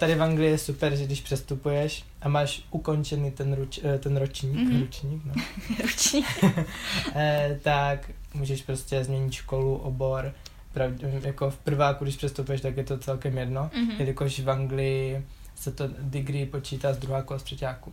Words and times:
tady 0.00 0.14
v 0.14 0.22
Anglii 0.22 0.50
je 0.50 0.58
super, 0.58 0.96
že 0.96 1.04
když 1.04 1.20
přestupuješ 1.20 2.04
a 2.20 2.28
máš 2.28 2.62
ukončený 2.70 3.30
ten, 3.30 3.52
ruč, 3.54 3.80
eh, 3.84 3.98
ten 3.98 4.16
ročník, 4.16 4.52
Mhm. 4.54 4.66
mm-hmm. 4.70 4.80
ručník, 4.80 5.22
no, 5.24 5.32
Ruční. 5.82 6.24
eh, 7.14 7.58
tak 7.62 8.10
můžeš 8.34 8.62
prostě 8.62 9.04
změnit 9.04 9.32
školu, 9.32 9.76
obor. 9.76 10.32
Pravdě, 10.72 11.20
jako 11.24 11.50
v 11.50 11.56
prváku, 11.58 12.04
když 12.04 12.16
přestupuješ, 12.16 12.60
tak 12.60 12.76
je 12.76 12.84
to 12.84 12.98
celkem 12.98 13.38
jedno, 13.38 13.70
Mhm. 13.76 13.90
jelikož 13.98 14.40
v 14.40 14.50
Anglii 14.50 15.26
se 15.54 15.72
to 15.72 15.88
degree 15.98 16.46
počítá 16.46 16.92
z 16.92 16.98
druháku 16.98 17.34
a 17.34 17.38
z 17.38 17.42
třetíku. 17.42 17.92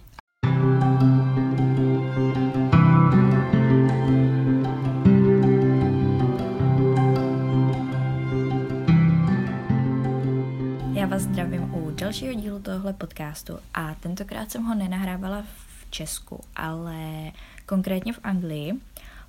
Dalšího 12.07 12.33
dílu 12.33 12.59
tohohle 12.59 12.93
podcastu 12.93 13.59
a 13.73 13.95
tentokrát 13.95 14.51
jsem 14.51 14.63
ho 14.63 14.75
nenahrávala 14.75 15.41
v 15.41 15.91
Česku, 15.91 16.43
ale 16.55 17.31
konkrétně 17.65 18.13
v 18.13 18.19
Anglii, 18.23 18.73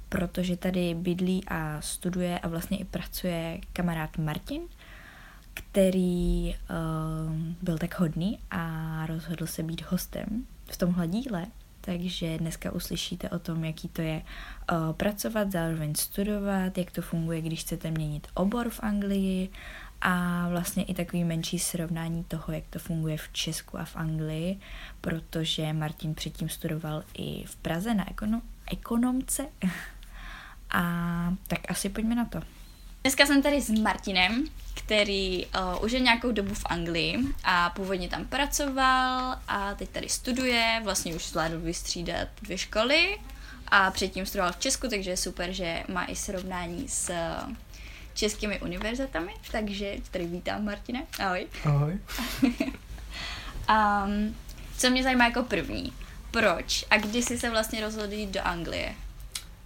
protože 0.09 0.57
tady 0.57 0.95
bydlí 0.95 1.45
a 1.49 1.81
studuje 1.81 2.39
a 2.39 2.49
vlastně 2.49 2.79
i 2.79 2.85
pracuje 2.85 3.61
kamarád 3.73 4.19
Martin, 4.19 4.63
který 5.55 6.55
uh, 6.55 6.57
byl 7.63 7.79
tak 7.79 8.01
hodný 8.01 8.39
a 8.51 9.07
rozhodl 9.07 9.47
se 9.47 9.63
být 9.63 9.83
hostem 9.91 10.47
v 10.71 10.77
tomhle 10.77 11.09
díle. 11.09 11.47
Takže 11.81 12.39
dneska 12.39 12.73
uslyšíte 12.73 13.31
o 13.31 13.39
tom, 13.39 13.65
jaký 13.65 13.89
to 13.89 14.03
je 14.03 14.23
uh, 14.73 14.93
pracovat, 14.93 15.53
zároveň 15.53 15.95
studovat, 15.95 16.79
jak 16.79 16.91
to 16.91 17.03
funguje, 17.03 17.41
když 17.41 17.61
chcete 17.61 17.91
měnit 17.91 18.27
obor 18.35 18.71
v 18.71 18.81
Anglii 18.83 19.51
a 20.01 20.47
vlastně 20.49 20.85
i 20.85 20.95
takový 20.95 21.25
menší 21.25 21.59
srovnání 21.59 22.25
toho, 22.25 22.53
jak 22.53 22.65
to 22.71 22.79
funguje 22.79 23.17
v 23.17 23.29
Česku 23.33 23.79
a 23.79 23.85
v 23.85 23.97
Anglii, 23.97 24.61
protože 25.01 25.73
Martin 25.73 26.15
předtím 26.15 26.49
studoval 26.49 27.03
i 27.15 27.45
v 27.47 27.57
Praze 27.57 27.95
na 27.95 28.05
ekono- 28.05 28.43
ekonomce. 28.73 29.47
A 30.71 31.35
tak 31.47 31.71
asi 31.71 31.89
pojďme 31.89 32.15
na 32.15 32.25
to. 32.25 32.41
Dneska 33.03 33.27
jsem 33.27 33.43
tady 33.43 33.61
s 33.61 33.71
Martinem, 33.71 34.45
který 34.75 35.47
uh, 35.47 35.85
už 35.85 35.93
je 35.93 36.01
nějakou 36.01 36.33
dobu 36.33 36.55
v 36.55 36.67
Anglii 36.67 37.19
a 37.45 37.71
původně 37.71 38.09
tam 38.09 38.25
pracoval 38.25 39.39
a 39.49 39.75
teď 39.75 39.89
tady 39.89 40.09
studuje, 40.09 40.81
vlastně 40.85 41.15
už 41.15 41.29
zvládl 41.29 41.61
vystřídat 41.61 42.29
dvě 42.43 42.59
školy 42.59 43.19
a 43.69 43.91
předtím 43.91 44.27
studoval 44.27 44.53
v 44.53 44.59
Česku, 44.59 44.89
takže 44.89 45.11
je 45.11 45.17
super, 45.17 45.53
že 45.53 45.85
má 45.89 46.05
i 46.05 46.17
srovnání 46.17 46.89
s 46.89 47.13
českými 48.19 48.61
univerzitami, 48.61 49.35
takže 49.53 49.95
tady 50.11 50.27
vítám 50.27 50.65
Martine, 50.65 51.07
ahoj. 51.19 51.47
Ahoj. 51.65 51.99
Um, 53.71 54.35
co 54.77 54.91
mě 54.91 55.03
zajímá 55.03 55.25
jako 55.25 55.43
první, 55.43 55.93
proč 56.31 56.85
a 56.91 56.97
kdy 56.97 57.23
jsi 57.23 57.39
se 57.39 57.51
vlastně 57.51 57.81
rozhodl 57.81 58.13
jít 58.13 58.31
do 58.31 58.41
Anglie? 58.43 58.95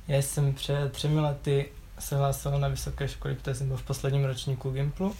Já 0.09 0.23
jsem 0.23 0.55
před 0.55 0.93
třemi 0.93 1.21
lety 1.21 1.69
se 1.99 2.17
hlásil 2.17 2.59
na 2.59 2.69
vysoké 2.69 3.09
školy, 3.09 3.35
protože 3.35 3.55
jsem 3.55 3.69
byl 3.69 3.77
v 3.77 3.83
posledním 3.83 4.25
ročníku 4.25 4.71
Gimplu 4.71 5.17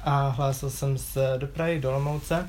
a 0.00 0.28
hlásil 0.28 0.70
jsem 0.70 0.98
se 0.98 1.34
do 1.38 1.46
Prahy, 1.46 1.80
do 1.80 1.88
Olomouce 1.88 2.48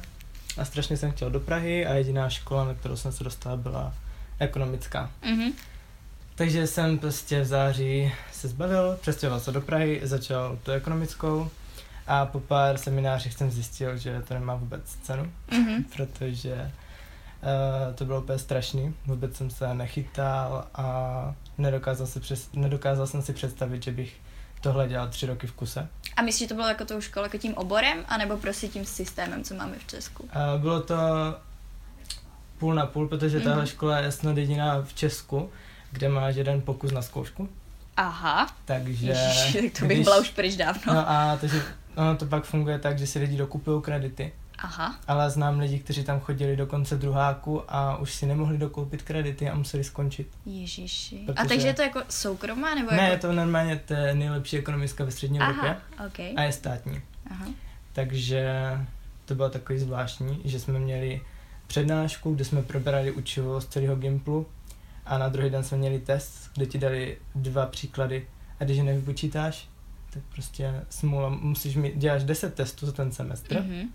a 0.57 0.65
strašně 0.65 0.97
jsem 0.97 1.11
chtěl 1.11 1.29
do 1.29 1.39
Prahy 1.39 1.85
a 1.85 1.93
jediná 1.93 2.29
škola, 2.29 2.65
na 2.65 2.73
kterou 2.73 2.95
jsem 2.95 3.11
se 3.11 3.23
dostal, 3.23 3.57
byla 3.57 3.93
ekonomická. 4.39 5.11
Mhm. 5.25 5.51
Takže 6.41 6.67
jsem 6.67 6.97
prostě 6.99 7.41
v 7.41 7.45
září 7.45 8.13
se 8.31 8.47
zbavil, 8.47 8.97
přestěhoval 9.01 9.39
se 9.39 9.51
do 9.51 9.61
Prahy, 9.61 9.99
začal 10.03 10.57
tu 10.63 10.71
ekonomickou 10.71 11.49
a 12.07 12.25
po 12.25 12.39
pár 12.39 12.77
seminářích 12.77 13.33
jsem 13.33 13.51
zjistil, 13.51 13.97
že 13.97 14.21
to 14.27 14.33
nemá 14.33 14.55
vůbec 14.55 14.81
cenu, 15.03 15.31
Mhm. 15.51 15.83
protože 15.95 16.53
uh, 16.55 17.95
to 17.95 18.05
bylo 18.05 18.21
úplně 18.21 18.39
strašný. 18.39 18.95
Vůbec 19.05 19.35
jsem 19.35 19.49
se 19.49 19.73
nechytal 19.73 20.65
a 20.75 21.35
nedokázal, 21.57 22.07
se 22.07 22.19
přes, 22.19 22.49
nedokázal 22.53 23.07
jsem 23.07 23.21
si 23.21 23.33
představit, 23.33 23.83
že 23.83 23.91
bych 23.91 24.15
tohle 24.61 24.87
dělal 24.87 25.07
tři 25.07 25.25
roky 25.25 25.47
v 25.47 25.51
kuse. 25.53 25.87
A 26.15 26.21
myslíš, 26.21 26.39
že 26.39 26.47
to 26.47 26.55
bylo 26.55 26.67
jako 26.67 26.85
tou 26.85 27.01
školou, 27.01 27.25
jako 27.25 27.37
tím 27.37 27.53
oborem, 27.53 27.97
anebo 28.07 28.37
prostě 28.37 28.67
tím 28.67 28.85
systémem, 28.85 29.43
co 29.43 29.53
máme 29.55 29.75
v 29.79 29.87
Česku? 29.87 30.29
A 30.33 30.57
bylo 30.57 30.81
to 30.81 30.95
půl 32.59 32.73
na 32.73 32.85
půl, 32.85 33.07
protože 33.07 33.37
Mhm. 33.37 33.45
tahle 33.47 33.67
škola 33.67 33.97
je 33.97 34.11
snad 34.11 34.37
jediná 34.37 34.81
v 34.81 34.93
Česku, 34.93 35.49
kde 35.91 36.09
máš 36.09 36.35
jeden 36.35 36.61
pokus 36.61 36.91
na 36.91 37.01
zkoušku. 37.01 37.49
Aha, 37.97 38.47
Takže 38.65 39.07
Ježiši, 39.07 39.69
tak 39.69 39.79
to 39.79 39.85
bych 39.85 39.97
když- 39.97 40.03
byla 40.05 40.17
už 40.19 40.29
pryč 40.29 40.55
dávno. 40.55 40.93
No 40.93 41.09
a 41.09 41.37
takže 41.41 41.61
ono 41.95 42.15
to 42.17 42.25
pak 42.25 42.43
funguje 42.43 42.79
tak, 42.79 42.99
že 42.99 43.07
si 43.07 43.19
lidi 43.19 43.37
dokupují 43.37 43.81
kredity. 43.81 44.31
Aha, 44.59 44.95
Ale 45.07 45.29
znám 45.29 45.59
lidi, 45.59 45.79
kteří 45.79 46.03
tam 46.03 46.19
chodili 46.19 46.55
do 46.55 46.65
konce 46.67 46.97
druháku 46.97 47.63
a 47.67 47.97
už 47.97 48.13
si 48.13 48.25
nemohli 48.25 48.57
dokoupit 48.57 49.01
kredity 49.01 49.49
a 49.49 49.55
museli 49.55 49.83
skončit. 49.83 50.27
ježiši. 50.45 51.15
A 51.29 51.33
Protože- 51.33 51.47
takže 51.49 51.67
je 51.67 51.73
to 51.73 51.81
jako 51.81 52.01
soukromá, 52.09 52.75
nebo 52.75 52.91
Ne, 52.91 52.97
je 53.03 53.09
jako... 53.09 53.21
to 53.27 53.33
normálně 53.33 53.75
to 53.85 53.93
je 53.93 54.15
nejlepší 54.15 54.57
ekonomická 54.57 55.03
ve 55.03 55.11
střední 55.11 55.39
Evropě 55.41 55.69
Aha, 55.97 56.05
ok. 56.07 56.19
a 56.35 56.41
je 56.43 56.51
státní. 56.51 57.01
Aha. 57.31 57.45
Takže 57.93 58.51
to 59.25 59.35
bylo 59.35 59.49
takový 59.49 59.79
zvláštní, 59.79 60.41
že 60.45 60.59
jsme 60.59 60.79
měli 60.79 61.21
přednášku, 61.67 62.35
kde 62.35 62.45
jsme 62.45 62.61
probrali 62.63 63.11
učivo 63.11 63.61
z 63.61 63.65
celého 63.65 63.95
Gimplu 63.95 64.47
a 65.05 65.17
na 65.17 65.29
druhý 65.29 65.49
den 65.49 65.63
jsme 65.63 65.77
měli 65.77 65.99
test, 65.99 66.51
kde 66.55 66.65
ti 66.65 66.77
dali 66.77 67.17
dva 67.35 67.65
příklady 67.65 68.27
a 68.59 68.63
když 68.63 68.77
je 68.77 68.83
nevypočítáš, 68.83 69.67
tak 70.13 70.23
prostě 70.33 70.73
smůla, 70.89 71.29
musíš 71.29 71.75
mít, 71.75 71.97
děláš 71.97 72.23
10 72.23 72.53
testů 72.53 72.85
za 72.85 72.91
ten 72.91 73.11
semestr 73.11 73.61
Mhm. 73.61 73.89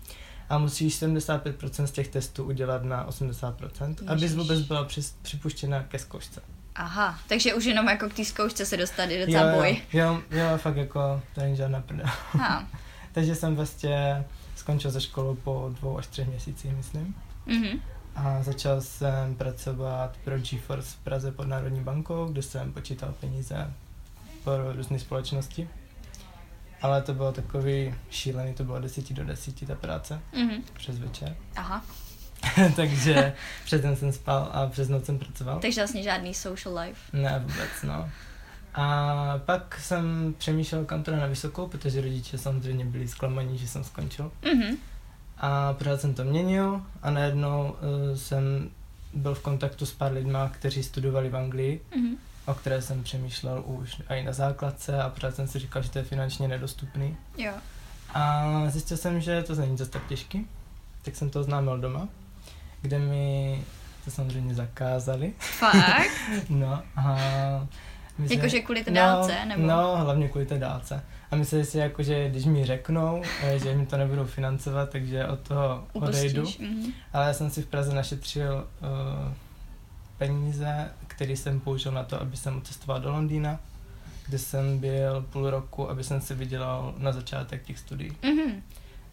a 0.49 0.57
musíš 0.57 0.95
75% 0.95 1.83
z 1.87 1.91
těch 1.91 2.07
testů 2.07 2.43
udělat 2.43 2.83
na 2.83 3.07
80%, 3.07 3.95
abys 4.07 4.21
Ježiš. 4.21 4.37
vůbec 4.37 4.61
byla 4.61 4.83
přis, 4.83 5.15
připuštěna 5.21 5.83
ke 5.83 5.99
zkoušce. 5.99 6.41
Aha, 6.75 7.19
takže 7.27 7.53
už 7.53 7.65
jenom 7.65 7.87
jako 7.87 8.09
k 8.09 8.13
té 8.13 8.25
zkoušce 8.25 8.65
se 8.65 8.77
dostat 8.77 9.03
je 9.09 9.25
docela 9.25 9.51
jo, 9.51 9.57
boj. 9.57 9.81
jo, 9.93 10.21
jo, 10.31 10.57
fakt 10.57 10.75
jako, 10.77 11.21
to 11.35 11.41
není 11.41 11.55
žádná 11.55 11.81
prdel. 11.81 12.05
Takže 13.11 13.35
jsem 13.35 13.55
vlastně 13.55 14.25
skončil 14.55 14.91
ze 14.91 15.01
školu 15.01 15.35
po 15.35 15.71
dvou 15.79 15.97
až 15.97 16.07
třech 16.07 16.27
měsících, 16.27 16.75
myslím. 16.75 17.15
Mhm. 17.45 17.79
A 18.17 18.43
začal 18.43 18.81
jsem 18.81 19.35
pracovat 19.35 20.17
pro 20.23 20.37
GeForce 20.39 20.89
v 20.89 21.03
Praze 21.03 21.31
pod 21.31 21.47
Národní 21.47 21.79
bankou, 21.81 22.25
kde 22.25 22.41
jsem 22.41 22.73
počítal 22.73 23.13
peníze 23.19 23.73
pro 24.43 24.73
různé 24.73 24.99
společnosti. 24.99 25.69
Ale 26.81 27.01
to 27.01 27.13
bylo 27.13 27.31
takový 27.31 27.95
šílený, 28.09 28.53
to 28.53 28.63
bylo 28.63 28.79
10 28.79 29.13
do 29.13 29.25
10 29.25 29.67
ta 29.67 29.75
práce 29.75 30.19
Mhm. 30.33 30.63
přes 30.73 30.99
večer. 30.99 31.35
Aha, 31.55 31.83
Takže 32.75 33.33
přes 33.65 33.81
den 33.81 33.95
jsem 33.95 34.11
spal 34.11 34.49
a 34.53 34.67
přes 34.67 34.89
noc 34.89 35.05
jsem 35.05 35.19
pracoval. 35.19 35.59
takže 35.59 35.81
vlastně 35.81 36.03
žádný 36.03 36.33
social 36.33 36.79
life. 36.79 37.17
Ne, 37.17 37.39
vůbec, 37.39 37.69
no. 37.83 38.09
A 38.73 39.39
pak 39.45 39.79
jsem 39.81 40.35
přemýšlel, 40.37 40.85
kam 40.85 41.03
to 41.03 41.15
na 41.15 41.25
vysokou, 41.25 41.67
protože 41.67 42.01
rodiče 42.01 42.37
samozřejmě 42.37 42.85
byli 42.85 43.07
zklamaní, 43.07 43.57
že 43.57 43.67
jsem 43.67 43.83
skončil. 43.83 44.31
Mhm. 44.53 44.77
A 45.39 45.73
pořád 45.73 46.01
jsem 46.01 46.13
to 46.13 46.23
měnil 46.23 46.81
a 47.01 47.09
najednou 47.11 47.75
uh, 48.11 48.17
jsem 48.17 48.69
byl 49.13 49.35
v 49.35 49.39
kontaktu 49.41 49.85
s 49.85 49.93
pár 49.93 50.11
lidma, 50.11 50.49
kteří 50.49 50.83
studovali 50.83 51.29
v 51.29 51.35
Anglii, 51.35 51.81
Mhm. 51.97 52.15
o 52.45 52.53
které 52.53 52.81
jsem 52.81 53.03
přemýšlel 53.03 53.63
už 53.65 54.01
i 54.09 54.23
na 54.23 54.33
základce 54.33 55.01
a 55.01 55.09
pořád 55.09 55.35
jsem 55.35 55.47
si 55.47 55.59
říkal, 55.59 55.81
že 55.81 55.89
to 55.89 55.97
je 55.99 56.03
finančně 56.03 56.47
nedostupný. 56.47 57.17
Jo. 57.37 57.51
A 58.13 58.43
zjistil 58.67 58.97
jsem, 58.97 59.21
že 59.21 59.43
to 59.43 59.55
není 59.55 59.77
zase 59.77 59.91
tak 59.91 60.07
těžký, 60.07 60.47
tak 61.01 61.15
jsem 61.15 61.29
to 61.29 61.39
oznámil 61.39 61.77
doma, 61.77 62.07
kde 62.81 62.99
mi 62.99 63.63
to 64.05 64.11
samozřejmě 64.11 64.55
zakázali. 64.55 65.33
Fakt? 65.39 66.07
No 66.49 66.81
a 66.95 67.17
Jakože 68.29 68.59
kvůli 68.61 68.83
té 68.83 68.91
dálce, 68.91 69.45
nebo? 69.45 69.67
No, 69.67 69.97
hlavně 69.97 70.29
kvůli 70.29 70.45
té 70.45 70.57
dálce. 70.59 71.03
A 71.31 71.35
myslím 71.35 71.65
si, 71.65 71.77
jako, 71.77 72.03
že 72.03 72.29
když 72.29 72.45
mi 72.45 72.65
řeknou, 72.65 73.21
eh, 73.43 73.59
že 73.59 73.75
mi 73.75 73.85
to 73.85 73.97
nebudou 73.97 74.25
financovat, 74.25 74.89
takže 74.89 75.27
od 75.27 75.39
toho 75.39 75.87
odejdu. 75.93 76.43
Mhm. 76.59 76.91
Ale 77.13 77.27
já 77.27 77.33
jsem 77.33 77.49
si 77.49 77.61
v 77.61 77.67
Praze 77.67 77.95
našetřil 77.95 78.67
uh, 78.81 79.33
peníze, 80.17 80.91
které 81.07 81.31
jsem 81.31 81.59
použil 81.59 81.91
na 81.91 82.03
to, 82.03 82.21
aby 82.21 82.37
jsem 82.37 82.61
cestoval 82.61 83.01
do 83.01 83.11
Londýna, 83.11 83.59
kde 84.27 84.39
jsem 84.39 84.79
byl 84.79 85.21
půl 85.21 85.49
roku, 85.49 85.89
aby 85.89 86.03
jsem 86.03 86.21
si 86.21 86.33
vydělal 86.33 86.93
na 86.97 87.11
začátek 87.11 87.63
těch 87.63 87.79
studií. 87.79 88.17
Mhm. 88.23 88.61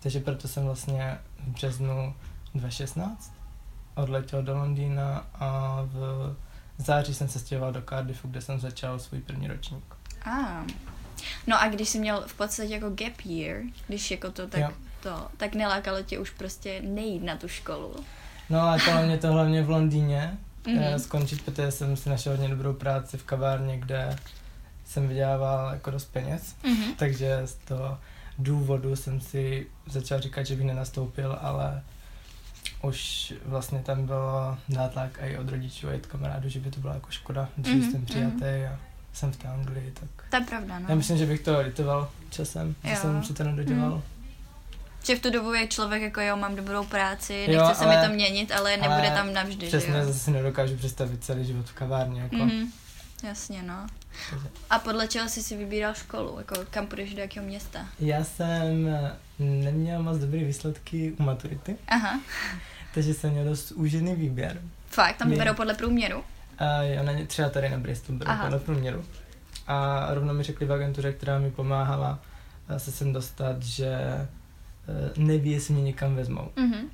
Takže 0.01 0.21
proto 0.21 0.49
jsem 0.49 0.65
vlastně 0.65 1.19
v 1.39 1.49
březnu 1.49 2.15
2016 2.55 3.33
odletěl 3.95 4.43
do 4.43 4.59
Londýna 4.59 5.27
a 5.35 5.81
v 5.93 6.37
září 6.79 7.15
jsem 7.15 7.29
se 7.29 7.39
stěhoval 7.39 7.73
do 7.73 7.83
Cardiffu, 7.83 8.29
kde 8.29 8.41
jsem 8.41 8.61
začal 8.61 8.99
svůj 8.99 9.21
první 9.21 9.49
ročník. 9.49 9.85
Ah. 10.25 10.65
No 11.47 11.63
a 11.63 11.69
když 11.69 11.89
jsi 11.89 11.99
měl 11.99 12.25
v 12.27 12.35
podstatě 12.35 12.75
jako 12.75 12.91
gap 12.91 13.21
year, 13.25 13.63
když 13.89 14.11
jako 14.11 14.31
to 14.31 14.47
tak 14.47 14.61
Jo. 14.61 14.69
to, 15.03 15.27
tak 15.37 15.55
nelákalo 15.55 16.03
tě 16.03 16.19
už 16.19 16.31
prostě 16.31 16.83
nejít 16.83 17.23
na 17.23 17.37
tu 17.37 17.49
školu. 17.49 17.95
No 18.51 18.61
a 18.61 18.79
to 18.85 19.03
mě 19.07 19.19
to 19.19 19.33
hlavně 19.33 19.63
v 19.63 19.71
Londýně 19.71 20.39
Mhm. 20.67 20.79
mm-hmm. 20.79 20.97
skončit, 20.97 21.43
protože 21.45 21.71
jsem 21.71 21.97
si 21.97 22.09
našel 22.09 22.33
hodně 22.33 22.49
dobrou 22.49 22.73
práci 22.73 23.19
v 23.19 23.25
kavárně, 23.25 23.79
kde 23.79 24.17
jsem 24.85 25.09
vydělával 25.09 25.73
jako 25.75 25.91
dost 25.91 26.05
peněz. 26.13 26.55
Mhm. 26.63 26.95
takže 26.97 27.43
z 27.45 27.55
toho 27.55 27.99
důvodu 28.39 28.97
jsem 28.97 29.21
si 29.21 29.67
začal 29.87 30.21
říkat, 30.21 30.43
že 30.47 30.57
bych 30.57 30.67
nenastoupil, 30.67 31.39
ale 31.41 31.83
už 32.83 33.35
vlastně 33.47 33.79
tam 33.79 34.07
byl 34.07 34.59
nátlak 34.69 35.19
i 35.23 35.39
od 35.39 35.49
rodičů, 35.49 35.89
i 35.91 35.95
od 35.97 36.07
kamarádů, 36.07 36.49
že 36.49 36.61
by 36.61 36.71
to 36.71 36.81
byla 36.81 36.95
jako 36.95 37.11
škoda, 37.11 37.49
že 37.65 37.71
Mhm, 37.71 37.81
mm-hmm. 37.81 37.91
jsem 37.91 38.05
přijatý 38.07 38.37
mhm. 38.45 38.73
a 38.75 38.79
jsem 39.15 39.33
v 39.33 39.37
té 39.37 39.49
Anglii, 39.49 39.93
tak 40.01 40.27
To 40.31 40.37
je 40.37 40.43
pravda, 40.43 40.79
no. 40.79 40.87
já 40.89 40.95
myslím, 40.95 41.19
že 41.19 41.27
bych 41.27 41.41
to 41.41 41.61
litoval 41.61 42.11
časem, 42.31 42.75
že 42.85 42.91
Jo. 42.91 42.97
jsem 42.97 43.23
si 43.25 43.35
to 43.35 43.45
nedodělal. 43.45 43.91
Mhm. 43.91 44.03
Že 45.07 45.17
v 45.17 45.21
tu 45.21 45.31
dobu 45.31 45.53
je 45.55 45.67
člověk 45.69 46.03
jako 46.03 46.21
jo, 46.21 46.37
mám 46.37 46.57
dobrou 46.57 46.85
práci, 46.85 47.47
Jo, 47.49 47.59
nechce 47.63 47.79
se 47.79 47.85
ale- 47.85 48.01
mi 48.03 48.07
to 48.09 48.15
měnit, 48.15 48.53
ale 48.53 48.71
nebude 48.77 48.93
ale 49.09 49.11
tam 49.11 49.33
navždy, 49.33 49.67
Přesně, 49.67 49.93
že 49.93 49.99
jo. 49.99 50.05
zase 50.07 50.31
nedokážu 50.31 50.77
představit 50.77 51.25
celý 51.25 51.45
život 51.47 51.67
v 51.69 51.73
kavárně, 51.73 52.21
jako. 52.23 52.37
Mm-hmm. 52.37 52.59
Mhm. 52.61 52.73
Jasně, 53.23 53.63
no. 53.63 53.87
A 54.71 54.79
podle 54.79 55.09
čeho 55.09 55.29
jsi 55.29 55.43
si 55.43 55.57
vybíral 55.57 55.95
školu? 55.95 56.39
Jako 56.39 56.55
kam 56.71 56.87
půjdeš 56.87 57.15
do 57.15 57.21
jakého 57.21 57.47
města? 57.47 57.87
Já 58.01 58.25
jsem 58.25 58.89
neměl 59.39 60.03
moc 60.03 60.19
dobré 60.19 60.45
výsledky 60.45 61.13
u 61.19 61.23
maturity, 61.23 61.77
Aha, 61.89 62.21
takže 62.95 63.15
jsem 63.15 63.31
měl 63.31 63.45
dost 63.45 63.71
úžený 63.73 64.15
výběr. 64.15 64.61
fakt, 64.89 65.17
tam 65.17 65.29
My- 65.29 65.37
berou 65.37 65.55
podle 65.55 65.75
průměru? 65.75 66.25
A 66.59 66.65
já 66.83 67.03
na 67.03 67.13
ně, 67.13 67.27
třeba 67.27 67.49
tady 67.49 67.69
na 67.69 67.79
Bristolu 67.79 68.19
beru 68.19 68.31
Aha. 68.31 68.45
podle 68.45 68.59
průměru. 68.59 69.05
A 69.67 70.07
rovno 70.15 70.35
mi 70.35 70.43
řekli 70.43 70.67
v 70.67 70.73
agentuře, 70.73 71.13
která 71.13 71.39
mi 71.39 71.51
pomáhala 71.51 72.19
se 72.77 72.93
sem 72.93 73.13
dostat, 73.13 73.63
že 73.63 73.87
eh, 73.89 74.29
neví, 75.17 75.51
jestli 75.51 75.75
mě 75.75 75.83
někam 75.83 76.15
vezmou. 76.17 76.49
Mhm. 76.57 76.87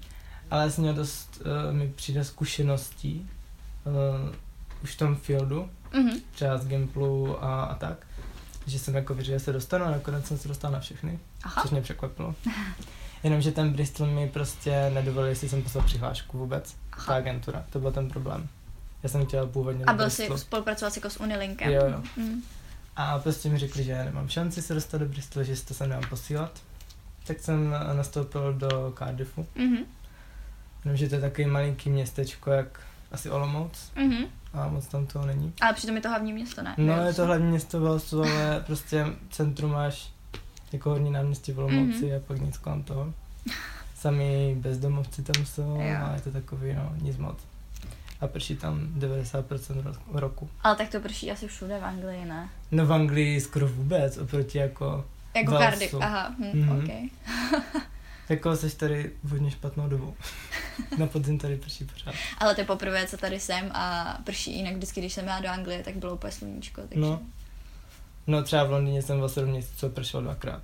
Ale 0.50 0.64
já 0.64 0.70
jsem 0.70 0.82
měl 0.82 0.94
dost, 0.94 1.42
uh, 1.68 1.74
mi 1.76 1.88
přijde 1.88 2.24
zkušeností 2.24 3.30
uh, 3.84 4.34
už 4.82 4.94
v 4.94 4.98
tom 4.98 5.16
fieldu, 5.16 5.70
Mhm. 5.94 6.10
třeba 6.32 6.58
z 6.58 6.66
Gimplu 6.68 7.44
a, 7.44 7.64
a 7.64 7.74
tak, 7.74 8.06
že 8.66 8.78
jsem 8.78 8.94
jako 8.94 9.14
věřil, 9.14 9.34
že 9.34 9.44
se 9.44 9.52
dostanu 9.52 9.84
a 9.84 9.90
nakonec 9.90 10.26
jsem 10.26 10.38
se 10.38 10.48
dostal 10.48 10.70
na 10.72 10.80
všechny, 10.80 11.18
Aha. 11.44 11.62
což 11.62 11.70
mě 11.70 11.80
překvapilo. 11.82 12.34
Jenomže 13.22 13.52
ten 13.52 13.72
Bristol 13.72 14.06
mi 14.06 14.28
prostě 14.28 14.90
nedovolil, 14.94 15.28
jestli 15.28 15.48
jsem 15.48 15.62
poslal 15.62 15.84
přihlášku 15.84 16.38
vůbec, 16.38 16.72
ta 16.72 16.78
Aha. 16.92 17.14
agentura, 17.14 17.64
to 17.70 17.78
byl 17.80 17.92
ten 17.92 18.08
problém. 18.08 18.48
Já 19.02 19.08
jsem 19.08 19.26
chtěl 19.26 19.46
původně 19.46 19.84
A 19.84 19.92
byl 19.92 20.10
jsi 20.10 20.16
Bristolu. 20.22 20.38
spolupracovat 20.38 20.96
jako 20.96 21.10
s 21.10 21.20
Unilinkem? 21.20 21.70
Jo, 21.72 21.82
jo. 21.88 22.02
Mhm. 22.16 22.42
A 22.96 23.18
prostě 23.18 23.48
mi 23.48 23.58
řekli, 23.58 23.84
že 23.84 24.04
nemám 24.04 24.28
šanci 24.28 24.62
se 24.62 24.74
dostat 24.74 24.98
do 24.98 25.06
Bristolu, 25.06 25.44
že 25.44 25.56
si 25.56 25.66
to 25.66 25.74
sem 25.74 25.88
nemám 25.88 26.08
posílat. 26.10 26.60
Tak 27.26 27.40
jsem 27.40 27.74
nastoupil 27.96 28.52
do 28.54 28.94
Cardiffu. 28.98 29.46
Mhm. 29.54 29.76
Jenomže 30.84 31.08
to 31.08 31.14
je 31.14 31.20
takový 31.20 31.46
malinký 31.46 31.90
městečko, 31.90 32.50
jak 32.50 32.80
asi 33.12 33.30
Olomouc. 33.30 33.90
Mhm. 33.96 34.24
A 34.52 34.68
moc 34.68 34.86
tam 34.86 35.06
toho 35.06 35.26
není. 35.26 35.52
Ale 35.60 35.72
přitom 35.74 35.96
je 35.96 36.02
to 36.02 36.08
hlavní 36.08 36.32
město, 36.32 36.62
ne? 36.62 36.74
No, 36.78 37.02
je 37.06 37.14
to 37.14 37.26
hlavní 37.26 37.46
město 37.46 37.80
Walesu, 37.80 38.22
ale 38.22 38.62
prostě 38.66 39.06
centrum 39.30 39.70
máš 39.72 40.12
jako 40.72 40.90
horní 40.90 41.10
náměstí 41.10 41.52
v 41.52 41.58
Olomouci 41.58 42.06
Mhm. 42.06 42.16
a 42.16 42.20
pak 42.26 42.40
nic 42.40 42.58
kolem 42.58 42.82
toho. 42.82 43.14
Sami 43.96 44.56
bezdomovci 44.58 45.22
tam 45.22 45.46
jsou 45.46 45.74
Jo. 45.80 45.98
a 46.06 46.14
je 46.14 46.20
to 46.20 46.30
takový, 46.30 46.74
no, 46.74 46.92
nic 47.02 47.16
moc. 47.16 47.38
A 48.20 48.26
prší 48.26 48.56
tam 48.56 48.80
90% 48.98 49.82
ro- 49.82 49.96
roku. 50.12 50.50
Ale 50.62 50.76
tak 50.76 50.88
to 50.88 51.00
prší 51.00 51.30
asi 51.30 51.48
všude 51.48 51.78
v 51.78 51.84
Anglii, 51.84 52.24
ne? 52.24 52.48
No 52.70 52.86
v 52.86 52.92
Anglii 52.92 53.40
skoro 53.40 53.68
vůbec, 53.68 54.16
oproti 54.18 54.58
jako, 54.58 55.04
Jako 55.34 55.52
Walesu. 55.52 55.70
Cardiff, 55.70 55.94
aha, 56.00 56.34
hm, 56.38 56.60
Mhm. 56.60 56.78
okay. 56.84 57.08
jako 58.28 58.56
seš 58.56 58.74
tady 58.74 59.10
v 59.24 59.30
hodně 59.30 59.50
špatnou 59.50 59.88
dobu. 59.88 60.16
Na 60.98 61.06
podzim 61.06 61.38
tady 61.38 61.56
prší 61.56 61.84
pořád. 61.84 62.14
Ale 62.38 62.54
to 62.54 62.60
je 62.60 62.64
poprvé, 62.64 63.06
co 63.06 63.16
tady 63.16 63.40
jsem 63.40 63.70
a 63.74 64.18
prší 64.24 64.56
jinak 64.56 64.74
vždycky, 64.74 65.00
když 65.00 65.12
jsem 65.12 65.26
já 65.26 65.40
do 65.40 65.48
Anglie, 65.48 65.82
tak 65.82 65.96
bylo 65.96 66.14
úplně 66.14 66.32
sluníčko, 66.32 66.80
takže... 66.82 67.00
No. 67.00 67.20
No 68.26 68.42
třeba 68.42 68.64
v 68.64 68.70
Londýně 68.70 69.02
jsem 69.02 69.18
vlastně 69.18 69.42
měsíců 69.44 69.88
pršel 69.88 70.22
dvakrát. 70.22 70.62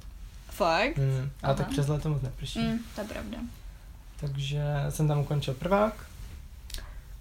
Fakt? 0.51 0.97
Mm. 0.97 1.31
Ale 1.43 1.55
tak 1.55 1.67
Aha. 1.67 1.73
přes 1.73 1.89
léto 1.89 2.09
moc 2.09 2.23
neprší. 2.23 2.59
Mm, 2.59 2.79
to 2.95 3.01
je 3.01 3.07
pravda. 3.07 3.39
Takže 4.21 4.63
jsem 4.89 5.09
tam 5.09 5.19
ukončil 5.19 5.55
prvák 5.55 5.95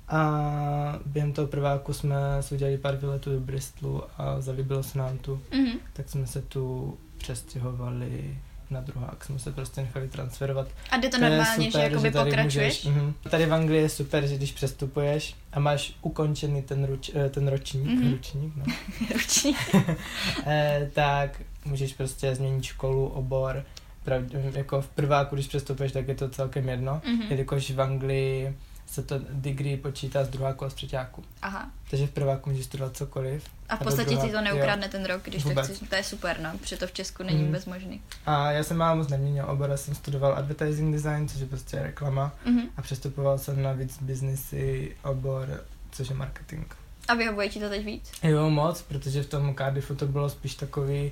a 0.07 0.99
během 1.05 1.33
toho 1.33 1.47
prváku 1.47 1.93
jsme 1.93 2.15
si 2.41 2.55
udělali 2.55 2.77
pár 2.77 2.95
výletů 2.95 3.33
do 3.33 3.39
Bristolu 3.39 4.03
a 4.17 4.41
zalíbilo 4.41 4.83
se 4.83 4.97
nám 4.97 5.17
tu, 5.17 5.41
Mhm. 5.53 5.77
tak 5.93 6.09
jsme 6.09 6.27
se 6.27 6.41
tu 6.41 6.97
přestěhovali 7.17 8.37
na 8.69 8.81
druhák, 8.81 9.23
jsme 9.25 9.39
se 9.39 9.51
prostě 9.51 9.81
nechali 9.81 10.07
transferovat. 10.07 10.67
A 10.91 10.97
jde 10.97 11.09
to, 11.09 11.15
je 11.23 11.29
normálně, 11.29 11.71
že 11.71 11.79
jakoby 11.79 12.11
tady 12.11 12.29
pokračuješ? 12.31 12.83
Můžeš, 12.85 12.95
mhm. 13.01 13.13
Tady 13.29 13.45
v 13.45 13.53
Anglii 13.53 13.81
je 13.81 13.89
super, 13.89 14.27
že 14.27 14.35
když 14.35 14.51
přestupuješ 14.51 15.35
a 15.53 15.59
máš 15.59 15.93
ukončený 16.01 16.61
ten, 16.61 16.85
ruč, 16.85 17.11
eh, 17.15 17.29
ten 17.29 17.47
ročník, 17.47 17.85
Mhm. 17.85 18.11
ručník 18.11 18.53
no, 18.55 18.63
Ruční. 19.13 19.55
eh, 20.47 20.91
tak 20.93 21.41
můžeš 21.65 21.93
prostě 21.93 22.35
změnit 22.35 22.63
školu, 22.63 23.07
obor, 23.07 23.63
Pravdě, 24.03 24.51
jako 24.55 24.81
v 24.81 24.87
prváku, 24.89 25.35
když 25.35 25.47
přestupuješ, 25.47 25.91
tak 25.91 26.07
je 26.07 26.15
to 26.15 26.29
celkem 26.29 26.69
jedno, 26.69 27.01
Mhm. 27.07 27.21
jelikož 27.29 27.71
v 27.71 27.81
Anglii 27.81 28.55
se 28.87 29.03
to 29.03 29.15
degree 29.29 29.77
počítá 29.77 30.23
z 30.23 30.29
druháku 30.29 30.65
a 30.65 30.69
z 30.69 30.73
třetíku. 30.73 31.23
Aha. 31.41 31.71
Takže 31.89 32.07
v 32.07 32.11
prváku 32.11 32.49
můžeš 32.49 32.65
studovat 32.65 32.97
cokoliv. 32.97 33.43
A 33.69 33.75
v 33.75 33.79
podstatě 33.79 34.15
ti 34.15 34.29
to 34.31 34.41
neukradne 34.41 34.89
ten 34.89 35.05
rok, 35.05 35.21
když 35.23 35.43
to 35.43 35.49
Vůbec. 35.49 35.65
chceš. 35.67 35.89
To 35.89 35.95
je 35.95 36.03
super, 36.03 36.39
no, 36.41 36.57
protože 36.57 36.77
to 36.77 36.87
v 36.87 36.91
Česku 36.91 37.23
není 37.23 37.37
Mhm. 37.37 37.45
vůbec 37.47 37.65
možný. 37.65 38.01
A 38.25 38.51
já 38.51 38.63
jsem 38.63 38.77
málo 38.77 38.95
moc 38.97 39.07
neměnil 39.07 39.45
obor, 39.49 39.69
já 39.69 39.77
jsem 39.77 39.95
studoval 39.95 40.33
advertising 40.37 40.93
design, 40.93 41.29
což 41.29 41.39
je 41.41 41.47
prostě 41.47 41.83
reklama, 41.83 42.33
Mhm. 42.45 42.61
a 42.77 42.81
přestupoval 42.81 43.37
jsem 43.37 43.61
na 43.63 43.71
víc 43.73 43.97
businessy 44.01 44.95
obor, 45.03 45.63
což 45.91 46.09
je 46.09 46.15
marketing. 46.15 46.65
A 47.07 47.13
vyhovuje 47.13 47.49
ti 47.49 47.59
to 47.59 47.69
teď 47.69 47.85
víc? 47.85 48.11
Jo, 48.23 48.49
moc, 48.49 48.81
protože 48.81 49.23
v 49.23 49.27
tom 49.29 49.55
Cardiffu 49.55 49.95
to 49.95 50.07
bylo 50.07 50.29
spíš 50.29 50.55
takový 50.55 51.11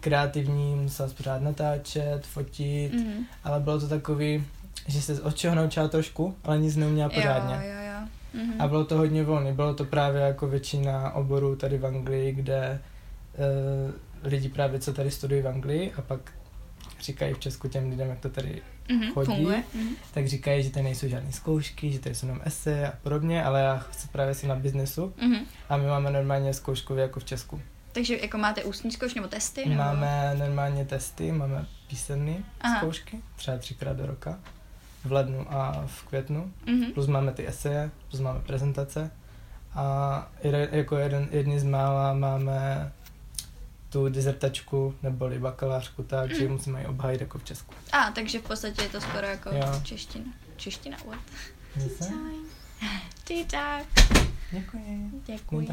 kreativní, 0.00 0.74
musel 0.74 1.08
pořád 1.10 1.42
natáčet, 1.42 2.26
fotit, 2.26 2.92
Mhm. 2.92 3.24
ale 3.44 3.60
bylo 3.60 3.80
to 3.80 3.88
takový, 3.88 4.44
že 4.86 5.02
se 5.02 5.22
od 5.22 5.36
čeho 5.36 5.54
naučila 5.54 5.88
trošku, 5.88 6.36
ale 6.44 6.58
nic 6.58 6.76
neuměla 6.76 7.08
pořádně. 7.08 7.54
Jo, 7.54 7.60
jo, 7.74 7.80
jo. 7.92 8.08
Mhm. 8.44 8.60
A 8.60 8.68
bylo 8.68 8.84
to 8.84 8.96
hodně 8.96 9.24
volný, 9.24 9.52
bylo 9.52 9.74
to 9.74 9.84
právě 9.84 10.22
jako 10.22 10.46
většina 10.46 11.10
oborů 11.14 11.56
tady 11.56 11.78
v 11.78 11.86
Anglii, 11.86 12.32
kde 12.32 12.80
uh, 13.86 13.94
lidi 14.22 14.48
právě 14.48 14.80
co 14.80 14.92
tady 14.92 15.10
studují 15.10 15.42
v 15.42 15.48
Anglii 15.48 15.92
a 15.96 16.02
pak 16.02 16.32
říkají 17.00 17.34
v 17.34 17.38
Česku 17.38 17.68
těm 17.68 17.90
lidem, 17.90 18.08
jak 18.08 18.18
to 18.20 18.28
tady, 18.28 18.62
Mhm, 18.90 19.12
chodí. 19.12 19.26
Funguje. 19.26 19.62
Mhm. 19.74 19.88
tak 20.14 20.26
říkají, 20.28 20.62
že 20.62 20.70
tady 20.70 20.82
nejsou 20.84 21.08
žádné 21.08 21.32
zkoušky, 21.32 21.92
že 21.92 21.98
tady 21.98 22.14
jsou 22.14 22.26
jenom 22.26 22.40
esy 22.44 22.84
a 22.84 22.92
podobně, 23.02 23.44
ale 23.44 23.60
já 23.60 23.78
chci 23.78 24.08
právě 24.08 24.34
si 24.34 24.46
na 24.46 24.54
biznesu 24.56 25.14
Mhm. 25.22 25.44
a 25.68 25.76
my 25.76 25.86
máme 25.86 26.10
normálně 26.10 26.54
zkouškově 26.54 27.02
jako 27.02 27.20
v 27.20 27.24
Česku. 27.24 27.60
Takže 27.92 28.16
jako 28.22 28.38
máte 28.38 28.64
ústní 28.64 28.90
zkoušky 28.92 29.18
nebo 29.20 29.28
testy? 29.28 29.68
Nebo? 29.68 29.82
Máme 29.82 30.34
normálně 30.38 30.84
testy, 30.84 31.32
máme 31.32 31.66
písemné 31.88 32.34
zkoušky, 32.76 33.20
třeba 33.36 33.58
třikrát 33.58 33.96
do 33.96 34.06
roka, 34.06 34.38
v 35.04 35.12
lednu 35.12 35.46
a 35.52 35.84
v 35.86 36.02
květnu. 36.02 36.52
Mhm. 36.66 36.92
plus 36.92 37.06
máme 37.06 37.32
ty 37.32 37.48
eseje, 37.48 37.90
plus 38.10 38.20
máme 38.20 38.40
prezentace 38.40 39.10
a 39.74 40.28
jako 40.72 40.96
jeden, 40.96 41.28
jedni 41.30 41.60
z 41.60 41.64
mála 41.64 42.12
máme 42.14 42.92
tu 43.88 44.08
dizertačku 44.08 44.94
neboli 45.02 45.38
bakalářku 45.38 46.02
tak, 46.02 46.30
že 46.34 46.42
ji 46.42 46.48
musíme 46.48 46.80
ji 46.80 46.86
obhájit 46.86 47.20
jako 47.20 47.38
v 47.38 47.44
Česku. 47.44 47.74
A, 47.92 48.10
takže 48.10 48.38
v 48.38 48.42
podstatě 48.42 48.82
je 48.82 48.88
to 48.88 49.00
skoro 49.00 49.26
jako 49.26 49.50
Jo. 49.52 49.80
čeština. 49.82 50.32
Čeština, 50.56 50.96
what? 51.08 51.20
Zase? 51.76 52.12
Ty 53.24 53.44
tak. 53.50 53.86
Děkuji. 54.50 55.10
Děkuji. 55.26 55.68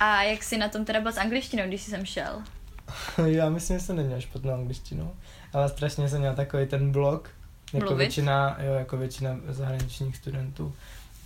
A 0.00 0.22
jak 0.22 0.42
jsi 0.42 0.58
na 0.58 0.68
tom 0.68 0.84
teda 0.84 1.00
byl 1.00 1.12
s 1.12 1.18
angličtinou, 1.18 1.64
když 1.66 1.82
jsi 1.82 1.90
sem 1.90 2.04
šel? 2.04 2.42
Já 3.26 3.48
myslím, 3.50 3.78
že 3.78 3.84
jsem 3.84 3.96
neměl 3.96 4.20
špatnou 4.20 4.54
angličtinu, 4.54 5.14
ale 5.52 5.68
strašně 5.68 6.08
jsem 6.08 6.20
měl 6.20 6.34
takový 6.34 6.66
ten 6.66 6.92
blok, 6.92 7.30
jako 7.72 7.86
Mluvit? 7.86 7.98
většina, 7.98 8.56
jo, 8.66 8.72
jako 8.74 8.96
většina 8.96 9.36
zahraničních 9.48 10.16
studentů, 10.16 10.74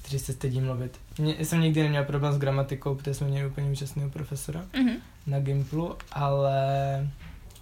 kteří 0.03 0.19
se 0.19 0.33
stydí 0.33 0.61
mluvit. 0.61 0.99
Mě, 1.19 1.35
jsem 1.45 1.61
nikdy 1.61 1.83
neměl 1.83 2.05
problém 2.05 2.33
s 2.33 2.39
gramatikou, 2.39 2.95
protože 2.95 3.15
jsme 3.15 3.27
měli 3.27 3.49
úplně 3.49 3.71
úžasného 3.71 4.11
profesora. 4.11 4.63
Mhm. 4.77 4.91
na 5.27 5.41
Gimplu, 5.41 5.97
ale 6.13 6.57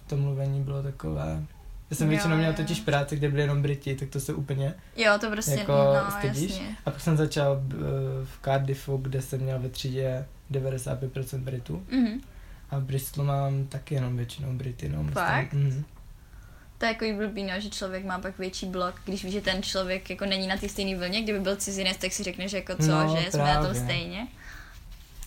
to 0.07 0.17
mluvení 0.17 0.61
bylo 0.63 0.83
takové... 0.83 1.43
Já 1.89 1.95
jsem 1.95 2.07
Jo, 2.07 2.09
většinou 2.09 2.37
měl 2.37 2.53
totiž 2.53 2.79
práci, 2.79 3.15
kde 3.15 3.29
byli 3.29 3.41
jenom 3.41 3.61
Briti, 3.61 3.95
tak 3.95 4.09
to 4.09 4.19
se 4.19 4.33
úplně... 4.33 4.73
Jo, 4.95 5.17
to 5.21 5.29
prostě, 5.31 5.51
Jako 5.51 5.71
no, 6.05 6.11
stydíš? 6.11 6.51
jasně. 6.51 6.75
A 6.85 6.91
pak 6.91 7.01
jsem 7.01 7.17
začal 7.17 7.55
b- 7.55 7.75
v 8.23 8.39
Cardiffu, 8.45 8.97
kde 8.97 9.21
jsem 9.21 9.41
měl 9.41 9.59
ve 9.59 9.69
třídě 9.69 10.25
95% 10.51 11.39
Britů. 11.39 11.83
Mhm. 11.91 12.21
A 12.69 12.79
v 12.79 12.83
Bristolu 12.83 13.27
mám 13.27 13.63
taky 13.65 13.95
jenom 13.95 14.17
většinou 14.17 14.53
Brity, 14.53 14.89
no. 14.89 14.97
myslím. 15.03 15.13
Fakt? 15.25 15.53
Mhm. 15.53 15.83
To 16.79 16.85
je 16.85 16.91
jako 16.91 17.05
blbý, 17.17 17.43
no, 17.43 17.53
že 17.59 17.69
člověk 17.69 18.05
má 18.05 18.19
pak 18.19 18.37
větší 18.39 18.65
blok, 18.65 18.95
když 19.05 19.23
ví, 19.23 19.31
že 19.31 19.41
ten 19.41 19.63
člověk 19.63 20.09
jako 20.09 20.25
není 20.25 20.47
na 20.47 20.57
té 20.57 20.69
stejné 20.69 20.97
vlně, 20.99 21.21
kdyby 21.21 21.39
byl 21.39 21.55
cizinec, 21.55 21.97
tak 21.97 22.11
si 22.11 22.23
řekne, 22.23 22.47
že 22.47 22.57
jako 22.57 22.75
co, 22.75 22.91
No, 22.91 23.15
že 23.17 23.31
jsme 23.31 23.43
na 23.43 23.53
tom 23.53 23.63
právě. 23.63 23.81
stejně. 23.81 24.27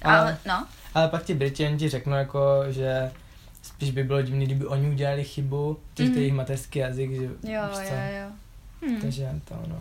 Ale- 0.02 0.18
Ale, 0.18 0.38
no, 0.47 0.66
Ale 0.94 1.09
pak 1.09 1.23
ti 1.25 1.35
Briti 1.35 1.76
ti 1.78 1.88
řeknou 1.88 2.12
jako, 2.16 2.40
že 2.71 3.12
spíš 3.62 3.90
by 3.90 4.04
bylo 4.04 4.23
divný, 4.23 4.47
kdyby 4.47 4.66
oni 4.66 4.88
udělali 4.90 5.25
chybu, 5.25 5.78
to 5.94 6.02
Mhm. 6.02 6.12
je 6.12 6.18
jejich 6.18 6.32
mateřský 6.35 6.78
jazyk, 6.78 7.11
že 7.14 7.23
jo, 7.25 7.30
jo, 7.42 7.62
jo. 8.21 8.30
Hm. 8.90 9.00
Takže 9.00 9.28
to 9.49 9.54
no. 9.66 9.78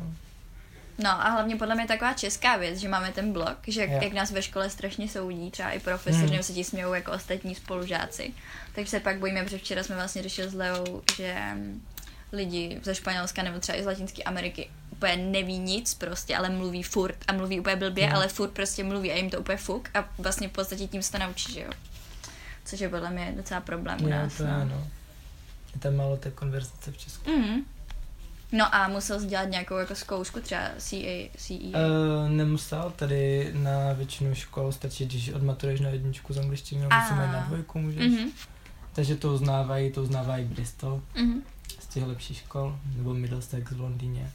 No 1.03 1.10
a 1.10 1.29
hlavně 1.29 1.55
podle 1.55 1.75
mě 1.75 1.88
taková 1.88 2.13
česká 2.13 2.58
věc, 2.58 2.77
že 2.79 2.89
máme 2.89 3.12
ten 3.12 3.34
blok, 3.34 3.58
že 3.67 3.81
jak, 3.81 3.89
Jo. 3.89 4.00
jak 4.03 4.13
nás 4.13 4.31
ve 4.31 4.41
škole 4.41 4.70
strašně 4.70 5.08
soudí, 5.08 5.51
třeba 5.51 5.72
i 5.72 5.79
profesoři, 5.79 6.24
Hmm. 6.24 6.31
nebo 6.31 6.43
se 6.43 6.53
ti 6.53 6.63
smějou 6.63 6.93
jako 6.93 7.12
ostatní 7.12 7.55
spolužáci. 7.55 8.34
Takže 8.75 8.89
se 8.89 9.00
pak 9.00 9.20
bojíme, 9.20 9.43
protože 9.43 9.58
včera 9.58 9.84
jsme 9.84 9.96
vlastně 9.96 10.24
řešili 10.24 10.50
s 10.50 10.53
Leou, 10.53 11.01
že 11.15 11.36
mm, 11.53 11.86
lidi 12.31 12.79
ze 12.84 12.96
Španělska 12.96 13.43
nebo 13.43 13.60
třeba 13.60 13.77
i 13.77 13.84
z 13.84 13.86
Latinské 13.86 14.24
Ameriky 14.24 14.70
úplně 14.91 15.15
neví 15.17 15.58
nic 15.58 15.93
prostě, 15.93 16.38
ale 16.38 16.50
mluví 16.50 16.84
furt 16.84 17.17
a 17.27 17.34
mluví 17.34 17.60
úplně 17.60 17.75
blbě, 17.75 18.05
Hmm. 18.05 18.15
ale 18.15 18.27
furt 18.27 18.51
prostě 18.51 18.84
mluví 18.84 19.12
a 19.12 19.15
jim 19.15 19.29
to 19.29 19.39
úplně 19.39 19.58
fuk 19.58 19.89
a 19.93 20.10
vlastně 20.17 20.48
v 20.48 20.51
podstatě 20.51 20.88
tím 20.88 21.03
se 21.03 21.12
to 21.12 21.17
naučí, 21.17 21.53
že 21.53 21.62
jo. 21.62 21.70
Což 22.65 22.79
je 22.79 22.89
podle 22.89 23.10
mě 23.12 23.34
docela 23.38 23.62
problém 23.62 24.03
u 24.03 24.08
nás. 24.08 24.34
to 24.38 24.43
je, 24.43 24.50
no. 24.65 24.88
Je 25.74 25.79
tam 25.79 25.96
málo 25.96 26.17
té 26.17 26.31
konverzace 26.31 26.91
v 26.91 26.98
Česku. 26.98 27.31
Mhm. 27.31 27.65
No 28.51 28.75
a 28.75 28.88
musel 28.88 29.20
jsi 29.20 29.25
dělat 29.25 29.43
nějakou 29.50 29.77
jako 29.77 29.96
zkoušku, 29.96 30.39
třeba 30.41 30.62
CA, 30.77 31.29
CE. 31.38 31.53
Uh, 31.53 32.29
nemusel, 32.29 32.93
tady 32.96 33.51
na 33.53 33.93
většinu 33.93 34.36
škol 34.36 34.72
stačí, 34.72 35.05
když 35.05 35.29
odmaturuješ 35.29 35.79
na 35.79 35.89
jedničku 35.89 36.34
z 36.34 36.38
angličtiny, 36.39 36.81
nebo 36.81 36.91
se 37.08 37.13
A. 37.13 37.15
mají 37.15 37.31
na 37.31 37.39
dvojku 37.39 37.79
můžeš. 37.79 38.12
Mhm. 38.12 38.29
Takže 38.93 39.15
to 39.15 39.34
uznávají, 39.34 39.91
to 39.91 40.01
uznávají 40.03 40.46
Bristol 40.46 41.01
Mhm. 41.15 41.41
z 41.79 41.88
těch 41.88 42.03
lepších 42.03 42.38
škol, 42.38 42.75
nebo 42.98 43.13
Middlesex 43.13 43.72
v 43.72 43.79
Londýně. 43.81 44.31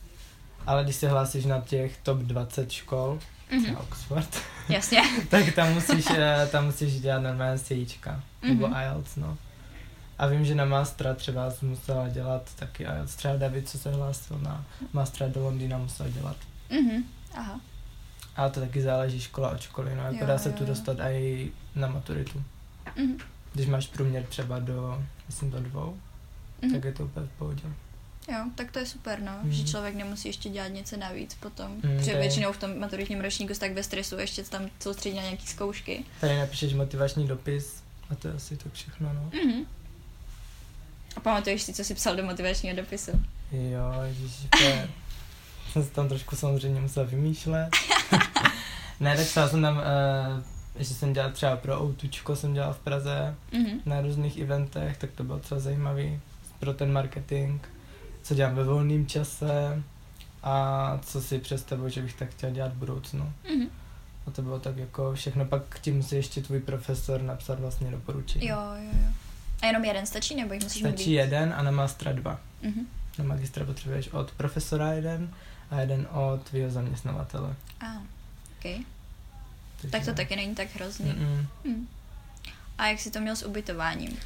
Ale 0.67 0.85
když 0.85 0.97
se 0.97 1.09
hlásíš 1.09 1.45
na 1.45 1.61
těch 1.61 1.97
top 2.03 2.19
20 2.19 2.73
škol, 2.73 3.19
třeba 3.63 3.81
Oxford, 3.81 4.39
Jasně. 4.69 5.01
tak 5.29 5.55
tam 5.55 5.73
musíš, 5.75 6.07
eh, 6.11 6.49
tam 6.53 6.65
musíš 6.65 7.01
dělat 7.01 7.21
normálně 7.21 7.59
CIčka, 7.59 8.23
nebo 8.43 8.69
Mhm. 8.69 8.77
IELTS, 8.77 9.17
no. 9.17 9.39
A 10.19 10.27
vím, 10.27 10.45
že 10.45 10.55
na 10.55 10.65
Mastra 10.65 11.15
třeba 11.15 11.51
jsem 11.51 11.69
musela 11.69 12.09
dělat 12.09 12.55
taky 12.57 12.83
IELTS. 12.83 13.15
Třeba 13.17 13.37
David, 13.37 13.69
co 13.69 13.79
se 13.79 13.91
hlásil 13.91 14.39
na 14.39 14.65
Mastra 14.93 15.29
do 15.29 15.41
Londýna, 15.45 15.79
musel 15.79 16.09
dělat. 16.09 16.37
Mhm. 16.71 17.05
Aha. 17.35 17.61
A 18.37 18.49
to 18.49 18.61
taky 18.61 18.83
záleží 18.83 19.21
škola 19.21 19.51
od 19.51 19.61
školy, 19.61 19.95
no. 19.95 20.03
Jako 20.03 20.17
Jo, 20.17 20.27
dá 20.27 20.39
se 20.39 20.49
jo, 20.49 20.55
tu 20.55 20.63
jo. 20.63 20.69
dostat 20.69 20.97
i 21.01 21.53
na 21.75 21.89
maturitu. 21.89 22.43
Mhm. 22.97 23.19
Když 23.53 23.67
máš 23.67 23.87
průměr 23.87 24.23
třeba 24.25 24.59
do, 24.59 25.05
myslím, 25.27 25.51
do 25.51 25.61
dvou, 25.61 25.97
Mhm. 26.63 26.73
tak 26.73 26.85
je 26.85 26.93
to 26.93 27.05
úplně 27.05 27.27
v 27.27 27.39
pohodě. 27.39 27.63
Jo, 28.33 28.39
tak 28.55 28.71
to 28.73 28.79
je 28.79 28.87
super, 28.87 29.23
no, 29.23 29.33
Mhm. 29.43 29.53
že 29.53 29.65
člověk 29.65 29.95
nemusí 29.95 30.29
ještě 30.29 30.49
dělat 30.49 30.69
něco 30.69 30.97
navíc 30.97 31.35
potom. 31.35 31.71
Mhm, 31.83 31.97
Protože 31.99 32.15
většinou 32.19 32.53
v 32.53 32.57
tom 32.59 32.79
maturitním 32.79 33.21
ročníku 33.21 33.53
tak 33.59 33.73
ve 33.73 33.83
stresu, 33.83 34.19
ještě 34.19 34.43
tam 34.43 34.63
soustředí 34.81 35.17
na 35.17 35.23
nějaký 35.23 35.47
zkoušky. 35.47 36.05
Tady 36.21 36.39
napíšeš 36.39 36.75
motivační 36.75 37.27
dopis 37.29 37.83
a 38.11 38.15
to 38.15 38.29
je 38.29 38.35
asi 38.35 38.57
to 38.57 38.69
všechno, 38.73 39.13
no. 39.15 39.31
Mhm. 39.45 39.65
A 41.17 41.21
pamatuješ 41.21 41.63
si, 41.63 41.73
co 41.73 41.85
jsi 41.85 41.95
psal 41.95 42.17
do 42.17 42.23
motivačního 42.25 42.77
dopisu? 42.77 43.11
Jo, 43.53 43.93
ježiš, 44.07 44.33
to 44.59 44.63
je... 44.65 44.89
jsem 45.73 45.85
se 45.85 45.91
tam 45.91 46.09
trošku 46.09 46.37
samozřejmě 46.37 46.81
musel 46.81 47.07
vymýšlet. 47.07 47.69
ne, 49.01 49.17
tak 49.17 49.27
psal 49.27 49.49
jsem 49.49 49.63
tam, 49.63 49.77
uh, 49.77 49.83
že 50.79 50.95
jsem 50.95 51.13
dělal 51.13 51.31
třeba 51.31 51.57
pro 51.57 51.83
Outučko, 51.83 52.37
jsem 52.37 52.55
dělal 52.55 52.73
v 52.75 52.79
Praze 52.79 53.35
Mhm. 53.53 53.81
na 53.87 54.01
různých 54.01 54.39
eventech, 54.39 54.97
tak 54.97 55.11
to 55.11 55.25
bylo 55.25 55.39
třeba 55.39 55.61
zajímavý 55.61 56.21
pro 56.61 56.75
ten 56.75 56.93
marketing, 56.93 57.61
co 58.23 58.35
dělám 58.35 58.55
ve 58.55 58.65
volném 58.65 59.07
čase 59.07 59.83
a 60.43 60.99
co 61.03 61.21
si 61.23 61.39
představuji, 61.39 61.91
že 61.93 62.03
bych 62.03 62.15
tak 62.15 62.31
chtěl 62.31 62.51
dělat 62.51 62.73
v 62.73 62.77
budoucnu. 62.77 63.33
Mhm. 63.55 63.67
A 64.27 64.31
to 64.31 64.43
bylo 64.43 64.59
tak 64.59 64.77
jako 64.77 65.15
všechno, 65.15 65.45
pak 65.45 65.81
ti 65.81 65.93
musí 65.93 66.17
ještě 66.17 66.43
tvůj 66.43 66.61
profesor 66.61 67.23
napsat 67.23 67.61
vlastně 67.61 67.91
doporučení. 67.91 68.47
Jo, 68.47 68.59
jo, 68.77 68.91
jo. 69.03 69.09
A 69.63 69.67
jenom 69.67 69.85
jeden 69.85 70.07
stačí, 70.07 70.35
nebo 70.37 70.55
jich 70.55 70.63
musíš 70.63 70.83
mít 70.83 70.89
Stačí 70.91 71.11
víc? 71.11 71.17
jeden 71.19 71.55
a 71.57 71.63
na 71.63 71.71
mastra 71.71 72.13
dva. 72.13 72.41
Mhm. 72.63 72.87
Na 73.19 73.25
magistra 73.25 73.65
potřebuješ 73.65 74.09
od 74.09 74.31
profesora 74.31 74.93
jeden 74.93 75.35
a 75.71 75.81
jeden 75.81 76.07
od 76.11 76.43
tvýho 76.43 76.71
zaměstnavatele. 76.71 77.55
A, 77.81 77.87
ok. 78.59 78.63
Takže 79.81 79.91
Tak 79.91 80.05
to 80.05 80.13
taky 80.15 80.37
není 80.37 80.55
tak 80.55 80.75
hrozný. 80.75 81.13
Mm-mm. 81.13 81.47
Mhm. 81.65 81.89
A 82.79 82.87
jak 82.87 83.01
jsi 83.01 83.11
to 83.11 83.21
měl 83.21 83.37
s 83.37 83.43
ubytováním? 83.47 84.19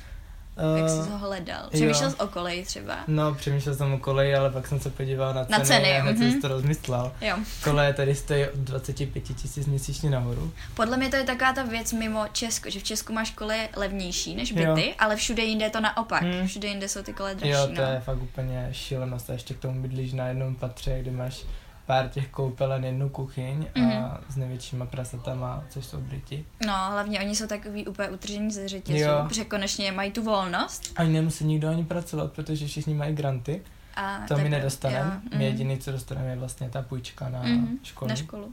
Uh, 0.72 0.78
Jak 0.78 0.88
jsi 0.88 1.10
ho 1.10 1.18
hledal? 1.18 1.68
Přemýšlel 1.72 2.10
jsi 2.10 2.16
o 2.16 2.26
koleji 2.26 2.64
třeba? 2.64 2.98
No, 3.08 3.34
přemýšlel 3.34 3.74
jsem 3.74 3.92
o 3.92 3.98
koleji, 3.98 4.34
ale 4.34 4.50
pak 4.50 4.66
jsem 4.66 4.80
se 4.80 4.90
podíval 4.90 5.34
na 5.34 5.44
ceny, 5.44 5.58
Na 5.58 5.64
ceny, 5.64 5.96
a 5.96 6.02
hned 6.02 6.18
jsem 6.18 6.28
mhm. 6.28 6.40
to 6.40 6.48
rozmyslel. 6.48 7.12
Jo. 7.20 7.36
Koleje 7.64 7.92
tady 7.92 8.14
stojí 8.14 8.44
od 8.44 8.56
25 8.56 9.20
tisíc 9.20 9.66
měsíčně 9.66 10.10
nahoru. 10.10 10.52
Podle 10.74 10.96
mě 10.96 11.08
to 11.08 11.16
je 11.16 11.24
taková 11.24 11.52
ta 11.52 11.62
věc 11.62 11.92
mimo 11.92 12.24
Česko, 12.32 12.70
že 12.70 12.80
v 12.80 12.82
Česku 12.82 13.12
máš 13.12 13.30
koleje 13.30 13.68
levnější 13.76 14.34
než 14.34 14.52
byty, 14.52 14.86
Jo. 14.86 14.94
ale 14.98 15.16
všude 15.16 15.42
jinde 15.42 15.64
je 15.64 15.70
to 15.70 15.80
naopak. 15.80 16.22
Hmm. 16.22 16.46
Všude 16.46 16.68
jinde 16.68 16.88
jsou 16.88 17.02
ty 17.02 17.12
koleje 17.12 17.34
dražší. 17.34 17.52
Jo, 17.52 17.66
to 17.66 17.82
no. 17.82 17.92
je 17.92 18.00
fakt 18.00 18.22
úplně 18.22 18.68
šílenost. 18.72 19.30
A 19.30 19.32
ještě 19.32 19.54
k 19.54 19.58
tomu 19.58 19.82
bydlíš 19.82 20.12
na 20.12 20.26
jednom 20.26 20.54
patře, 20.54 20.98
kde 21.02 21.10
máš 21.10 21.44
pár 21.90 22.08
těch 22.08 22.28
koupelen, 22.28 22.84
jednu 22.84 23.08
kuchyň 23.08 23.66
a 23.74 23.78
Mhm. 23.78 24.10
s 24.28 24.36
největšíma 24.36 24.86
prasatama, 24.86 25.64
což 25.68 25.86
jsou 25.86 26.00
Briti. 26.00 26.44
No, 26.66 26.72
hlavně 26.90 27.20
oni 27.20 27.36
jsou 27.36 27.46
takový 27.46 27.86
úplně 27.86 28.08
utržení 28.08 28.50
ze 28.50 28.68
řetězu, 28.68 28.98
Jo. 28.98 29.24
protože 29.28 29.44
konečně 29.44 29.92
mají 29.92 30.10
tu 30.10 30.22
volnost. 30.22 30.92
Ani 30.96 31.12
nemusí 31.12 31.44
nikdo 31.44 31.68
ani 31.68 31.84
pracovat, 31.84 32.32
protože 32.32 32.66
všichni 32.66 32.94
mají 32.94 33.14
granty. 33.14 33.62
A 33.96 34.18
To 34.28 34.34
my 34.36 34.42
tak- 34.42 34.50
nedostaneme. 34.50 35.20
My 35.24 35.30
mhm. 35.32 35.40
jediný, 35.40 35.78
co 35.78 35.92
dostaneme, 35.92 36.30
je 36.30 36.36
vlastně 36.36 36.68
ta 36.70 36.82
půjčka 36.82 37.28
na 37.28 37.42
Mhm, 37.42 37.78
školu. 37.82 38.08
Na 38.08 38.14
školu. 38.16 38.48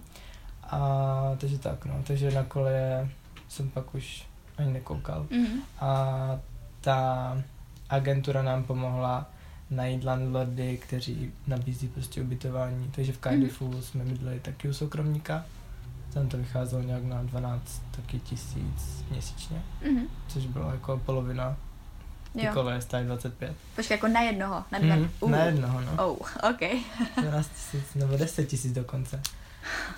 A 0.63 0.79
takže 1.37 1.59
tak, 1.59 1.85
no. 1.85 1.93
Takže 2.07 2.31
na 2.31 2.43
koleje 2.43 3.09
jsem 3.49 3.69
pak 3.69 3.95
už 3.95 4.25
ani 4.57 4.73
nekoukal. 4.73 5.25
Mhm. 5.29 5.61
A 5.79 6.17
ta 6.81 7.37
agentura 7.89 8.41
nám 8.41 8.63
pomohla 8.63 9.25
najít 9.69 10.03
landlordy, 10.03 10.77
kteří 10.77 11.31
nabízí 11.47 11.87
prostě 11.87 12.21
ubytování. 12.21 12.91
Takže 12.95 13.13
v 13.13 13.17
Cardiffu 13.17 13.67
Mhm. 13.67 13.81
jsme 13.81 14.03
bydleli 14.03 14.39
taky 14.39 14.69
u 14.69 14.73
soukromníka. 14.73 15.45
Tam 16.13 16.27
to 16.29 16.37
vycházelo 16.37 16.81
nějak 16.83 17.03
na 17.03 17.23
12 17.23 17.81
taky 17.91 18.19
tisíc 18.19 19.03
měsíčně, 19.11 19.61
Mhm. 19.91 20.03
což 20.27 20.45
bylo 20.45 20.71
jako 20.71 21.01
polovina. 21.05 21.57
Ty 22.33 22.45
Jo. 22.45 22.53
koleje 22.53 22.81
stály 22.81 23.05
25. 23.05 23.55
Počkej, 23.75 23.95
jako 23.95 24.07
na 24.07 24.21
jednoho, 24.21 24.63
na 24.71 24.79
dva. 24.79 24.95
Mhm, 24.95 25.09
Uh. 25.19 25.31
na 25.31 25.43
jednoho, 25.43 25.81
no. 25.81 26.07
Oh, 26.07 26.17
ok. 26.49 26.59
12 27.21 27.49
tisíc 27.49 27.93
nebo 27.95 28.17
10 28.17 28.45
tisíc 28.45 28.71
dokonce. 28.73 29.21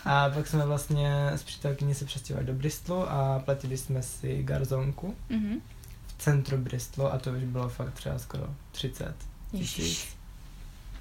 A 0.05 0.29
pak 0.29 0.47
jsme 0.47 0.65
vlastně 0.65 1.27
s 1.27 1.43
přítelkyní 1.43 1.93
se 1.93 2.05
přestěhovali 2.05 2.47
do 2.47 2.53
Bristolu 2.53 3.09
a 3.09 3.39
platili 3.45 3.77
jsme 3.77 4.01
si 4.03 4.43
garzonku 4.43 5.15
Mhm. 5.29 5.59
v 6.07 6.13
centru 6.23 6.57
Bristolu 6.57 7.13
a 7.13 7.17
to 7.17 7.31
už 7.31 7.43
bylo 7.43 7.69
fakt 7.69 7.93
třeba 7.93 8.19
skoro 8.19 8.43
30 8.71 9.15
tisíc. 9.17 9.28
Ježiš. 9.53 10.09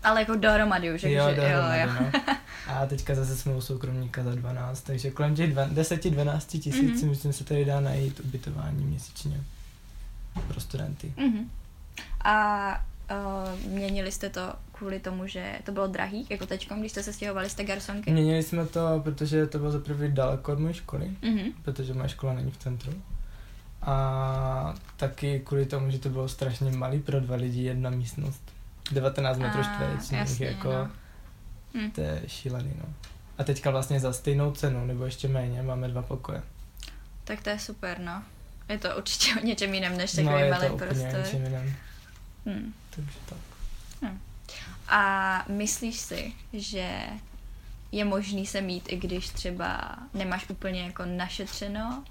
Ale 0.02 0.20
jako 0.20 0.34
dohromady 0.36 0.94
už, 0.94 1.02
Jo, 1.02 1.24
takže 1.24 1.40
dohromady, 1.40 1.80
jo, 1.80 1.88
jo. 1.88 2.10
no. 2.26 2.34
A 2.74 2.86
teďka 2.86 3.14
zase 3.14 3.36
jsme 3.36 3.54
u 3.54 3.60
soukromníka 3.60 4.22
za 4.24 4.34
12, 4.34 4.80
takže 4.80 5.10
kolem 5.10 5.34
těch 5.34 5.54
dva- 5.54 5.68
10-12 5.74 6.60
tisíc 6.60 6.74
Mhm. 6.90 6.98
si 6.98 7.06
myslím 7.06 7.32
se 7.32 7.44
tady 7.44 7.64
dá 7.64 7.80
najít 7.80 8.20
ubytování 8.20 8.84
měsíčně 8.84 9.40
pro 10.48 10.60
studenty. 10.60 11.12
Mhm. 11.16 11.50
A 12.24 12.68
uh, 13.64 13.70
měnili 13.72 14.12
jste 14.12 14.28
to 14.30 14.52
kvůli 14.72 15.00
tomu, 15.00 15.26
že 15.26 15.58
to 15.64 15.72
bylo 15.72 15.86
drahý, 15.86 16.26
jako 16.30 16.46
teďkom, 16.46 16.80
když 16.80 16.92
jste 16.92 17.02
se 17.02 17.12
stěhovali 17.12 17.50
z 17.50 17.54
té 17.54 17.64
garsonky? 17.64 18.10
Měnili 18.10 18.42
jsme 18.42 18.66
to, 18.66 19.00
protože 19.04 19.46
to 19.46 19.58
bylo 19.58 19.70
za 19.70 19.78
prvý 19.80 20.12
daleko 20.12 20.52
od 20.52 20.58
mojí 20.58 20.74
školy, 20.74 21.10
Mhm. 21.22 21.52
protože 21.62 21.94
moje 21.94 22.08
škola 22.08 22.32
není 22.32 22.50
v 22.50 22.56
centru. 22.56 22.92
A 23.82 24.74
taky 24.96 25.40
kvůli 25.40 25.66
tomu, 25.66 25.90
že 25.90 25.98
to 25.98 26.08
bylo 26.08 26.28
strašně 26.28 26.70
malý 26.70 27.00
pro 27.00 27.20
dva 27.20 27.36
lidi, 27.36 27.62
jedna 27.62 27.90
místnost. 27.90 28.42
19 28.92 29.38
metrů 29.38 29.62
čtverečních, 29.62 30.40
jako 30.40 30.72
no. 30.72 30.90
Hm. 31.74 31.90
to 31.90 32.00
je 32.00 32.22
šílený, 32.26 32.72
no. 32.78 32.88
A 33.38 33.44
teďka 33.44 33.70
vlastně 33.70 34.00
za 34.00 34.12
stejnou 34.12 34.52
cenu, 34.52 34.86
nebo 34.86 35.04
ještě 35.04 35.28
méně, 35.28 35.62
máme 35.62 35.88
dva 35.88 36.02
pokoje. 36.02 36.42
Tak 37.24 37.42
to 37.42 37.50
je 37.50 37.58
super, 37.58 37.98
no. 37.98 38.22
Je 38.68 38.78
to 38.78 38.96
určitě 38.96 39.40
o 39.40 39.44
něčem 39.44 39.74
jiném, 39.74 39.96
než 39.96 40.10
takový 40.10 40.26
no, 40.32 40.38
je 40.38 40.50
malý 40.50 40.68
to 40.68 40.76
prostor. 40.76 41.18
něčem 41.18 41.44
jiném, 41.44 41.74
Hm. 42.46 42.72
takže 42.90 43.18
tak. 43.28 43.38
A 44.88 45.44
myslíš 45.48 45.96
si, 46.00 46.32
že 46.52 47.00
je 47.92 48.04
možný 48.04 48.46
se 48.46 48.60
mít, 48.60 48.92
i 48.92 48.96
když 48.96 49.28
třeba 49.28 49.96
nemáš 50.14 50.50
úplně 50.50 50.82
jako 50.82 51.04
našetřeno? 51.04 52.04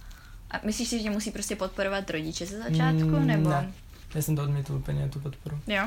A 0.52 0.60
myslíš 0.66 0.88
si, 0.88 1.04
že 1.04 1.10
musí 1.10 1.32
prostě 1.32 1.56
podporovat 1.56 2.10
rodiče 2.10 2.46
ze 2.46 2.58
začátku, 2.58 3.08
Mm, 3.10 3.28
nebo? 3.28 3.50
ne. 3.50 3.72
Já 4.16 4.22
jsem 4.22 4.36
to 4.36 4.44
odmítl 4.44 4.74
úplně, 4.74 5.10
tu 5.10 5.20
podporu. 5.20 5.60
Jo? 5.68 5.84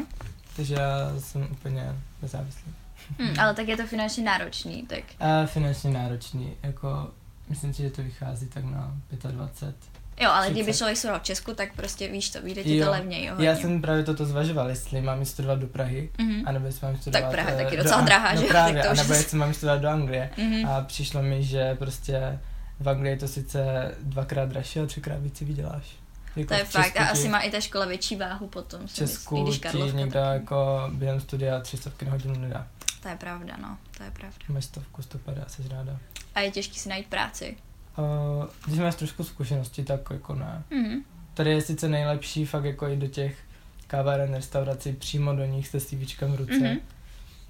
Takže 0.56 0.74
já 0.74 1.12
jsem 1.18 1.48
úplně 1.50 1.96
nezávislý. 2.22 2.72
Hm, 3.18 3.40
ale 3.40 3.54
tak 3.54 3.68
je 3.68 3.76
to 3.76 3.86
finančně 3.86 4.24
náročný, 4.24 4.82
tak 4.86 5.00
A 5.20 5.46
finančně 5.46 5.90
náročný, 5.90 6.52
jako 6.62 7.10
myslím 7.48 7.74
si, 7.74 7.82
že 7.82 7.90
to 7.90 8.02
vychází 8.02 8.46
tak 8.46 8.64
na 8.64 8.92
25. 9.30 9.74
jo, 10.20 10.30
ale 10.30 10.46
kdyby 10.50 10.62
30. 10.64 10.78
člověk 10.78 10.96
studoval 10.96 11.20
v 11.20 11.22
Česku, 11.22 11.54
tak 11.54 11.74
prostě 11.74 12.08
víš 12.08 12.30
to, 12.30 12.42
vyjde 12.42 12.62
ti 12.64 12.80
to 12.84 12.90
levněji. 12.90 13.26
jo, 13.26 13.34
Já 13.38 13.56
jsem 13.56 13.82
právě 13.82 14.04
toto 14.04 14.26
zvažoval, 14.26 14.68
jestli 14.68 15.00
mám 15.00 15.24
studovat 15.24 15.58
do 15.58 15.66
Prahy, 15.66 16.10
Mhm. 16.18 16.42
anebo 16.48 16.66
jestli 16.66 16.86
mám 16.86 16.96
studovat... 16.96 17.30
Praha 17.30 17.50
je 17.50 17.56
eh, 17.60 17.64
taky 17.64 17.76
do 17.76 17.82
docela 17.82 18.00
drahá, 18.00 18.32
no 18.34 18.40
že 18.40 18.42
jo? 18.46 18.50
právě, 18.50 18.74
Tak 18.74 18.86
to 18.86 18.92
už 18.92 18.98
anebo 18.98 19.12
je- 19.14 19.18
jestli 19.20 19.38
mám 19.38 19.54
studovat 19.54 19.80
do 19.80 19.88
Anglie. 19.88 20.30
Mhm. 20.36 20.66
A 20.68 20.80
přišlo 20.80 21.22
mi, 21.22 21.44
že 21.44 21.74
prostě 21.74 22.38
v 22.80 22.88
Anglii 22.88 23.12
je 23.12 23.18
to 23.18 23.28
sice 23.28 23.94
dvakrát 24.02 24.48
dražší, 24.48 24.78
ale 24.78 24.88
třikrát 24.88 25.16
víc 25.22 25.38
si 25.38 25.44
vyděláš. 25.44 25.96
Jako 26.36 26.48
To 26.48 26.54
je 26.54 26.64
fakt. 26.64 26.96
A 26.96 27.06
asi 27.06 27.28
má 27.28 27.40
i 27.40 27.50
ta 27.50 27.60
škola 27.60 27.86
větší 27.86 28.16
váhu 28.16 28.46
potom. 28.48 28.86
V 28.86 28.94
Česku 28.94 29.42
když 29.44 29.58
ti 29.58 29.78
někdo 29.78 30.12
taky. 30.20 30.34
jako 30.40 30.90
během 30.92 31.20
studia 31.20 31.60
300 31.60 31.90
na 32.04 32.10
hodinu 32.10 32.34
nedá. 32.34 32.66
To 33.02 33.08
je 33.08 33.16
pravda, 33.16 33.56
no, 33.62 33.78
to 33.96 34.02
je 34.02 34.10
pravda. 34.10 34.36
Máš 34.48 34.64
stovku, 34.64 35.02
150, 35.02 35.50
jsi 35.50 35.68
ráda. 35.68 35.98
A 36.34 36.40
je 36.40 36.50
těžký 36.50 36.78
si 36.78 36.88
najít 36.88 37.06
práci. 37.06 37.56
Uh, 37.98 38.44
když 38.66 38.78
máš 38.78 38.94
trošku 38.94 39.24
zkušenosti, 39.24 39.84
tak 39.84 40.00
jako 40.10 40.34
ne. 40.34 40.62
Mhm. 40.70 41.00
Tady 41.34 41.50
je 41.50 41.60
sice 41.60 41.88
nejlepší 41.88 42.46
fakt 42.46 42.64
jako 42.64 42.88
i 42.88 42.96
do 42.96 43.06
těch 43.06 43.38
kaváren, 43.86 44.34
restaurací, 44.34 44.92
přímo 44.92 45.34
do 45.34 45.44
nich 45.44 45.68
se 45.68 45.80
CVčkem 45.80 46.32
v 46.32 46.36
ruce, 46.36 46.52
Mhm. 46.52 46.64
mm-hmm. 46.64 46.80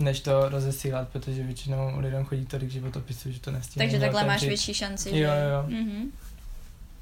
Než 0.01 0.21
to 0.21 0.49
rozesílat, 0.49 1.09
protože 1.09 1.43
většinou 1.43 1.99
lidem 2.01 2.25
chodí 2.25 2.47
tolik 2.47 2.71
životopisů, 2.71 3.33
že 3.33 3.41
to 3.41 3.51
nestíhají. 3.51 3.91
Takže 3.91 4.01
takhle 4.01 4.25
máš 4.27 4.43
větší 4.43 4.75
šanci, 4.75 5.09
Jo, 5.09 5.15
že... 5.15 5.23
jo. 5.25 5.65
Mhm. 5.83 6.13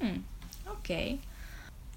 Hm. 0.03 0.23
OK. 0.71 0.89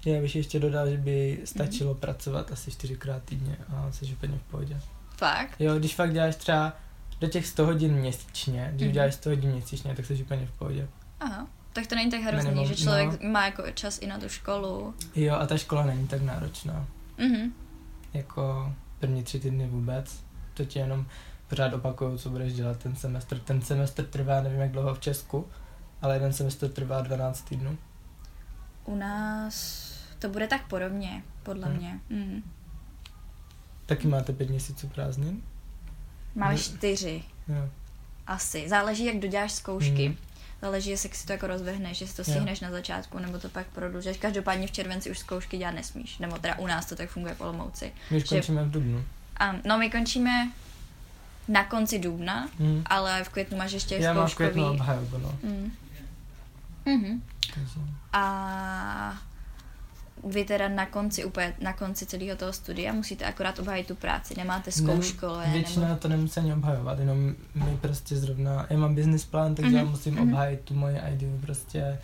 Já 0.05 0.21
bych 0.21 0.35
ještě 0.35 0.59
dodal, 0.59 0.89
že 0.89 0.97
by 0.97 1.33
Mhm. 1.37 1.47
stačilo 1.47 1.93
mm-hmm. 1.93 1.99
pracovat 1.99 2.51
asi 2.51 2.71
čtyřikrát 2.71 3.23
týdně 3.23 3.57
a 3.75 3.91
jsi 3.91 4.05
úplně 4.05 4.37
v 4.37 4.51
pohodě. 4.51 4.79
Fakt? 5.17 5.55
Jo, 5.61 5.75
když 5.79 5.95
fakt 5.95 6.13
děláš 6.13 6.35
třeba 6.35 6.73
do 7.19 7.27
těch 7.27 7.47
100 7.47 7.65
hodin 7.65 7.93
měsíčně, 7.93 8.69
když 8.73 8.81
Mhm. 8.81 8.89
mm-hmm. 8.89 8.93
děláš 8.93 9.13
100 9.13 9.29
hodin 9.29 9.51
měsíčně, 9.51 9.95
tak 9.95 10.05
jsi 10.05 10.13
úplně 10.23 10.45
v 10.45 10.51
pohodě. 10.51 10.87
Aha. 11.19 11.47
Tak 11.73 11.87
to 11.87 11.95
není 11.95 12.11
tak 12.11 12.21
hrozný, 12.21 12.49
Minimum, 12.49 12.67
že 12.67 12.75
člověk 12.83 13.21
no. 13.21 13.29
má 13.29 13.45
jako 13.45 13.63
čas 13.73 13.99
i 14.01 14.07
na 14.07 14.19
tu 14.19 14.29
školu. 14.29 14.93
Jo, 15.15 15.35
a 15.35 15.47
ta 15.47 15.57
škola 15.57 15.85
není 15.85 16.07
tak 16.07 16.21
náročná. 16.21 16.87
Mhm. 17.17 17.53
Jako 18.13 18.73
první 18.99 19.23
tři 19.23 19.39
týdny 19.39 19.67
vůbec. 19.67 20.23
To 20.53 20.65
ti 20.65 20.79
jenom 20.79 21.05
pořád 21.49 21.73
opakuju, 21.73 22.17
co 22.17 22.29
budeš 22.29 22.53
dělat 22.53 22.77
ten 22.77 22.95
semestr. 22.95 23.39
Ten 23.39 23.61
semestr 23.61 24.05
trvá, 24.05 24.41
nevím 24.41 24.59
jak 24.59 24.71
dlouho 24.71 24.95
v 24.95 24.99
Česku, 24.99 25.47
ale 26.01 26.15
jeden 26.15 26.33
semestr 26.33 26.69
trvá 26.69 27.01
12 27.01 27.41
týdnů. 27.41 27.77
U 28.85 28.95
nás 28.95 29.83
to 30.19 30.29
bude 30.29 30.47
tak 30.47 30.67
podobně, 30.67 31.23
podle 31.43 31.69
Mhm. 31.69 31.77
mě. 31.77 31.99
Mhm. 32.09 32.43
Taky 33.85 34.07
máte 34.07 34.33
pět 34.33 34.49
měsíců 34.49 34.87
prázdnin? 34.87 35.43
Máme 36.35 36.57
čtyři, 36.57 37.23
Jo. 37.47 37.69
asi. 38.27 38.69
Záleží, 38.69 39.05
jak 39.05 39.19
doděláš 39.19 39.51
zkoušky. 39.51 40.09
Mhm. 40.09 40.17
Záleží, 40.61 40.89
jestli 40.89 41.09
si 41.13 41.25
to 41.25 41.31
jako 41.31 41.47
rozvehneš, 41.47 42.01
jestli 42.01 42.15
to 42.23 42.31
Jo. 42.31 42.33
stihneš 42.35 42.59
na 42.59 42.71
začátku, 42.71 43.19
nebo 43.19 43.39
to 43.39 43.49
pak 43.49 43.67
prodlužeš. 43.67 44.17
Každopádně 44.17 44.67
v 44.67 44.71
červenci 44.71 45.11
už 45.11 45.19
zkoušky 45.19 45.57
dělat 45.57 45.71
nesmíš. 45.71 46.17
Nebo 46.17 46.37
teda 46.39 46.57
u 46.59 46.67
nás 46.67 46.85
to 46.85 46.95
tak 46.95 47.09
funguje 47.09 47.35
v 47.35 47.41
Olomouci. 47.41 47.91
My 48.11 48.17
už 48.17 48.23
Že- 48.23 48.29
končíme 48.35 48.63
v 48.63 48.71
Dubnu. 48.71 49.03
A, 49.37 49.55
no, 49.65 49.77
my 49.77 49.89
končíme 49.89 50.51
na 51.47 51.63
konci 51.63 51.99
dubna, 51.99 52.49
Mhm. 52.59 52.81
ale 52.85 53.23
v 53.23 53.29
květnu 53.29 53.57
máš 53.57 53.71
ještě 53.71 53.95
Já 53.95 54.13
mám 54.13 54.27
v 54.27 54.35
květnu 54.35 54.65
obhajobu, 54.69 55.17
no. 55.17 55.35
Mm. 55.43 55.71
Mhm. 56.85 57.21
Takže... 57.55 57.79
A 58.13 59.13
vy 60.27 60.45
teda 60.45 60.67
na 60.69 60.85
konci, 60.85 61.25
úplně 61.25 61.55
na 61.61 61.73
konci 61.73 62.05
celého 62.05 62.37
toho 62.37 62.53
studia 62.53 62.93
musíte 62.93 63.25
akorát 63.25 63.59
obhájit 63.59 63.87
tu 63.87 63.95
práci, 63.95 64.33
nemáte 64.37 64.71
zkouškole, 64.71 65.47
Ne, 65.47 65.53
většina 65.53 65.87
nebo... 65.87 65.99
to 65.99 66.07
nemusí 66.07 66.39
ani 66.39 66.53
obhajovat, 66.53 66.99
jenom 66.99 67.35
my 67.55 67.77
prostě 67.81 68.15
zrovna, 68.15 68.67
já 68.69 68.77
mám 68.77 68.95
business 68.95 69.25
plán, 69.25 69.55
takže 69.55 69.69
Mhm, 69.71 69.77
já 69.77 69.83
musím 69.85 70.13
mhm. 70.13 70.23
obhájit 70.29 70.59
tu 70.61 70.73
moji 70.73 70.97
ideu 71.13 71.37
prostě 71.41 71.99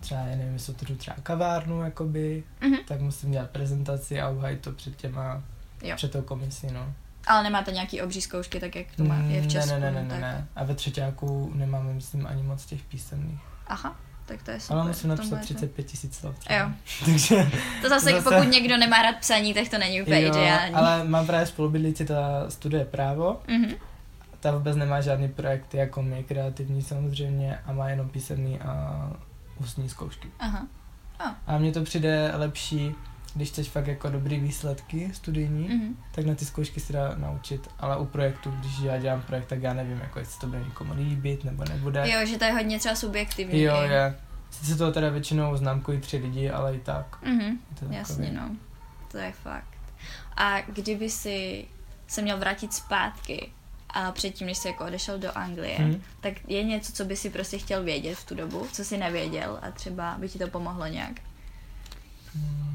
třeba, 0.00 0.20
já 0.20 0.36
nevím, 0.36 0.52
jestli 0.52 0.72
otevřu 0.74 0.96
třeba 0.96 1.16
kavárnu, 1.22 1.82
jakoby, 1.82 2.44
Mhm. 2.60 2.76
tak 2.88 3.00
musím 3.00 3.30
dělat 3.32 3.50
prezentaci 3.50 4.20
a 4.20 4.28
obhájit 4.28 4.60
to 4.60 4.72
před 4.72 4.96
těma, 4.96 5.42
Jo. 5.84 5.96
před 5.96 6.12
tou 6.12 6.22
komisí, 6.22 6.66
no. 6.72 6.92
Ale 7.26 7.42
nemáte 7.42 7.72
nějaký 7.72 8.02
obří 8.02 8.20
zkoušky, 8.20 8.60
tak 8.60 8.76
jak 8.76 8.86
to 8.96 9.04
má, 9.04 9.16
je 9.16 9.42
v 9.42 9.46
Česku. 9.48 9.70
ne, 9.70 9.80
ne, 9.80 9.90
ne, 9.90 10.02
no, 10.02 10.08
ne, 10.08 10.10
tak... 10.10 10.20
ne, 10.20 10.46
a 10.56 10.64
ve 10.64 10.74
třetíku 10.74 11.52
nemáme, 11.54 11.92
myslím, 11.92 12.26
ani 12.26 12.42
moc 12.42 12.66
těch 12.66 12.82
písemných. 12.84 13.40
Aha, 13.66 13.96
tak 14.26 14.42
to 14.42 14.50
je 14.50 14.60
super. 14.60 14.76
Ale 14.76 14.86
musím 14.88 15.10
napsat 15.10 15.22
tomhle 15.22 15.38
je 15.38 15.40
to- 15.40 15.54
35 15.54 15.82
tisíc 15.84 16.16
slov 16.18 16.38
třeba. 16.38 16.58
Jo. 16.58 16.68
takže, 17.04 17.50
To 17.82 17.88
zase, 17.88 18.10
Zase- 18.10 18.22
pokud 18.22 18.50
někdo 18.52 18.76
nemá 18.76 19.02
rád 19.02 19.16
psaní, 19.20 19.54
tak 19.54 19.68
to 19.68 19.78
není 19.78 20.02
úplně 20.02 20.22
jo, 20.22 20.28
ideální. 20.28 20.74
ale 20.74 21.04
mám 21.04 21.26
právě 21.26 21.46
spolubydlící, 21.46 22.04
ta 22.06 22.50
studuje 22.50 22.84
právo, 22.84 23.40
Mhm. 23.48 23.74
ta 24.40 24.50
vůbec 24.50 24.76
nemá 24.76 25.00
žádný 25.00 25.28
projekty 25.28 25.76
jako 25.76 26.02
my, 26.02 26.24
kreativní 26.24 26.82
samozřejmě, 26.82 27.58
a 27.66 27.72
má 27.72 27.88
jenom 27.88 28.08
písemný 28.08 28.60
a 28.60 29.10
ústní 29.56 29.88
zkoušky. 29.88 30.28
Aha. 30.40 30.66
A 31.46 31.58
mně 31.58 31.72
to 31.72 31.82
přijde 31.82 32.32
lepší, 32.34 32.94
když 33.34 33.48
chceš 33.48 33.68
fakt 33.68 33.86
jako 33.86 34.08
dobrý 34.10 34.40
výsledky 34.40 35.10
studijní, 35.14 35.68
mm. 35.68 35.74
Mhm. 35.74 35.96
tak 36.12 36.24
na 36.26 36.34
ty 36.34 36.44
zkoušky 36.44 36.80
se 36.80 36.92
dá 36.92 37.14
naučit, 37.16 37.68
ale 37.78 37.96
u 37.98 38.04
projektu, 38.04 38.50
když 38.50 38.78
já 38.78 38.98
dělám 38.98 39.22
projekt, 39.22 39.46
tak 39.46 39.62
já 39.62 39.72
nevím, 39.74 39.98
jako 40.00 40.18
jestli 40.18 40.40
to 40.40 40.46
bude 40.46 40.58
někomu 40.64 40.94
líbit 40.94 41.44
nebo 41.44 41.64
nebude. 41.64 42.10
Jo, 42.10 42.26
že 42.26 42.38
to 42.38 42.44
je 42.44 42.52
hodně 42.52 42.78
třeba 42.78 42.94
subjektivní. 42.94 43.60
jo, 43.62 43.76
je. 43.76 44.14
Sice 44.50 44.76
to 44.76 44.92
teda 44.92 45.08
většinou 45.10 45.56
známkují 45.56 46.00
tři 46.00 46.16
lidi, 46.16 46.50
ale 46.50 46.74
i 46.76 46.80
tak. 46.80 47.18
Mhm. 47.22 47.40
Je 47.42 47.76
to 47.80 47.86
Jasně, 47.94 48.30
no. 48.32 48.56
To 49.10 49.18
je 49.18 49.32
fakt. 49.32 49.74
A 50.36 50.60
kdyby 50.60 51.10
si 51.10 51.64
se 52.06 52.22
měl 52.22 52.38
vrátit 52.38 52.72
zpátky 52.72 53.50
a 53.90 54.12
předtím, 54.12 54.46
než 54.46 54.58
jsi 54.58 54.68
jako 54.68 54.84
odešel 54.84 55.18
do 55.18 55.38
Anglie, 55.38 55.78
Mhm. 55.78 56.02
tak 56.20 56.34
je 56.48 56.62
něco, 56.62 56.92
co 56.92 57.04
by 57.04 57.16
si 57.16 57.30
prostě 57.30 57.58
chtěl 57.58 57.82
vědět 57.82 58.14
v 58.14 58.24
tu 58.26 58.34
dobu, 58.34 58.66
co 58.72 58.84
jsi 58.84 58.96
nevěděl 58.96 59.58
a 59.62 59.70
třeba 59.70 60.16
by 60.18 60.28
ti 60.28 60.38
to 60.38 60.48
pomohlo 60.48 60.86
nějak. 60.86 61.12
Hmm. 62.34 62.73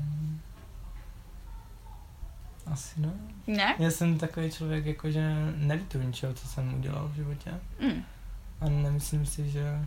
Asi 2.71 3.01
ne. 3.01 3.13
Ne? 3.47 3.75
Já 3.79 3.91
jsem 3.91 4.17
takový 4.17 4.51
člověk, 4.51 4.85
jako 4.85 5.11
že 5.11 5.33
nelituju 5.55 6.03
ničeho, 6.03 6.33
co 6.33 6.47
jsem 6.47 6.73
udělal 6.73 7.07
v 7.07 7.15
životě. 7.15 7.51
Mm. 7.79 8.03
A 8.61 8.69
nemyslím 8.69 9.25
si, 9.25 9.49
že... 9.49 9.85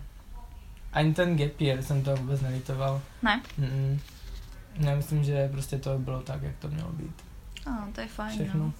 Ani 0.92 1.14
ten 1.14 1.36
gap 1.36 1.60
year 1.60 1.82
jsem 1.82 2.02
to 2.02 2.16
vůbec 2.16 2.40
nelitoval. 2.40 3.02
Ne? 3.22 3.42
Mm-mm. 3.60 3.98
Já 4.76 4.94
myslím, 4.94 5.24
že 5.24 5.48
prostě 5.48 5.78
to 5.78 5.98
bylo 5.98 6.22
tak, 6.22 6.42
jak 6.42 6.56
to 6.56 6.68
mělo 6.68 6.92
být. 6.92 7.24
Oh, 7.66 7.88
to 7.92 8.00
je 8.00 8.08
fajn, 8.08 8.38
Všechno. 8.38 8.60
no. 8.60 8.72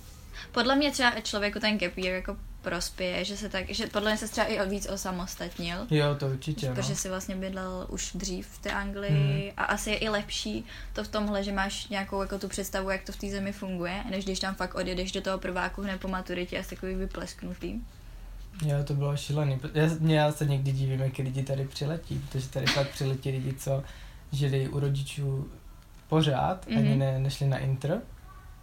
Podle 0.52 0.76
mě 0.76 0.90
třeba 0.90 1.20
člověku 1.20 1.60
ten 1.60 1.78
gap 1.78 1.98
year 1.98 2.14
jako 2.14 2.36
prospěje, 2.62 3.25
že 3.25 3.37
se 3.37 3.48
tak, 3.48 3.70
že 3.70 3.87
podle 3.87 4.11
mě 4.11 4.18
se 4.18 4.29
třeba 4.29 4.46
i 4.46 4.68
víc 4.68 4.88
osamostatnil. 4.88 5.77
Jo, 5.90 6.14
to 6.14 6.27
určitě, 6.27 6.68
no. 6.68 6.75
Protože 6.75 6.96
jsi 6.96 7.09
vlastně 7.09 7.37
bydlel 7.37 7.87
už 7.88 8.12
dřív 8.14 8.46
v 8.48 8.59
té 8.59 8.70
Anglii 8.72 9.44
Mhm. 9.46 9.53
a 9.57 9.64
asi 9.64 9.90
je 9.90 9.96
i 9.96 10.09
lepší 10.09 10.64
to 10.92 11.05
v 11.05 11.09
tomhle, 11.09 11.44
že 11.44 11.53
máš 11.53 11.88
nějakou 11.88 12.22
jako 12.22 12.38
tu 12.38 12.48
představu, 12.48 12.90
jak 12.90 13.03
to 13.03 13.12
v 13.12 13.16
té 13.16 13.31
zemi 13.31 13.53
funguje, 13.53 14.05
než 14.11 14.25
když 14.25 14.40
tam 14.40 14.55
fakt 14.55 14.75
odjedeš 14.75 15.12
do 15.12 15.20
toho 15.20 15.38
prváku 15.38 15.83
hned 15.83 16.01
po 16.01 16.09
maturitě 16.09 16.59
a 16.59 16.62
jsi 16.62 16.70
takový 16.75 16.94
vyplesknutý. 16.94 17.75
Jo, 18.66 18.77
to 18.85 18.94
bylo 18.94 19.16
šílený. 19.16 19.59
Já, 19.75 19.87
mě, 20.01 20.18
já 20.18 20.33
se 20.33 20.46
někdy 20.46 20.72
divím, 20.72 21.01
jak 21.01 21.18
lidi 21.18 21.42
tady 21.42 21.64
přiletí, 21.64 22.18
protože 22.33 22.48
tady 22.48 22.66
fakt 22.66 22.88
přiletí 22.90 23.31
lidi, 23.31 23.55
co 23.55 23.83
žili 24.33 24.68
u 24.68 24.81
rodičů 24.81 25.48
pořád, 26.09 26.66
mm-hmm. 26.66 26.79
ani 26.79 26.88
Mhm. 26.88 26.98
ne, 26.98 27.18
nešli 27.18 27.46
na 27.46 27.59
intro 27.59 27.94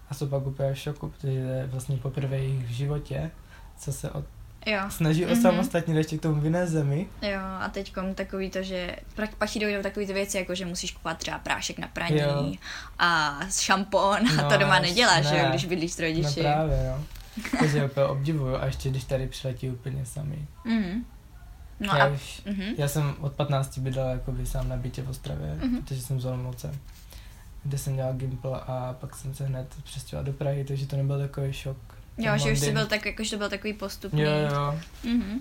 a 0.10 0.14
jsou 0.14 0.28
pak 0.28 0.48
úplně 0.48 0.74
v 0.74 0.78
šoku, 0.80 1.10
protože 1.10 1.68
vlastně 1.72 1.98
poprvé 1.98 2.38
jejich 2.38 2.66
v 2.66 2.70
životě, 2.72 3.32
co 3.80 3.92
se 3.94 4.12
od, 4.12 4.26
Jo. 4.65 4.80
snaží 4.89 5.26
Mhm. 5.26 5.34
osamostatnit 5.39 5.98
ještě 5.98 6.18
k 6.18 6.22
tomu 6.22 6.42
v 6.42 6.44
jiné 6.44 6.68
zemi. 6.68 7.08
Jo, 7.22 7.39
a 7.60 7.70
teď 7.70 7.94
takový 8.15 8.50
to, 8.50 8.63
že 8.63 8.96
pak, 9.38 9.50
ti 9.50 9.60
dojdou 9.60 9.82
takový 9.84 10.08
ty 10.08 10.13
věci, 10.13 10.38
jako 10.38 10.56
že 10.56 10.65
musíš 10.65 10.92
kupovat 10.92 11.18
třeba 11.18 11.39
prášek 11.39 11.80
na 11.80 11.88
praní 11.88 12.20
Jo. 12.20 12.54
a 13.00 13.39
šampon 13.60 14.18
a 14.39 14.42
No, 14.44 14.50
to 14.50 14.58
doma 14.58 14.80
neděláš, 14.80 15.26
ne. 15.32 15.39
jo, 15.39 15.46
když 15.50 15.65
bydlíš 15.65 15.92
s 15.94 16.00
No 16.00 16.06
rodiči. 16.08 16.42
právě, 16.42 16.86
jo. 16.88 17.04
Takže 17.60 17.86
úplně 17.86 18.06
obdivuju 18.06 18.56
a 18.56 18.65
ještě 18.65 18.89
když 18.89 19.04
tady 19.04 19.28
přiletí 19.28 19.70
úplně 19.70 20.06
sami. 20.06 20.48
Mhm. 20.65 21.06
No 21.80 21.96
já, 21.98 22.04
a... 22.06 22.08
už, 22.08 22.42
Mhm. 22.46 22.63
já 22.78 22.88
jsem 22.88 23.15
od 23.20 23.34
15 23.34 23.78
bydlel 23.78 24.08
jakoby 24.10 24.46
sám 24.46 24.70
na 24.70 24.78
bytě 24.78 25.02
v 25.02 25.10
Ostravě, 25.10 25.56
Mhm. 25.56 25.78
protože 25.84 26.02
jsem 26.02 26.22
z 26.22 26.26
Olomouce, 26.26 26.76
kde 27.63 27.78
jsem 27.78 27.96
dělal 27.96 28.13
Gimple 28.13 28.60
a 28.68 28.96
pak 29.00 29.15
jsem 29.15 29.34
se 29.34 29.46
hned 29.46 29.68
přestěhoval 29.84 30.26
do 30.26 30.34
Prahy, 30.34 30.63
takže 30.63 30.88
to 30.88 30.96
nebyl 30.96 31.20
takový 31.20 31.54
šok. 31.54 31.78
Jo, 32.19 32.38
že 32.38 32.51
už 32.51 32.60
jsi 32.60 32.71
byl 32.71 32.86
tak, 32.88 33.05
jakože 33.05 33.29
to 33.32 33.38
byl 33.38 33.49
takový 33.49 33.73
postupný. 33.73 34.21
Jo, 34.21 34.29
jo. 34.53 34.79
Mhm. 35.03 35.39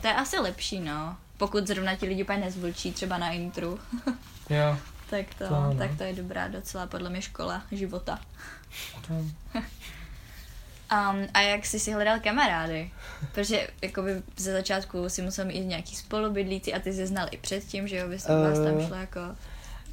To 0.00 0.06
je 0.06 0.14
asi 0.14 0.38
lepší, 0.38 0.80
no. 0.80 1.16
Pokud 1.36 1.66
zrovna 1.66 1.96
ti 1.96 2.06
lidi 2.06 2.22
úplně 2.22 2.38
nezvlčí 2.38 2.92
třeba 2.92 3.18
na 3.18 3.30
intru, 3.30 3.78
Jo, 4.50 4.78
tak 5.10 5.34
to, 5.38 5.44
To 5.48 5.74
tak 5.78 5.90
to 5.98 6.02
je 6.02 6.12
dobrá 6.14 6.48
docela 6.48 6.86
podle 6.86 7.10
mě 7.10 7.22
škola 7.22 7.62
života. 7.72 8.20
Um, 10.92 11.26
a 11.34 11.40
jak 11.40 11.66
jsi 11.66 11.80
si 11.80 11.92
hledal 11.92 12.20
kamarády? 12.20 12.90
Protože 13.32 13.68
jakoby 13.82 14.22
ze 14.36 14.52
začátku 14.52 15.08
si 15.08 15.22
musel 15.22 15.44
mít 15.44 15.64
nějaký 15.64 15.96
spolubydlící 15.96 16.74
a 16.74 16.78
ty 16.78 16.92
jsi 16.92 17.06
znal 17.06 17.28
i 17.30 17.36
předtím, 17.36 17.88
že 17.88 17.96
jo, 17.96 18.08
vy 18.08 18.18
jste 18.18 18.32
vás 18.32 18.58
tam 18.58 18.78
Eh, 18.80 18.86
šlo 18.86 18.96
jako... 18.96 19.20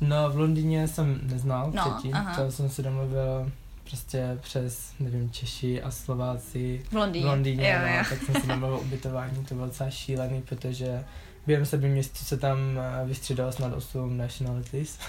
no 0.01 0.29
v 0.29 0.37
Londýně 0.37 0.87
jsem 0.87 1.19
neznal 1.23 1.71
No, 1.75 1.83
předtím, 1.83 2.15
aha. 2.15 2.35
to 2.43 2.51
jsem 2.51 2.69
si 2.69 2.83
domluvil 2.83 3.51
prostě 3.91 4.37
přes, 4.41 4.93
nevím, 4.99 5.31
Češi 5.31 5.81
a 5.81 5.91
Slováci 5.91 6.83
V 6.91 6.93
Londýně. 6.93 7.25
v 7.25 7.29
Londýně, 7.29 7.71
jo, 7.71 7.79
no, 7.81 7.87
jo. 7.97 8.03
tak 8.09 8.21
jsem 8.21 8.41
si 8.41 8.47
domluvil 8.47 8.77
ubytování, 8.79 9.45
to 9.45 9.53
bylo 9.55 9.67
docela 9.67 9.89
šílený, 9.89 10.41
protože 10.41 11.03
během 11.47 11.65
sedmi 11.65 11.89
měsíců 11.89 12.25
se 12.25 12.37
tam 12.37 12.57
eh, 12.77 13.05
vystřídalo 13.05 13.51
snad 13.51 13.73
8 13.73 14.17
nationalities. 14.17 14.99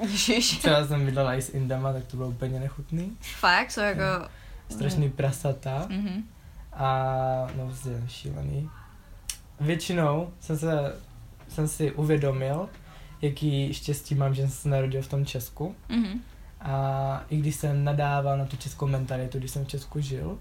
Ježiš. 0.00 0.58
Třeba 0.58 0.86
jsem 0.86 1.04
bydlela 1.06 1.34
i 1.34 1.42
s 1.42 1.54
Indama, 1.54 1.92
tak 1.92 2.04
to 2.06 2.16
bylo 2.16 2.28
úplně 2.28 2.60
nechutný. 2.60 3.16
Fakt, 3.20 3.70
jsou 3.70 3.80
jako... 3.80 4.02
Strašný 4.70 5.10
prasata 5.10 5.86
Mhm. 5.90 6.24
a 6.72 6.96
no 7.56 7.66
prostě 7.66 7.90
šílený. 8.08 8.70
Většinou 9.60 10.30
jsem, 10.40 10.58
se, 10.58 10.94
jsem 11.48 11.68
si 11.68 11.92
uvědomil, 11.92 12.68
jaký 13.22 13.74
štěstí 13.74 14.14
mám, 14.14 14.34
že 14.34 14.42
jsem 14.42 14.50
se 14.50 14.68
narodil 14.68 15.02
v 15.02 15.08
tom 15.08 15.26
Česku. 15.26 15.74
Mhm. 15.88 16.20
A 16.66 17.24
i 17.28 17.36
když 17.36 17.54
jsem 17.54 17.84
nadával 17.84 18.38
na 18.38 18.44
tu 18.44 18.56
českou 18.56 18.86
mentalitu, 18.86 19.38
když 19.38 19.50
jsem 19.50 19.64
v 19.64 19.68
Česku 19.68 20.00
žil, 20.00 20.38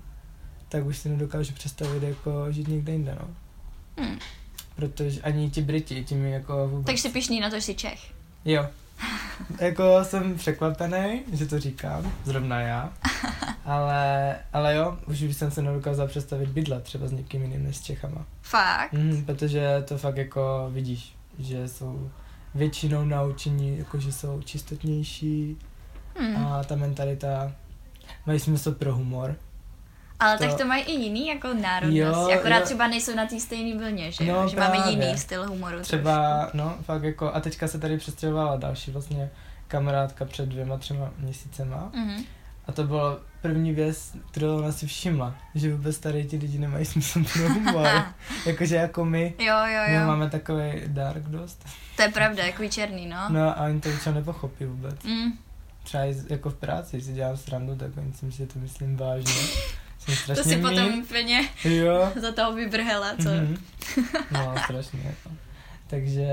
tak 0.70 0.86
už 0.86 0.98
si 0.98 1.10
nedokážu 1.10 1.54
představit 1.54 2.04
jako 2.04 2.52
žít 2.52 2.68
někde 2.68 2.92
jinde, 2.92 3.18
no. 3.22 3.28
Hmm. 4.04 4.20
Protože 4.76 5.22
ani 5.22 5.50
ti 5.50 5.62
Briti, 5.62 6.04
tím 6.04 6.26
jako 6.26 6.68
vůbec. 6.68 6.86
Takže 6.86 7.02
jsi 7.02 7.10
pišný 7.10 7.40
na 7.40 7.50
to, 7.50 7.56
že 7.56 7.62
jsi 7.62 7.76
Čech. 7.76 8.14
Jo. 8.46 8.68
jako 9.62 10.04
jsem 10.04 10.36
překvapený, 10.36 11.22
že 11.34 11.46
to 11.46 11.60
říkám, 11.60 12.14
zrovna 12.24 12.62
já. 12.62 12.94
Ale, 13.66 14.36
ale 14.54 14.76
jo, 14.76 14.98
už 15.08 15.24
bych 15.24 15.36
jsem 15.36 15.52
se 15.52 15.62
nedokázal 15.62 16.08
představit 16.08 16.50
bydlet 16.50 16.84
třeba 16.84 17.08
s 17.08 17.12
někým 17.12 17.42
jiným 17.42 17.64
než 17.64 17.78
s 17.78 17.82
Čechama. 17.82 18.26
Fakt? 18.42 18.94
Mm, 18.94 19.26
protože 19.26 19.84
to 19.88 19.98
fakt 19.98 20.18
jako 20.18 20.70
vidíš, 20.74 21.16
že 21.40 21.68
jsou 21.68 22.12
většinou 22.56 23.06
naučení, 23.06 23.78
jako 23.78 24.00
že 24.00 24.12
jsou 24.12 24.42
čistotnější 24.42 25.58
Hmm. 26.20 26.46
a 26.48 26.64
ta 26.64 26.76
mentalita, 26.76 27.52
mají 28.26 28.40
smysl 28.40 28.72
pro 28.72 28.96
humor. 28.96 29.36
Ale 30.20 30.38
to- 30.38 30.44
tak 30.48 30.58
to 30.58 30.66
mají 30.66 30.84
i 30.84 30.92
jiný 30.92 31.28
jako 31.28 31.54
národnosti. 31.54 31.98
Jo, 32.00 32.30
Akorát 32.40 32.58
jo. 32.60 32.66
třeba 32.66 32.88
nejsou 32.88 33.16
na 33.16 33.26
té 33.26 33.40
stejné 33.40 33.80
vlně, 33.80 34.12
že, 34.12 34.24
No, 34.26 34.34
jo? 34.42 34.48
že 34.48 34.58
máme 34.60 34.78
jiný 34.92 35.18
styl 35.18 35.48
humoru. 35.48 35.80
Třeba, 35.80 36.50
no, 36.54 36.76
fakt 36.82 37.04
jako, 37.04 37.34
a 37.34 37.40
teďka 37.40 37.68
se 37.68 37.80
tady 37.80 37.98
přestěhovala 37.98 38.58
další 38.58 38.92
vlastně 38.92 39.30
kamarádka 39.68 40.26
před 40.26 40.50
dvěma, 40.50 40.78
třema 40.78 41.10
měsícema. 41.20 41.90
Mhm. 41.94 42.24
A 42.68 42.72
to 42.72 42.84
bylo 42.84 43.20
první 43.42 43.74
věc, 43.74 44.12
kterou 44.32 44.58
ona 44.58 44.72
si 44.72 44.88
všimla, 44.88 45.36
že 45.56 45.72
vůbec 45.76 46.00
tady 46.00 46.24
ti 46.26 46.38
lidi 46.38 46.58
nemají 46.60 46.86
smysl 46.86 47.24
pro 47.34 47.50
humor. 47.54 47.88
Jakože 48.46 48.76
jako 48.76 49.06
my, 49.06 49.34
Jo, 49.40 49.56
jo, 49.66 49.82
my 49.90 49.96
jo. 49.96 50.08
máme 50.08 50.30
takový 50.30 50.72
dark 50.88 51.24
dost. 51.24 51.66
To 51.96 52.02
je 52.02 52.10
pravda, 52.10 52.46
jako 52.46 52.68
černý, 52.68 53.06
no. 53.08 53.18
No 53.30 53.60
a 53.60 53.64
oni 53.64 53.82
to 53.82 53.90
většinou 53.90 54.16
nepochopí 54.16 54.66
vůbec. 54.66 55.04
Mm. 55.04 55.32
Třeba 55.86 56.04
jako 56.30 56.50
v 56.50 56.56
práci, 56.56 56.98
když 56.98 57.06
si 57.06 57.14
dělám 57.14 57.38
srandu, 57.38 57.76
tak 57.76 57.98
oni 57.98 58.14
si 58.14 58.26
myslí, 58.26 58.38
že 58.46 58.54
to 58.54 58.60
myslím 58.60 58.98
vážně. 58.98 59.32
Jsem 60.00 60.16
To 60.16 60.22
strašně 60.22 60.44
si 60.44 60.58
potom 60.58 60.92
mín. 60.92 61.04
úplně 61.04 61.50
Jo. 61.64 62.12
za 62.22 62.32
toho 62.32 62.54
vybrhela, 62.54 63.16
co? 63.24 63.30
Mhm. 63.30 63.58
No, 64.32 64.56
strašně. 64.64 65.00
Jako. 65.04 65.30
Takže 65.88 66.28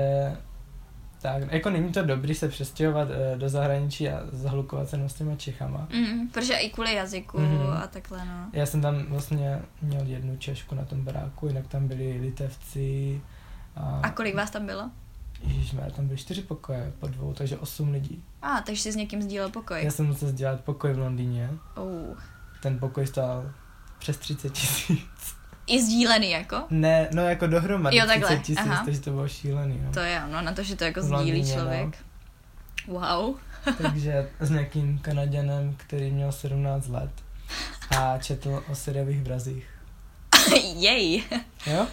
tak, 1.21 1.51
jako 1.51 1.69
není 1.69 1.91
to 1.91 2.03
dobrý 2.03 2.35
se 2.35 2.47
přestěhovat 2.49 3.07
eh, 3.11 3.37
do 3.37 3.49
zahraničí 3.49 4.09
a 4.09 4.21
zahlukovat 4.31 4.89
se 4.89 5.09
s 5.09 5.13
těma 5.13 5.35
Čechama. 5.35 5.87
Mm, 5.93 6.27
protože 6.29 6.53
i 6.53 6.69
kvůli 6.69 6.93
jazyku 6.93 7.39
Mhm. 7.39 7.69
a 7.83 7.87
takhle, 7.87 8.25
no. 8.25 8.49
Já 8.53 8.65
jsem 8.65 8.81
tam 8.81 9.05
vlastně 9.05 9.59
měl 9.81 10.01
jednu 10.05 10.37
Češku 10.37 10.75
na 10.75 10.85
tom 10.85 11.01
baráku, 11.05 11.47
jinak 11.47 11.67
tam 11.67 11.87
byli 11.87 12.19
Litevci 12.21 13.21
a, 13.75 13.99
A 14.03 14.09
kolik 14.11 14.35
vás 14.35 14.51
tam 14.51 14.65
bylo? 14.65 14.91
Ježišmarja, 15.47 15.91
tam 15.91 16.05
byly 16.07 16.17
čtyři 16.19 16.41
pokoje 16.41 16.93
po 16.99 17.07
dvou, 17.07 17.33
takže 17.33 17.57
osm 17.57 17.91
lidí. 17.91 18.23
A, 18.41 18.61
takže 18.61 18.81
jsi 18.81 18.91
s 18.91 18.95
někým 18.95 19.21
sdílel 19.21 19.49
pokoj. 19.49 19.83
Já 19.83 19.91
jsem 19.91 20.05
musel 20.07 20.29
sdělat 20.29 20.61
pokoj 20.61 20.93
v 20.93 20.97
Londýně, 20.99 21.49
Oh. 21.75 22.17
ten 22.61 22.79
pokoj 22.79 23.07
stál 23.07 23.51
přes 23.99 24.17
30 24.17 24.49
tisíc. 24.53 25.35
I 25.67 25.83
sdílený 25.83 26.31
jako? 26.31 26.63
Ne, 26.69 27.09
no 27.13 27.21
jako 27.29 27.47
dohromady 27.47 27.97
Jo, 27.97 28.05
takhle, 28.07 28.27
30 28.27 28.43
tisíc, 28.43 28.59
aha. 28.59 28.85
takže 28.85 28.99
to 29.01 29.09
bylo 29.11 29.27
šílený. 29.27 29.81
No. 29.85 29.91
To 29.91 29.99
je 29.99 30.21
ono, 30.27 30.41
na 30.41 30.53
to, 30.53 30.63
že 30.63 30.75
to 30.75 30.83
jako 30.83 30.99
V 30.99 31.03
sdílí 31.03 31.15
Londýně, 31.21 31.55
no. 31.55 31.61
člověk. 31.61 31.97
Wow. 32.87 33.35
Takže 33.81 34.29
s 34.39 34.49
nějakým 34.49 34.97
Kanaděnem, 34.99 35.73
který 35.77 36.11
měl 36.11 36.31
17 36.31 36.87
let 36.87 37.11
a 37.97 38.17
četl 38.17 38.63
o 38.71 38.75
seriových 38.75 39.21
vrazích. 39.23 39.67
Jej. 40.75 41.23
Jo? 41.67 41.87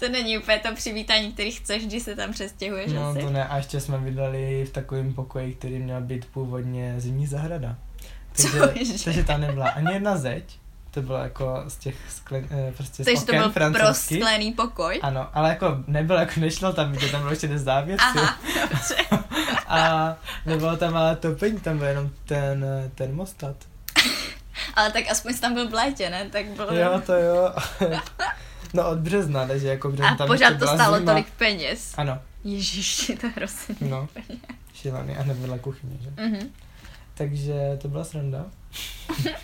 To 0.00 0.08
není 0.08 0.38
úplně 0.38 0.58
to 0.58 0.74
přivítání, 0.74 1.32
který 1.32 1.50
chceš, 1.50 1.86
když 1.86 2.02
se 2.02 2.16
tam 2.16 2.32
přestěhuješ 2.32 2.92
No 2.92 3.08
asi. 3.08 3.20
to 3.20 3.30
ne, 3.30 3.48
a 3.48 3.56
ještě 3.56 3.80
jsme 3.80 3.98
bydleli 3.98 4.64
v 4.64 4.70
takovém 4.70 5.14
pokoji, 5.14 5.54
který 5.54 5.78
měl 5.78 6.00
být 6.00 6.24
původně 6.24 6.94
zimní 6.98 7.26
zahrada. 7.26 7.76
Takže, 8.36 8.58
Cože? 8.58 9.04
takže 9.04 9.24
tam 9.24 9.40
nebyla 9.40 9.68
ani 9.68 9.92
jedna 9.92 10.16
zeď, 10.16 10.44
to 10.90 11.02
bylo 11.02 11.18
jako 11.18 11.64
z 11.68 11.76
těch 11.76 11.96
sklen, 12.08 12.48
eh, 12.50 12.72
prostě 12.76 13.04
Takže 13.04 13.24
to 13.24 13.32
byl 13.32 13.52
prosklený 13.72 14.52
pokoj. 14.52 15.00
Ano, 15.02 15.28
ale 15.32 15.48
jako 15.48 15.76
nebyl, 15.86 16.16
jako 16.16 16.40
nešlo 16.40 16.72
tam, 16.72 16.92
vidět, 16.92 17.10
tam 17.10 17.20
bylo 17.20 17.32
ještě 17.32 17.48
jo. 17.48 17.96
Aha, 17.98 18.38
dobře. 18.70 18.96
A 19.68 20.16
nebylo 20.46 20.76
tam 20.76 20.96
ale 20.96 21.16
topení, 21.16 21.60
tam 21.60 21.78
byl 21.78 21.86
jenom 21.86 22.10
ten, 22.24 22.66
ten 22.94 23.14
mostat. 23.14 23.56
Ale 24.74 24.90
tak 24.92 25.10
aspoň 25.10 25.38
tam 25.38 25.54
byl 25.54 25.68
v 25.68 25.74
létě, 25.74 26.10
ne? 26.10 26.28
Tak 26.30 26.46
bylo... 26.46 26.74
Jo, 26.74 27.02
to 27.06 27.12
jo. 27.12 27.54
No 28.74 28.90
od 28.90 28.98
března, 28.98 29.46
takže 29.46 29.68
jako 29.68 29.88
března 29.88 30.08
A 30.10 30.14
tam 30.16 30.26
pořád 30.26 30.58
to 30.58 30.66
stálo 30.66 30.98
zima. 30.98 31.12
tolik 31.12 31.30
peněz. 31.30 31.94
Ano, 31.96 32.18
Ježiši, 32.44 33.16
to 33.16 33.26
je 33.26 33.32
hrozný. 33.36 33.76
no, 33.80 34.08
šílený 34.74 35.16
a 35.16 35.24
nebyla 35.24 35.58
kuchyně, 35.58 35.96
že? 36.00 36.10
Mhm. 36.24 36.48
Takže 37.14 37.78
to 37.82 37.88
byla 37.88 38.04
sranda. 38.04 38.46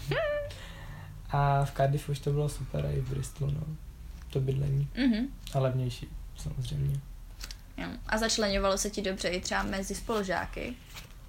a 1.30 1.64
v 1.64 1.72
Cardiffu 1.76 2.12
už 2.12 2.18
to 2.18 2.30
bylo 2.32 2.48
super, 2.48 2.90
i 2.96 3.00
v 3.00 3.10
Bristolu, 3.10 3.50
no. 3.50 3.60
To 4.30 4.40
bydlení. 4.40 4.88
Mhm. 4.96 5.26
A 5.54 5.58
levnější, 5.58 6.08
samozřejmě. 6.37 7.00
Jo. 7.76 7.88
A 8.06 8.18
začlenovalo 8.18 8.78
se 8.78 8.90
ti 8.90 9.02
dobře 9.02 9.28
i 9.28 9.40
třeba 9.40 9.62
mezi 9.62 9.94
spolužáky. 9.94 10.74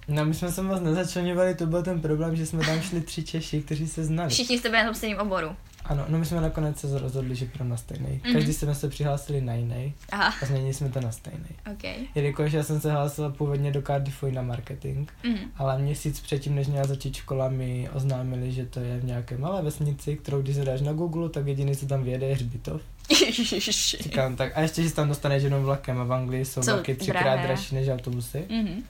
No 0.08 0.24
my 0.24 0.34
jsme 0.34 0.52
se 0.52 0.62
moc 0.62 0.80
nezačlenovali, 0.80 1.54
to 1.54 1.66
byl 1.66 1.82
ten 1.82 2.00
problém, 2.00 2.36
že 2.36 2.46
jsme 2.46 2.64
tam 2.66 2.80
šli 2.80 3.00
tři 3.00 3.24
Češi, 3.24 3.62
kteří 3.62 3.88
se 3.88 4.04
znali. 4.04 4.30
Všichni 4.30 4.58
jste 4.58 4.68
byli 4.70 4.84
na 4.84 4.94
stejném 4.94 5.18
oboru. 5.20 5.56
Ano, 5.88 6.04
no 6.08 6.18
my 6.18 6.24
jsme 6.26 6.40
nakonec 6.40 6.78
se 6.80 6.98
rozhodli, 6.98 7.34
že 7.36 7.46
pro 7.46 7.64
na 7.64 7.76
stejný. 7.76 8.20
Mhm. 8.24 8.32
Každý 8.34 8.52
jsme 8.52 8.74
se 8.74 8.88
přihlásili 8.88 9.40
na 9.40 9.54
jiný 9.54 9.94
Aha, 10.12 10.34
a 10.42 10.46
změnili 10.46 10.74
jsme 10.74 10.88
to 10.88 11.00
na 11.00 11.12
stejný. 11.12 11.46
ok. 11.72 11.84
Jelikož 12.14 12.52
já 12.52 12.62
jsem 12.62 12.80
se 12.80 12.92
hlásil 12.92 13.30
původně 13.30 13.72
do 13.72 13.82
Cardiffu 13.82 14.30
na 14.30 14.42
marketing, 14.42 15.08
Mhm. 15.24 15.38
ale 15.56 15.78
měsíc 15.78 16.20
předtím, 16.20 16.54
než 16.54 16.66
měla 16.66 16.86
začít 16.86 17.14
škola, 17.16 17.48
mi 17.48 17.88
oznámili, 17.92 18.52
že 18.52 18.66
to 18.66 18.80
je 18.80 18.98
v 19.00 19.04
nějaké 19.04 19.38
malé 19.38 19.62
vesnici, 19.62 20.16
kterou 20.16 20.42
když 20.42 20.56
zadáš 20.56 20.80
na 20.80 20.92
Google, 20.92 21.28
tak 21.28 21.46
jediný, 21.46 21.76
co 21.76 21.86
tam 21.86 22.02
vyjede, 22.02 22.26
je 22.26 22.34
hřbitov. 22.34 22.82
Říkám 24.00 24.36
tak, 24.36 24.52
a 24.56 24.60
ještě, 24.60 24.82
že 24.82 24.88
se 24.88 24.94
tam 24.94 25.08
dostaneš 25.08 25.42
jenom 25.42 25.62
vlakem 25.62 25.98
a 26.00 26.04
v 26.04 26.12
Anglii 26.12 26.44
jsou 26.44 26.62
Co, 26.62 26.72
vlaky 26.72 26.94
třikrát 26.94 27.22
drahé. 27.22 27.46
dražší 27.46 27.74
než 27.74 27.88
autobusy. 27.88 28.44
Mhm. 28.50 28.82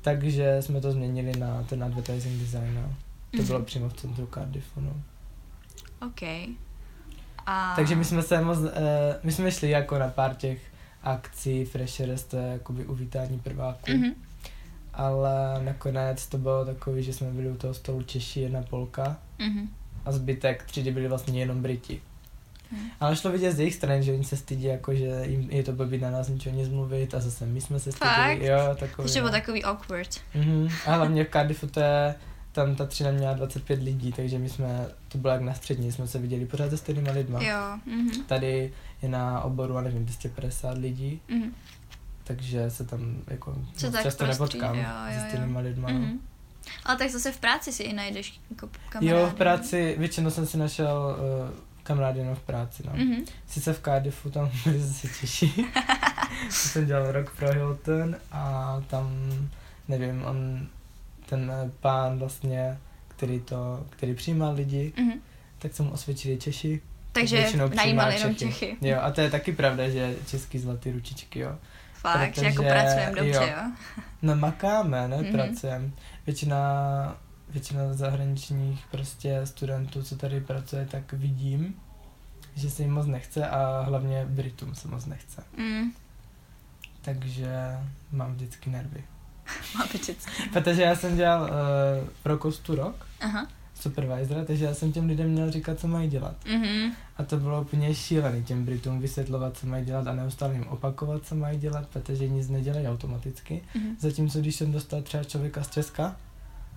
Takže 0.00 0.56
jsme 0.60 0.80
to 0.80 0.92
změnili 0.92 1.32
na 1.38 1.62
ten 1.62 1.84
advertising 1.84 2.40
design. 2.40 2.78
To 3.30 3.36
Mhm. 3.38 3.46
bylo 3.46 3.62
přímo 3.62 3.88
v 3.88 3.92
centru 3.92 4.28
Cardiffu. 4.34 4.80
No. 4.80 4.92
Ok. 6.06 6.22
A... 7.46 7.72
Takže 7.76 7.96
my 7.96 8.04
jsme 8.04 8.22
se 8.22 8.40
moc, 8.40 8.58
uh, 8.58 8.68
my 9.22 9.32
jsme 9.32 9.50
šli 9.52 9.70
jako 9.70 9.98
na 9.98 10.08
pár 10.08 10.34
těch 10.34 10.58
akcí 11.02 11.64
Freshers, 11.64 12.22
to 12.24 12.36
je 12.36 12.46
jakoby 12.52 12.84
uvítání 12.84 13.38
prváků. 13.38 13.90
Mhm. 13.90 14.10
Ale 14.94 15.64
nakonec 15.64 16.26
to 16.26 16.38
bylo 16.38 16.64
takový, 16.64 17.02
že 17.02 17.12
jsme 17.12 17.30
byli 17.30 17.50
u 17.50 17.56
toho 17.56 17.74
stolu 17.74 18.02
Češi, 18.02 18.40
jedna 18.40 18.62
Polka 18.62 19.16
Mhm. 19.38 19.68
a 20.04 20.12
zbytek 20.12 20.64
třídy 20.64 20.90
byli 20.92 21.08
vlastně 21.08 21.40
jenom 21.40 21.62
Briti. 21.62 22.00
Mhm. 22.72 22.90
Ale 23.00 23.16
šlo 23.16 23.32
vidět 23.32 23.52
z 23.52 23.58
jejich 23.58 23.74
strany, 23.74 24.02
že 24.02 24.12
oni 24.12 24.24
se 24.24 24.36
stydí, 24.36 24.64
jako 24.64 24.94
že 24.94 25.22
jim 25.26 25.50
je 25.50 25.62
to 25.62 25.72
blbý 25.72 25.98
na 25.98 26.10
nás 26.10 26.28
ničeho 26.28 26.56
nic 26.56 26.68
mluvit 26.68 27.14
a 27.14 27.20
zase 27.20 27.46
my 27.46 27.60
jsme 27.60 27.80
se 27.80 27.92
Fakt? 27.92 28.26
stydili. 28.30 28.46
Jo, 28.46 28.58
takový. 28.78 29.06
Takže 29.08 29.20
bylo 29.20 29.32
no. 29.32 29.38
takový 29.38 29.64
awkward. 29.64 30.10
Mhm. 30.34 30.68
A 30.86 30.94
hlavně 30.94 31.24
v 31.24 31.30
Cardiffu 31.30 31.66
to 31.66 31.80
je, 31.80 32.14
tam 32.54 32.76
ta 32.76 32.86
třída 32.86 33.10
měla 33.12 33.32
25 33.34 33.82
lidí, 33.82 34.12
takže 34.12 34.38
my 34.38 34.48
jsme, 34.48 34.86
to 35.08 35.18
bylo 35.18 35.32
jak 35.32 35.42
na 35.42 35.54
střední, 35.54 35.92
jsme 35.92 36.06
se 36.08 36.18
viděli 36.18 36.46
pořád 36.46 36.70
se 36.70 36.76
stejnýma 36.76 37.12
lidma. 37.12 37.42
Jo. 37.42 37.78
Mhm. 37.86 38.10
Tady 38.26 38.72
je 39.02 39.08
na 39.08 39.40
oboru, 39.40 39.76
a 39.76 39.80
nevím, 39.82 40.04
250 40.04 40.78
lidí, 40.78 41.20
Mhm. 41.28 41.54
takže 42.24 42.70
se 42.70 42.84
tam 42.84 43.16
jako 43.28 43.54
Se 43.76 43.86
moc 43.86 43.94
tak 43.94 44.02
často 44.02 44.24
prostří, 44.24 44.58
nepotkám 44.58 44.74
jo, 44.76 44.82
jo, 45.06 45.12
se 45.14 45.16
jo. 45.20 45.24
stejnýma 45.28 45.60
lidma. 45.60 45.88
Mhm. 45.88 46.20
Ale 46.84 46.98
tak 46.98 47.10
zase 47.10 47.32
v 47.32 47.38
práci 47.40 47.72
si 47.72 47.82
i 47.82 47.92
najdeš 47.92 48.40
jako 48.50 48.68
kamarády. 48.88 49.20
Jo, 49.22 49.30
v 49.30 49.34
práci, 49.34 49.94
většinou 49.98 50.30
jsem 50.30 50.46
si 50.46 50.56
našel 50.58 51.16
uh, 51.48 51.54
kamarády 51.82 52.18
jenom 52.18 52.34
v 52.34 52.40
práci, 52.40 52.82
no. 52.86 52.92
Mhm. 52.94 53.24
Sice 53.46 53.72
v 53.72 53.80
Cardiffu 53.82 54.30
tam 54.30 54.50
byli 54.64 54.80
zase. 54.80 55.08
To 56.46 56.52
jsem 56.52 56.86
dělal 56.86 57.12
rok 57.12 57.36
pro 57.36 57.52
Hilton 57.52 58.16
a 58.32 58.76
tam, 58.90 59.10
nevím, 59.88 60.24
on, 60.24 60.66
ten 61.26 61.50
eh, 61.50 61.70
pán 61.80 62.18
vlastně, 62.18 62.78
který 63.08 63.40
to, 63.40 63.86
který 63.90 64.14
přijímal 64.14 64.54
lidi, 64.54 64.92
Mhm. 64.98 65.12
tak 65.58 65.74
se 65.74 65.82
mu 65.82 65.90
osvědčili 65.90 66.36
Češi. 66.38 66.80
Takže 67.12 67.46
najímali 67.76 68.14
jenom 68.14 68.36
Čechy. 68.36 68.76
Jo, 68.80 68.98
a 69.02 69.10
to 69.10 69.20
je 69.20 69.30
taky 69.30 69.52
pravda, 69.52 69.88
že 69.88 70.16
český 70.26 70.58
zlatý 70.58 70.90
ručičky, 70.92 71.38
jo. 71.38 71.58
Fakt, 71.94 72.34
že 72.34 72.44
jako 72.44 72.56
Protože- 72.62 72.68
pracujeme 72.68 73.12
dobře, 73.16 73.30
jo. 73.30 73.42
jo. 73.64 73.72
No 74.22 74.36
makáme, 74.36 75.08
ne, 75.08 75.16
Mhm. 75.16 75.26
mm-hmm. 75.26 75.32
pracujeme. 75.32 75.90
Většina, 76.26 76.56
většina 77.48 77.92
zahraničních 77.94 78.84
prostě 78.90 79.40
studentů, 79.46 80.02
co 80.02 80.16
tady 80.16 80.40
pracuje, 80.40 80.86
tak 80.90 81.12
vidím, 81.12 81.74
že 82.54 82.70
se 82.70 82.82
jim 82.82 82.92
moc 82.92 83.06
nechce 83.06 83.48
a 83.48 83.80
hlavně 83.80 84.26
Britům 84.28 84.74
se 84.74 84.88
moc 84.88 85.06
nechce. 85.06 85.42
Mm. 85.56 85.92
Takže 87.02 87.52
mám 88.12 88.32
vždycky 88.34 88.70
nervy. 88.70 89.04
Protože 90.52 90.82
já 90.82 90.96
jsem 90.96 91.16
dělal 91.16 91.42
uh, 91.42 91.48
pro 92.22 92.38
Kostu 92.38 92.74
rok, 92.74 93.06
Aha. 93.20 93.46
supervisora, 93.74 94.44
takže 94.44 94.64
já 94.64 94.74
jsem 94.74 94.92
těm 94.92 95.06
lidem 95.06 95.28
měl 95.28 95.50
říkat, 95.50 95.80
co 95.80 95.88
mají 95.88 96.08
dělat. 96.08 96.36
Mhm. 96.52 96.92
A 97.16 97.22
to 97.24 97.36
bylo 97.36 97.60
úplně 97.60 97.94
šílený 97.94 98.44
těm 98.44 98.64
Britům 98.64 99.00
vysvětlovat, 99.00 99.56
co 99.56 99.66
mají 99.66 99.84
dělat 99.84 100.06
a 100.06 100.12
neustále 100.12 100.54
jim 100.54 100.64
opakovat, 100.68 101.22
co 101.24 101.34
mají 101.34 101.58
dělat, 101.58 101.88
protože 101.92 102.28
nic 102.28 102.48
nedělají 102.48 102.88
automaticky. 102.88 103.62
Mhm. 103.74 103.96
Zatímco 103.98 104.38
když 104.38 104.56
jsem 104.56 104.72
dostal 104.72 105.02
třeba 105.02 105.24
člověka 105.24 105.62
z 105.62 105.70
Česka 105.70 106.16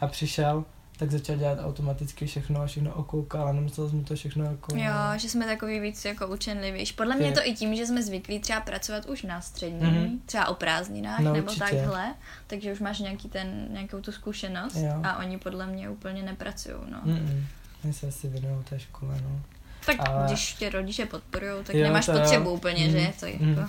a 0.02 0.08
přišel, 0.08 0.66
tak 0.98 1.12
začal 1.12 1.36
dělat 1.36 1.60
automaticky 1.62 2.26
všechno 2.26 2.62
a 2.62 2.66
všechno 2.66 2.94
okoukal 2.94 3.48
a 3.48 3.52
nemusel 3.52 3.90
mu 3.90 4.04
to 4.04 4.16
všechno 4.16 4.46
jako... 4.46 4.76
Jo, 4.76 4.94
že 5.18 5.30
jsme 5.30 5.46
takový 5.46 5.80
víc 5.80 6.06
jako 6.06 6.28
učenlivější. 6.28 6.94
Podle 6.94 7.16
mě 7.16 7.26
je 7.26 7.32
to 7.32 7.42
i 7.44 7.54
tím, 7.56 7.76
že 7.76 7.86
jsme 7.88 8.04
zvyklí 8.04 8.40
třeba 8.40 8.62
pracovat 8.62 9.06
už 9.06 9.24
na 9.24 9.42
střední, 9.42 9.80
mm-hmm. 9.82 10.20
třeba 10.26 10.48
o 10.48 10.54
prázdninách 10.54 11.20
No, 11.20 11.34
nebo 11.34 11.46
určitě. 11.48 11.66
takhle, 11.66 12.14
takže 12.48 12.74
už 12.74 12.80
máš 12.80 13.00
nějaký 13.00 13.30
ten, 13.30 13.68
nějakou 13.72 14.02
tu 14.02 14.12
zkušenost 14.12 14.76
Jo. 14.76 14.94
a 15.04 15.18
oni 15.18 15.38
podle 15.38 15.68
mě 15.68 15.90
úplně 15.90 16.24
nepracují, 16.24 16.76
no. 16.92 17.02
Mm-mm. 17.06 17.44
Oni 17.84 17.94
se 17.94 18.08
asi 18.08 18.28
věnují 18.28 18.64
té 18.70 18.80
škole, 18.80 19.16
no. 19.24 19.42
Tak 19.86 19.96
Ale- 20.10 20.28
když 20.28 20.54
tě 20.54 20.70
rodiče 20.70 21.06
podporují, 21.06 21.64
tak 21.64 21.76
Jo, 21.76 21.84
nemáš 21.84 22.06
to 22.06 22.12
jo. 22.12 22.20
potřebu 22.20 22.50
úplně, 22.52 22.86
Mm, 22.86 22.92
že? 22.92 23.14
To 23.20 23.26
jako... 23.26 23.44
mm. 23.44 23.68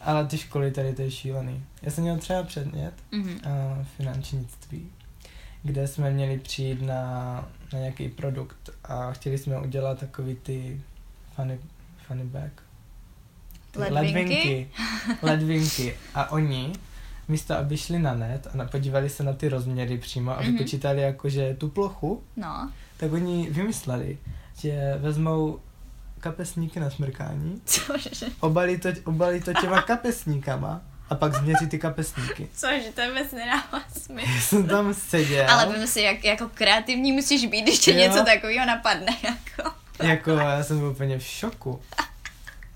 Ale 0.00 0.26
ty 0.26 0.38
školy 0.38 0.70
tady, 0.70 0.94
to 0.94 1.02
je 1.02 1.10
šílený. 1.10 1.64
Já 1.82 1.90
jsem 1.90 2.04
měl 2.04 2.16
třeba 2.18 2.42
předmět 2.42 2.92
Mhm. 3.12 3.28
uh, 3.46 3.84
finančnictví, 3.96 4.90
kde 5.62 5.88
jsme 5.88 6.10
měli 6.10 6.38
přijít 6.38 6.82
na, 6.82 6.94
na 7.72 7.78
nějaký 7.78 8.08
produkt 8.08 8.70
a 8.84 9.12
chtěli 9.12 9.38
jsme 9.38 9.60
udělat 9.60 9.98
takový 9.98 10.34
ty 10.42 10.80
funny, 11.36 11.58
funny 12.06 12.24
bag. 12.24 12.50
Ty 13.70 13.78
Ledvinky? 13.78 14.68
Ledvinky. 15.22 15.94
A 16.14 16.30
oni, 16.32 16.72
místo 17.28 17.56
aby 17.56 17.76
šli 17.76 17.98
na 17.98 18.14
net 18.14 18.46
a 18.60 18.64
podívali 18.64 19.10
se 19.10 19.22
na 19.22 19.32
ty 19.32 19.48
rozměry 19.48 19.98
přímo 19.98 20.30
a 20.38 20.40
Mhm. 20.42 20.52
vypočítali 20.52 21.02
jakože 21.02 21.54
tu 21.54 21.68
plochu, 21.68 22.22
No, 22.36 22.70
tak 22.96 23.12
oni 23.12 23.50
vymysleli, 23.50 24.18
že 24.58 24.98
vezmou 25.00 25.58
kapesníky 26.20 26.80
na 26.80 26.90
smrkání, 26.90 27.60
cože, 27.64 28.26
obalí 28.40 28.78
to, 28.78 28.88
obalí 29.04 29.40
to 29.40 29.52
těma 29.60 29.82
kapesníkama 29.82 30.80
a 31.10 31.14
pak 31.14 31.34
změří 31.34 31.66
ty 31.68 31.78
kapesníky. 31.78 32.48
cože, 32.56 32.92
to 32.94 33.02
vůbec 33.08 33.32
nedává 33.32 33.84
smysl. 34.02 34.30
Já 34.34 34.40
jsem 34.40 34.66
tam 34.66 34.94
seděl, 34.94 35.50
Ale 35.50 35.72
vím 35.72 35.86
si, 35.86 36.00
jak, 36.00 36.24
jako 36.24 36.50
kreativní 36.54 37.12
musíš 37.12 37.46
být, 37.46 37.62
když 37.62 37.78
tě 37.78 37.92
něco 37.92 38.24
takového 38.24 38.66
napadne, 38.66 39.16
jako. 39.22 39.70
jako 40.02 40.30
já 40.30 40.62
jsem 40.62 40.78
byl 40.78 40.88
úplně 40.88 41.18
v 41.18 41.22
šoku. 41.22 41.80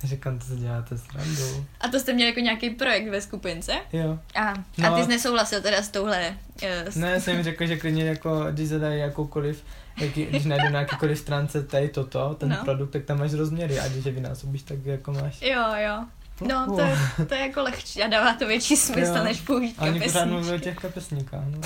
Říkám, 0.04 0.38
to 0.38 0.44
se 0.44 0.56
děláte 0.56 0.98
srandu. 0.98 1.66
A 1.80 1.88
to 1.88 2.00
jste 2.00 2.12
měli 2.12 2.30
jako 2.30 2.40
nějaký 2.40 2.70
projekt 2.70 3.08
ve 3.08 3.20
skupince? 3.20 3.72
Jo. 3.92 4.18
A, 4.34 4.54
No. 4.78 4.94
a 4.94 4.96
ty 4.96 5.02
jsi 5.02 5.08
nesouhlasil 5.08 5.62
teda 5.62 5.82
s 5.82 5.88
touhle... 5.88 6.36
Uh, 6.62 6.68
s... 6.92 6.96
Ne, 6.96 7.10
já 7.10 7.20
jsem 7.20 7.34
jim 7.34 7.44
řekl, 7.44 7.66
že 7.66 7.76
klidně 7.76 8.04
jako, 8.04 8.44
když 8.50 8.68
zadají 8.68 9.00
jakoukoliv, 9.00 9.64
jaký, 10.00 10.26
když 10.26 10.44
najdu 10.44 10.68
na 10.68 10.80
jakýkoliv 10.80 11.18
stránce 11.18 11.62
tady 11.62 11.88
toto, 11.88 12.34
ten 12.34 12.48
no. 12.48 12.56
produkt, 12.64 12.90
tak 12.90 13.04
tam 13.04 13.18
máš 13.18 13.32
rozměry 13.32 13.80
a 13.80 13.88
když 13.88 14.04
je 14.04 14.12
vynásobíš, 14.12 14.62
tak 14.62 14.78
jako 14.84 15.12
máš. 15.12 15.42
Jo, 15.42 15.64
jo. 15.76 16.04
No, 16.48 16.66
to, 16.76 16.80
je- 16.80 17.26
to 17.26 17.34
je 17.34 17.40
jako 17.40 17.62
lehčí 17.62 18.02
a 18.02 18.08
dává 18.08 18.34
to 18.34 18.46
větší 18.46 18.76
smysl, 18.76 19.16
Jo. 19.16 19.24
než 19.24 19.40
použít 19.40 19.74
A 19.78 19.82
oni 19.82 20.00
pořád 20.00 20.24
mluví 20.24 20.42
o 20.42 20.50
kapesníčky. 20.50 20.64
těch 20.70 20.76
kapesníkách, 20.78 21.44
no. 21.48 21.60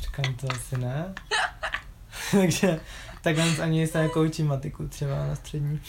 Říkám, 0.00 0.34
to 0.34 0.46
asi 0.52 0.78
ne. 0.78 1.14
Takže 2.30 2.80
takhle 3.22 3.44
ani 3.62 3.86
se 3.86 3.98
jako 3.98 4.22
učí 4.22 4.42
matiku 4.42 4.88
třeba 4.88 5.26
na 5.26 5.34
střední. 5.34 5.80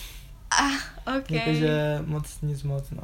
Ah, 0.61 1.17
ok. 1.17 1.31
Jakože 1.31 1.99
moc 2.05 2.41
nic 2.41 2.63
moc, 2.63 2.89
no. 2.91 3.03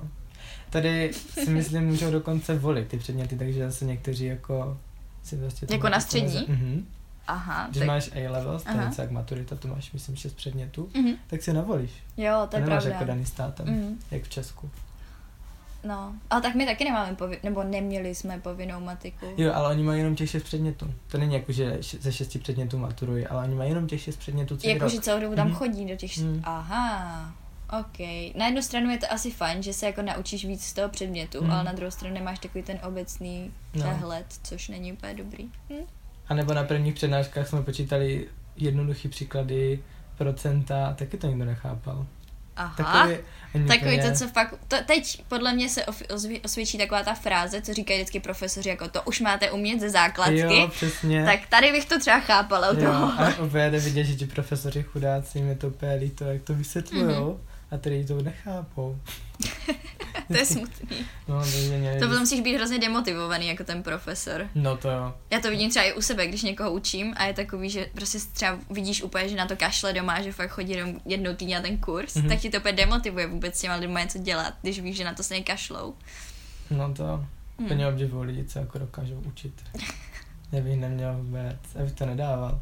Tady 0.70 1.12
si 1.14 1.50
myslím, 1.50 1.86
můžou 1.86 2.12
dokonce 2.12 2.58
volit 2.58 2.88
ty 2.88 2.98
předměty, 2.98 3.38
takže 3.38 3.66
zase 3.70 3.86
někteří 3.86 4.26
jako 4.26 4.78
si 5.24 5.38
prostě... 5.38 5.68
Jako 5.70 5.90
na 5.90 6.00
střední? 6.00 6.46
Mhm. 6.48 6.86
Aha, 7.28 7.68
Když 7.70 7.78
tak... 7.80 7.88
máš 7.88 8.10
A-levels, 8.16 8.64
to 8.64 8.70
je 8.70 8.92
jak 8.98 9.12
maturita, 9.12 9.56
to 9.56 9.68
máš 9.68 9.92
myslím 9.92 10.16
šest 10.16 10.34
předmětů, 10.34 10.90
Mhm. 10.96 11.12
tak 11.28 11.44
si 11.44 11.54
navolíš. 11.54 11.92
Jo, 12.18 12.48
to 12.52 12.56
je 12.58 12.62
nemáš 12.64 12.84
pravda. 12.84 12.90
jako 12.90 13.06
daný 13.06 13.26
státem, 13.26 13.66
Mhm. 13.68 14.00
jak 14.12 14.24
v 14.24 14.30
Česku. 14.30 14.70
No, 15.84 16.14
ale 16.30 16.42
tak 16.42 16.56
my 16.56 16.66
taky 16.66 16.84
nemáme 16.84 17.16
povin... 17.16 17.40
nebo 17.44 17.64
neměli 17.64 18.16
jsme 18.16 18.40
povinnou 18.40 18.80
matiku. 18.80 19.26
Jo, 19.38 19.52
ale 19.54 19.70
oni 19.70 19.84
mají 19.84 20.00
jenom 20.00 20.16
těch 20.16 20.30
šest 20.30 20.44
předmětů. 20.44 20.94
To 21.12 21.18
není 21.18 21.34
jako, 21.34 21.52
že 21.52 21.78
ze 22.00 22.12
šesti 22.12 22.40
předmětů 22.40 22.78
maturují, 22.78 23.28
ale 23.28 23.44
oni 23.44 23.56
mají 23.56 23.70
jenom 23.72 23.88
těch 23.88 24.02
šest 24.02 24.16
předmětů 24.18 24.58
celý 24.58 24.74
Jakože 24.74 24.96
rok. 24.96 25.04
celou 25.04 25.22
dobu 25.22 25.36
tam 25.36 25.48
Mhm. 25.48 25.56
chodí 25.56 25.86
do 25.86 25.96
těch... 25.96 26.18
Mhm. 26.18 26.42
Aha, 26.44 27.32
ok. 27.80 28.00
Na 28.36 28.46
jednu 28.46 28.62
stranu 28.62 28.90
je 28.90 28.98
to 28.98 29.06
asi 29.14 29.32
fajn, 29.32 29.64
že 29.64 29.74
se 29.74 29.86
jako 29.86 30.02
naučíš 30.02 30.46
víc 30.46 30.64
z 30.66 30.74
toho 30.74 30.90
předmětu, 30.90 31.42
Mhm. 31.42 31.52
ale 31.52 31.64
na 31.64 31.72
druhou 31.72 31.92
stranu 31.92 32.14
nemáš 32.14 32.40
takový 32.40 32.64
ten 32.64 32.80
obecný 32.88 33.52
No. 33.76 33.82
přehled, 33.82 34.26
což 34.44 34.68
není 34.70 34.94
úplně 34.94 35.14
dobrý. 35.14 35.44
Hm? 35.70 35.86
A 36.28 36.34
nebo 36.34 36.54
na 36.54 36.64
prvních 36.64 36.94
přednáškách 36.94 37.48
jsme 37.48 37.62
počítali 37.62 38.28
jednoduchý 38.56 39.08
příklady, 39.10 39.80
procenta, 40.18 40.94
taky 40.94 41.18
to 41.18 41.28
nikdo 41.28 41.46
nechápal. 41.46 42.06
Aha. 42.58 42.74
Takový, 42.78 43.18
Takový 43.68 44.00
to, 44.02 44.12
co 44.12 44.28
fakt, 44.28 44.54
to, 44.68 44.76
teď 44.86 45.24
podle 45.28 45.54
mě 45.54 45.70
se 45.70 45.86
osvědčí 46.46 46.78
taková 46.78 47.04
ta 47.04 47.14
fráze, 47.14 47.62
co 47.62 47.74
říkají 47.74 48.00
vždycky 48.00 48.20
profesoři, 48.20 48.70
jako 48.70 48.88
to 48.88 49.02
už 49.02 49.20
máte 49.20 49.52
umět 49.52 49.80
ze 49.80 49.90
základky, 49.90 50.40
Jo, 50.40 50.68
přesně. 50.68 51.26
tak 51.26 51.40
tady 51.50 51.72
bych 51.72 51.86
to 51.86 52.00
třeba 52.00 52.20
chápala 52.20 52.70
u 52.70 52.76
jo, 52.76 52.82
toho. 52.82 53.06
a 53.20 53.34
úplně 53.46 53.70
vidět, 53.70 54.04
že 54.04 54.16
ti 54.16 54.26
profesoři 54.26 54.84
chudáci, 54.84 55.40
je 55.40 55.56
to 55.56 55.68
úplně 55.68 55.94
líto, 55.94 56.24
jak 56.26 56.42
to 56.42 56.54
vysvětlujou, 56.54 57.30
Mhm. 57.32 57.42
a 57.72 57.78
tady 57.78 58.06
to 58.06 58.22
nechápou. 58.22 58.98
to 60.34 60.38
je 60.38 60.46
smutný. 60.46 60.98
No, 61.28 61.42
měli... 61.78 62.00
To 62.00 62.06
potom 62.06 62.20
musíš 62.20 62.42
být 62.42 62.56
hrozně 62.56 62.80
demotivovaný 62.80 63.48
jako 63.48 63.64
ten 63.64 63.84
profesor. 63.84 64.48
No 64.56 64.78
to 64.78 64.90
jo. 64.92 65.14
Já 65.30 65.40
to 65.40 65.50
vidím 65.50 65.70
třeba 65.70 65.86
i 65.86 65.94
u 65.94 66.02
sebe, 66.02 66.28
když 66.28 66.44
někoho 66.44 66.72
učím 66.72 67.14
a 67.18 67.26
je 67.26 67.34
takový, 67.34 67.70
že 67.70 67.90
prostě 67.96 68.18
třeba 68.34 68.60
vidíš 68.70 69.04
úplně, 69.04 69.30
že 69.30 69.36
na 69.36 69.46
to 69.48 69.56
kašle 69.56 69.94
doma, 69.94 70.22
že 70.22 70.32
fakt 70.32 70.50
chodí 70.50 70.72
jenom 70.74 70.94
jednou 71.06 71.34
týdně 71.36 71.56
na 71.56 71.62
ten 71.62 71.78
kurz, 71.78 72.16
Mhm. 72.16 72.26
mm-hmm. 72.26 72.30
tak 72.30 72.40
ti 72.40 72.50
to 72.50 72.58
úplně 72.58 72.74
demotivuje 72.74 73.28
vůbec 73.28 73.56
s 73.58 73.62
těma 73.62 73.76
lidma 73.76 74.02
něco 74.02 74.18
dělat, 74.20 74.54
když 74.62 74.80
víš, 74.80 74.98
že 74.98 75.04
na 75.04 75.14
to 75.14 75.24
se 75.24 75.40
kašlou. 75.42 75.94
No 76.72 76.94
to 76.94 77.04
Hmm. 77.60 77.66
úplně 77.66 77.88
obdivuju 77.88 78.24
lidi, 78.24 78.44
co 78.46 78.60
jako 78.60 78.78
dokážou 78.80 79.16
učit. 79.28 79.54
Já 80.52 80.62
bych 80.62 80.78
neměl 80.80 81.14
vůbec, 81.18 81.56
já 81.76 81.84
bych 81.84 81.94
to 81.94 82.06
nedával. 82.06 82.60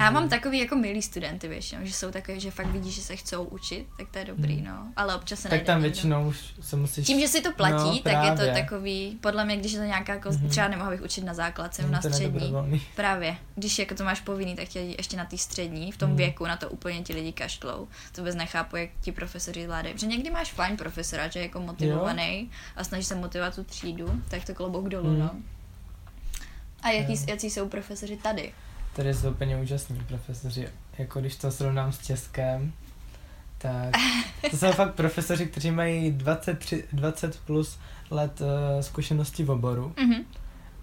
A 0.00 0.04
já 0.04 0.10
mám 0.10 0.28
takový 0.28 0.58
jako 0.58 0.76
milý 0.76 1.02
studenty 1.02 1.48
většinou, 1.48 1.80
že 1.84 1.92
jsou 1.92 2.10
takový, 2.10 2.40
že 2.40 2.50
fakt 2.50 2.66
vidí, 2.66 2.90
že 2.90 3.00
se 3.02 3.16
chcou 3.16 3.44
učit, 3.44 3.86
tak 3.98 4.08
to 4.10 4.18
je 4.18 4.24
dobrý, 4.24 4.54
Hmm. 4.56 4.64
no. 4.64 4.86
Ale 4.96 5.14
občas 5.14 5.40
se 5.40 5.48
Tak 5.48 5.62
tam 5.62 5.76
někdo. 5.76 5.82
většinou 5.92 6.28
už 6.28 6.54
se 6.60 6.76
musíš... 6.76 7.06
Tím, 7.06 7.20
že 7.20 7.28
si 7.28 7.40
to 7.40 7.52
platí, 7.52 7.74
No, 7.74 7.98
tak 7.98 8.24
je 8.24 8.30
to 8.46 8.60
takový, 8.60 9.18
podle 9.20 9.44
mě, 9.44 9.56
když 9.56 9.72
je 9.72 9.78
to 9.78 9.84
nějaká, 9.84 10.14
jako, 10.14 10.30
Mhm. 10.30 10.48
třeba 10.48 10.68
nemohla 10.68 10.90
bych 10.90 11.02
učit 11.02 11.24
na 11.24 11.34
základce, 11.34 11.82
Není 11.82 11.92
na 11.92 12.02
střední. 12.02 12.54
Právě, 12.96 13.36
když 13.54 13.78
jako 13.78 13.94
to 13.94 14.04
máš 14.04 14.20
povinný, 14.20 14.56
tak 14.56 14.68
tě 14.68 14.80
ještě 14.80 15.16
na 15.16 15.24
té 15.24 15.38
střední, 15.38 15.92
v 15.92 15.96
tom 15.96 16.08
Mhm. 16.08 16.16
věku, 16.18 16.46
na 16.46 16.56
to 16.56 16.68
úplně 16.68 17.02
ti 17.02 17.12
lidi 17.12 17.32
kašlou. 17.32 17.88
To 18.12 18.20
vůbec 18.20 18.34
nechápu, 18.34 18.76
jak 18.76 18.90
ti 19.00 19.12
profesoři 19.12 19.64
zvládají. 19.64 19.94
Protože 19.94 20.06
někdy 20.06 20.30
máš 20.30 20.52
fajn 20.52 20.76
profesora, 20.76 21.28
že 21.28 21.38
je 21.38 21.42
jako 21.42 21.60
motivovaný 21.60 22.50
a 22.76 22.84
snaží 22.84 23.04
se 23.04 23.14
motivovat 23.14 23.54
tu 23.54 23.64
třídu, 23.64 24.22
tak 24.28 24.44
to 24.44 24.54
klobouk 24.54 24.88
dolů, 24.88 25.10
Mhm. 25.10 25.18
no. 25.20 25.30
A 26.82 26.90
jaký, 26.90 27.12
Jo. 27.12 27.18
jaký 27.28 27.50
jsou 27.50 27.68
profesoři 27.68 28.16
tady? 28.16 28.52
Tady 28.96 29.14
jsou 29.14 29.30
úplně 29.30 29.56
úžasní 29.56 30.00
profesoři. 30.08 30.68
Jako 30.98 31.20
když 31.20 31.36
to 31.36 31.50
srovnám 31.50 31.92
s 31.92 31.98
Českem, 32.06 32.72
tak 33.58 33.90
to 34.50 34.56
jsou 34.56 34.72
fakt 34.72 34.94
profesoři, 34.94 35.46
kteří 35.46 35.70
mají 35.70 36.10
23, 36.12 36.84
20 36.92 37.40
plus 37.40 37.78
let 38.10 38.40
uh, 38.40 38.46
zkušenosti 38.80 39.44
v 39.44 39.50
oboru 39.50 39.94
Mhm. 40.02 40.14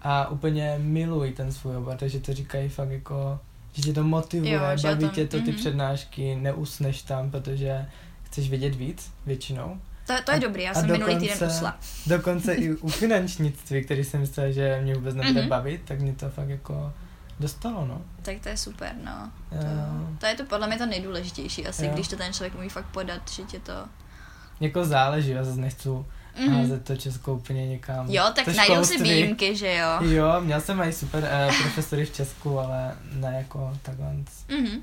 a 0.02 0.28
úplně 0.28 0.74
milují 0.78 1.32
ten 1.32 1.52
svůj 1.52 1.76
obor, 1.76 1.96
takže 1.96 2.20
to 2.20 2.34
říkají 2.34 2.68
fakt 2.68 2.90
jako, 2.90 3.40
že 3.72 3.82
tě 3.82 3.92
to 3.92 4.04
motivuje, 4.04 4.52
Jo, 4.52 4.60
baví 4.82 5.00
tom- 5.00 5.10
tě 5.10 5.26
to 5.26 5.36
ty 5.40 5.50
mhm. 5.50 5.54
přednášky, 5.56 6.34
neusneš 6.36 7.02
tam, 7.02 7.30
protože 7.30 7.86
chceš 8.22 8.50
vědět 8.50 8.74
víc 8.74 9.10
většinou. 9.26 9.80
To, 10.06 10.12
to 10.24 10.30
je 10.32 10.36
A- 10.36 10.40
dobrý, 10.40 10.62
já 10.62 10.74
jsem 10.74 10.90
minulý 10.90 11.14
týden 11.16 11.28
dokonce- 11.38 11.46
usla. 11.56 11.78
Dokonce 12.06 12.54
i 12.54 12.70
u 12.74 12.88
finančnictví, 13.02 13.84
který 13.84 14.04
jsem 14.04 14.20
myslel, 14.20 14.52
že 14.52 14.80
mě 14.82 14.94
vůbec 14.94 15.14
nebude 15.14 15.40
Mhm. 15.40 15.48
bavit, 15.48 15.80
tak 15.84 16.00
mě 16.00 16.12
to 16.12 16.28
fakt 16.30 16.48
jako 16.48 16.92
dostalo, 17.40 17.86
no. 17.86 18.02
Tak 18.22 18.36
to 18.40 18.48
je 18.48 18.56
super, 18.56 18.92
no. 19.04 19.30
To, 19.50 19.56
Jo. 19.56 20.08
to 20.18 20.26
je 20.26 20.34
to 20.34 20.44
podle 20.44 20.66
mě 20.66 20.78
to 20.78 20.86
nejdůležitější 20.86 21.66
asi, 21.66 21.86
Jo. 21.86 21.90
když 21.94 22.08
to 22.08 22.16
ten 22.16 22.32
člověk 22.32 22.54
umí 22.54 22.68
fakt 22.68 22.86
podat, 22.86 23.30
že 23.30 23.42
tě 23.42 23.58
to... 23.60 23.72
Jako 24.60 24.84
záleží, 24.84 25.30
já 25.30 25.44
zase 25.44 25.60
nechci 25.60 25.88
Mhm. 26.46 26.56
házet 26.56 26.84
to 26.84 26.96
Česko 26.96 27.34
úplně 27.34 27.68
někam. 27.68 28.10
Jo, 28.10 28.24
tak 28.34 28.44
To 28.44 28.52
najdou 28.52 28.84
si 28.84 29.02
výjimky, 29.02 29.56
že 29.56 29.74
jo. 29.74 29.88
Jo, 30.00 30.40
měl 30.40 30.60
jsem 30.60 30.80
i 30.80 30.92
super 30.92 31.24
eh, 31.30 31.48
profesory 31.62 32.04
v 32.04 32.14
Česku, 32.14 32.58
ale 32.58 32.94
ne 33.12 33.34
jako 33.38 33.72
takhle 33.82 34.06
Mhm. 34.48 34.82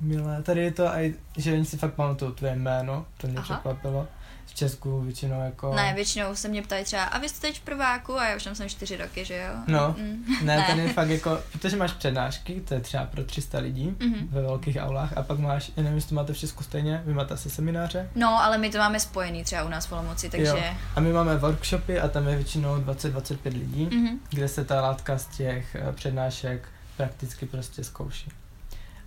milé. 0.00 0.42
Tady 0.42 0.60
je 0.62 0.72
to 0.72 0.86
i, 0.86 1.14
že 1.36 1.52
oni 1.52 1.64
si 1.64 1.76
fakt 1.76 1.94
pamatují 1.94 2.32
tvoje 2.32 2.56
jméno, 2.56 3.06
to 3.16 3.26
mě 3.26 3.36
Aha. 3.36 3.44
překvapilo. 3.44 4.08
V 4.46 4.54
Česku 4.54 5.00
většinou 5.00 5.40
jako... 5.44 5.74
Ne, 5.74 5.92
většinou 5.94 6.34
se 6.36 6.48
mě 6.48 6.62
ptají 6.62 6.84
třeba, 6.84 7.02
a 7.04 7.18
vy 7.18 7.28
jste 7.28 7.40
teď 7.46 7.58
v 7.58 7.62
prváku 7.62 8.18
a 8.18 8.28
já 8.28 8.36
už 8.36 8.44
tam 8.44 8.54
jsem 8.54 8.68
čtyři 8.68 8.96
roky, 8.96 9.24
že 9.24 9.36
jo? 9.36 9.52
No. 9.66 9.94
Mm. 9.98 10.24
Ne, 10.42 10.56
Ne. 10.56 10.64
tady 10.68 10.80
je 10.82 10.92
fakt 10.92 11.08
jako, 11.08 11.38
protože 11.52 11.76
máš 11.76 11.92
přednášky, 11.92 12.60
to 12.68 12.74
je 12.74 12.80
třeba 12.80 13.04
pro 13.04 13.24
300 13.24 13.58
lidí 13.58 13.96
Mhm. 14.00 14.28
ve 14.30 14.42
velkých 14.42 14.76
aulách 14.80 15.16
a 15.16 15.22
pak 15.22 15.38
máš, 15.38 15.72
já 15.76 15.82
nevím, 15.82 15.96
jestli 15.96 16.08
to 16.08 16.14
máte 16.14 16.32
v 16.32 16.38
Česku 16.38 16.62
stejně, 16.64 17.02
vy 17.06 17.14
máte 17.14 17.34
asi 17.34 17.50
semináře. 17.50 18.10
No, 18.14 18.42
ale 18.42 18.58
my 18.58 18.70
to 18.70 18.78
máme 18.78 19.00
spojený 19.00 19.44
třeba 19.44 19.64
u 19.64 19.68
nás 19.68 19.86
v 19.86 19.92
Olomouci, 19.92 20.30
takže... 20.30 20.46
Jo. 20.46 20.74
A 20.96 21.00
my 21.00 21.12
máme 21.12 21.36
workshopy 21.36 22.00
a 22.00 22.08
tam 22.08 22.28
je 22.28 22.36
většinou 22.36 22.76
20-25 22.76 23.52
lidí, 23.52 23.88
Mhm. 23.92 24.18
kde 24.30 24.48
se 24.48 24.64
ta 24.64 24.80
látka 24.80 25.18
z 25.18 25.26
těch 25.26 25.74
eh, 25.74 25.92
přednášek 25.92 26.68
prakticky 26.96 27.46
prostě 27.46 27.84
zkouší. 27.84 28.30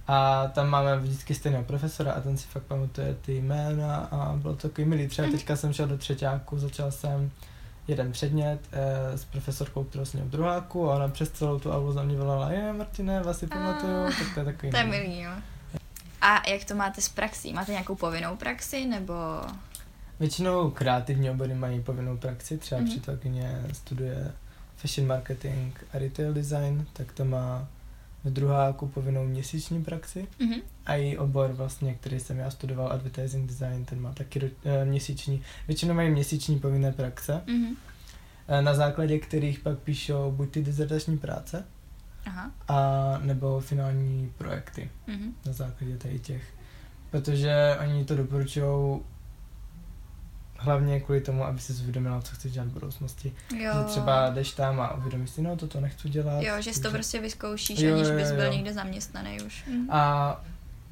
A 0.08 0.48
tam 0.48 0.68
máme 0.70 1.00
vždycky 1.00 1.36
stejného 1.36 1.64
profesora 1.64 2.12
a 2.12 2.22
ten 2.22 2.38
si 2.38 2.48
fakt 2.48 2.64
pamatuje 2.64 3.16
ty 3.22 3.38
jména 3.38 3.96
a 3.98 4.34
bylo 4.36 4.56
to 4.56 4.70
takový 4.70 4.88
milý. 4.88 5.08
Třeba 5.08 5.28
Mhm. 5.28 5.38
teďka 5.38 5.56
jsem 5.56 5.74
šel 5.74 5.88
do 5.88 5.98
třetíku, 5.98 6.60
začal 6.60 6.92
jsem 6.92 7.32
jeden 7.88 8.12
předmět 8.12 8.60
eh, 8.72 9.18
s 9.18 9.26
profesorkou, 9.26 9.84
kterou 9.84 10.06
jsem 10.06 10.20
měl 10.20 10.28
v 10.28 10.32
druháku 10.32 10.92
a 10.92 10.96
ona 10.96 11.08
přes 11.08 11.32
celou 11.32 11.60
tu 11.60 11.72
aulu 11.72 11.92
za 11.94 12.04
mě 12.04 12.18
volala, 12.18 12.52
je 12.52 12.74
Martine, 12.74 13.24
vás 13.24 13.40
si 13.40 13.48
pamatuju, 13.48 14.06
tak 14.06 14.34
to 14.34 14.40
je 14.40 14.46
takový 14.46 14.72
To 14.72 14.78
je 14.78 14.84
milý. 14.84 15.22
jo. 15.22 15.32
A 16.22 16.50
jak 16.50 16.64
to 16.66 16.76
máte 16.76 17.02
s 17.02 17.10
praxí? 17.10 17.54
Máte 17.54 17.72
nějakou 17.72 17.96
povinnou 17.96 18.36
praxi, 18.36 18.86
nebo... 18.86 19.14
Většinou 20.20 20.70
kreativní 20.72 21.30
obory 21.30 21.54
mají 21.54 21.82
povinnou 21.84 22.18
praxi, 22.18 22.58
třeba 22.58 22.82
Mhm. 22.82 22.88
mm-hmm. 22.90 22.92
přítelkyně 22.94 23.62
studuje 23.74 24.32
fashion 24.78 25.08
marketing 25.08 25.74
a 25.94 25.98
retail 26.00 26.34
design, 26.34 26.86
tak 26.94 27.12
to 27.12 27.26
má 27.26 27.68
v 28.26 28.30
druháku 28.34 28.88
povinnou 28.88 29.26
měsíční 29.26 29.84
praxi. 29.84 30.28
Mhm. 30.40 30.54
A 30.86 30.94
její 30.94 31.18
obor 31.18 31.52
vlastně, 31.52 31.94
který 31.94 32.20
jsem 32.20 32.38
já 32.40 32.52
studoval, 32.52 32.92
advertising 32.92 33.50
design, 33.50 33.86
ten 33.86 34.02
má 34.02 34.14
taky 34.14 34.40
ro- 34.40 34.50
eh, 34.66 34.86
měsíční. 34.86 35.42
Většinou 35.68 35.94
mají 35.94 36.10
měsíční 36.10 36.60
povinné 36.60 36.92
praxe, 36.92 37.42
Mhm. 37.48 37.76
eh, 38.48 38.62
na 38.62 38.74
základě 38.74 39.20
kterých 39.20 39.60
pak 39.60 39.80
píšou 39.80 40.32
buď 40.32 40.52
ty 40.52 40.64
dizertační 40.64 41.18
práce, 41.18 41.66
Aha. 42.26 42.52
a 42.68 43.18
nebo 43.24 43.60
finální 43.60 44.32
projekty 44.38 44.90
Mhm. 45.08 45.34
na 45.46 45.54
základě 45.54 45.98
tady 45.98 46.20
těch. 46.20 46.44
Protože 47.12 47.78
oni 47.84 48.06
to 48.06 48.16
doporučují 48.16 49.00
hlavně 50.58 51.00
kvůli 51.00 51.22
tomu, 51.22 51.46
aby 51.46 51.60
si 51.60 51.74
uvědomila, 51.74 52.22
co 52.22 52.36
chceš 52.36 52.52
dělat 52.52 52.68
v 52.68 52.72
budoucnosti. 52.74 53.34
Jo. 53.58 53.74
Že 53.78 53.84
třeba 53.84 54.30
jdeš 54.30 54.52
tam 54.52 54.82
a 54.82 54.94
uvědomíš 54.96 55.30
si, 55.30 55.42
no 55.42 55.56
toto 55.56 55.80
nechci 55.80 56.10
dělat. 56.10 56.42
Jo, 56.44 56.62
že 56.62 56.74
si 56.74 56.82
to 56.82 56.92
prostě 56.92 57.22
vyzkoušíš, 57.22 57.80
Jo, 57.80 57.96
aniž 57.96 58.08
jo, 58.08 58.16
bys 58.16 58.32
byl 58.32 58.44
jo. 58.46 58.52
někde 58.52 58.74
zaměstnaný 58.74 59.42
už. 59.42 59.66
Mhm. 59.68 59.92
A 59.92 60.42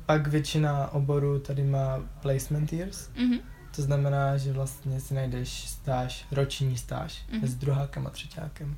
pak 0.06 0.28
většina 0.28 0.92
oborů 0.94 1.40
tady 1.40 1.64
má 1.64 2.00
placement 2.22 2.74
years, 2.74 3.10
Mhm. 3.20 3.38
to 3.76 3.82
znamená, 3.82 4.38
že 4.38 4.54
vlastně 4.54 5.00
si 5.00 5.14
najdeš 5.14 5.70
stáž, 5.70 6.26
roční 6.32 6.78
stáž 6.78 7.24
Mhm. 7.32 7.42
mm-hmm. 7.42 7.48
s 7.48 7.56
druhákem 7.56 8.08
a 8.08 8.10
třetíákem. 8.10 8.76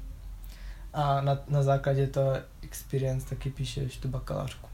A 0.94 1.22
na, 1.22 1.38
na 1.48 1.64
základě 1.64 2.08
toho 2.08 2.32
experience 2.62 3.30
taky 3.30 3.50
píšeš 3.50 3.98
tu 3.98 4.08
bakalářku. 4.08 4.68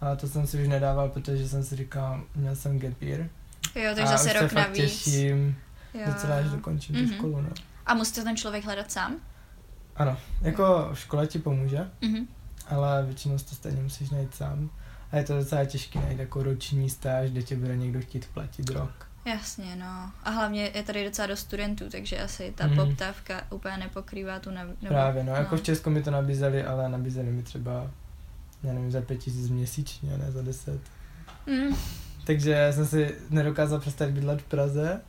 A 0.00 0.16
to 0.16 0.28
jsem 0.28 0.46
si 0.46 0.62
už 0.62 0.68
nedával, 0.68 1.08
protože 1.08 1.48
jsem 1.48 1.64
si 1.64 1.76
říkal, 1.76 2.20
měl 2.34 2.56
jsem 2.56 2.78
gap 2.78 3.02
year. 3.02 3.28
Jo, 3.74 3.82
takže 3.94 4.02
a 4.02 4.06
zase 4.06 4.28
se 4.28 4.40
rok 4.40 4.50
fakt 4.52 4.68
navíc. 4.68 4.76
těším, 5.04 5.56
Jo. 5.94 6.00
docela 6.06 6.36
až 6.36 6.44
dokončím 6.46 6.94
tu 6.96 7.02
Mhm. 7.02 7.12
školu. 7.14 7.40
No. 7.40 7.48
A 7.86 7.94
musí 7.94 8.12
to 8.14 8.22
ten 8.24 8.36
člověk 8.36 8.64
hledat 8.64 8.92
sám? 8.92 9.16
Ano, 9.96 10.16
jako 10.42 10.90
škola 10.94 11.26
ti 11.26 11.38
pomůže, 11.38 11.90
Mhm. 12.00 12.26
ale 12.68 13.04
většinou 13.06 13.38
to 13.38 13.54
stejně 13.54 13.82
musíš 13.82 14.10
najít 14.10 14.34
sám. 14.34 14.70
A 15.12 15.16
je 15.16 15.24
to 15.24 15.36
docela 15.36 15.64
těžké 15.64 15.98
najít 15.98 16.18
jako 16.18 16.42
roční 16.42 16.90
stáž, 16.90 17.30
kde 17.30 17.42
tě 17.42 17.56
bude 17.56 17.76
někdo 17.76 18.00
chtít 18.00 18.26
platit 18.34 18.70
rok. 18.70 19.06
Jasně, 19.24 19.76
no. 19.76 20.12
A 20.24 20.30
hlavně 20.30 20.70
je 20.74 20.82
tady 20.82 21.04
docela 21.04 21.26
dost 21.26 21.40
studentů, 21.40 21.90
takže 21.90 22.18
asi 22.22 22.52
ta 22.56 22.66
Mhm. 22.66 22.76
poptávka 22.76 23.42
úplně 23.50 23.76
nepokrývá 23.76 24.38
tu 24.38 24.50
ne- 24.50 24.64
nebo, 24.66 24.94
Právě, 24.94 25.24
no, 25.24 25.32
jako 25.32 25.56
v 25.56 25.62
Česku 25.62 25.90
mi 25.90 26.02
to 26.02 26.10
nabízeli, 26.10 26.64
ale 26.64 26.88
nabízeli 26.88 27.30
mi 27.30 27.42
třeba, 27.42 27.90
já 28.62 28.72
nevím, 28.72 28.90
za 28.90 29.00
pět 29.00 29.16
tisíc 29.18 29.48
měsíčně, 29.50 30.18
ne 30.18 30.32
za 30.32 30.42
deset. 30.42 30.80
Mm, 31.46 31.76
Takže 32.24 32.68
jsem 32.74 32.86
si 32.86 33.14
nedokázal 33.30 33.80
přestat 33.80 34.10
bydlet 34.10 34.40
v 34.42 34.44
Praze. 34.44 35.00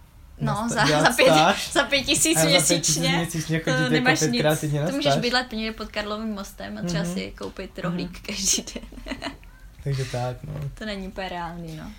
no, 0.41 0.65
za, 0.69 0.85
za, 0.85 1.09
pět, 1.15 1.25
stáž, 1.27 1.71
za 1.73 1.83
pět 1.83 2.03
tisíc 2.03 2.37
a 2.37 2.41
za 2.41 2.45
pět 2.47 2.57
tisíc 2.61 2.97
měsíčně. 2.97 3.17
měsíčně 3.17 3.59
To 3.59 3.69
jako 3.69 3.89
nemáš 3.89 4.19
pětkrát 4.19 4.63
nic. 4.63 4.71
To 4.89 4.91
můžeš 4.95 5.15
bydlet 5.15 5.51
někde 5.51 5.71
pod 5.71 5.87
Karlovým 5.91 6.33
mostem 6.33 6.77
a 6.77 6.81
třeba 6.81 7.03
Mhm. 7.03 7.13
si 7.13 7.31
koupit 7.37 7.79
rohlík 7.79 8.21
každý 8.27 8.65
den. 8.73 9.15
Takže 9.83 10.05
tak, 10.05 10.43
no. 10.43 10.53
To 10.73 10.85
není 10.85 11.07
úplně 11.07 11.29
reálný, 11.29 11.75
no. 11.77 11.91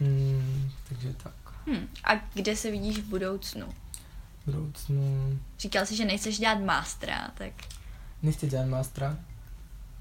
Hmm, 0.00 0.70
takže 0.88 1.14
tak. 1.22 1.32
Hm. 1.66 1.88
A 2.04 2.10
kde 2.34 2.56
se 2.56 2.70
vidíš 2.70 2.98
v 2.98 3.04
budoucnu? 3.04 3.66
V 4.42 4.46
budoucnu 4.46 5.38
Říkal 5.58 5.86
jsi, 5.86 5.96
že 5.96 6.04
nechceš 6.04 6.38
dělat 6.38 6.60
mástra, 6.60 7.30
tak... 7.34 7.52
nechci 8.22 8.46
dělat 8.46 8.66
mástra. 8.66 9.16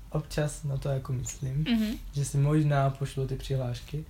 Občas 0.10 0.64
na 0.64 0.78
to 0.78 0.90
jako 0.90 1.14
myslím, 1.14 1.66
Mhm. 1.70 1.94
že 2.14 2.26
si 2.26 2.38
možná 2.38 2.90
pošlu 2.90 3.28
ty 3.28 3.36
přihlášky, 3.36 4.06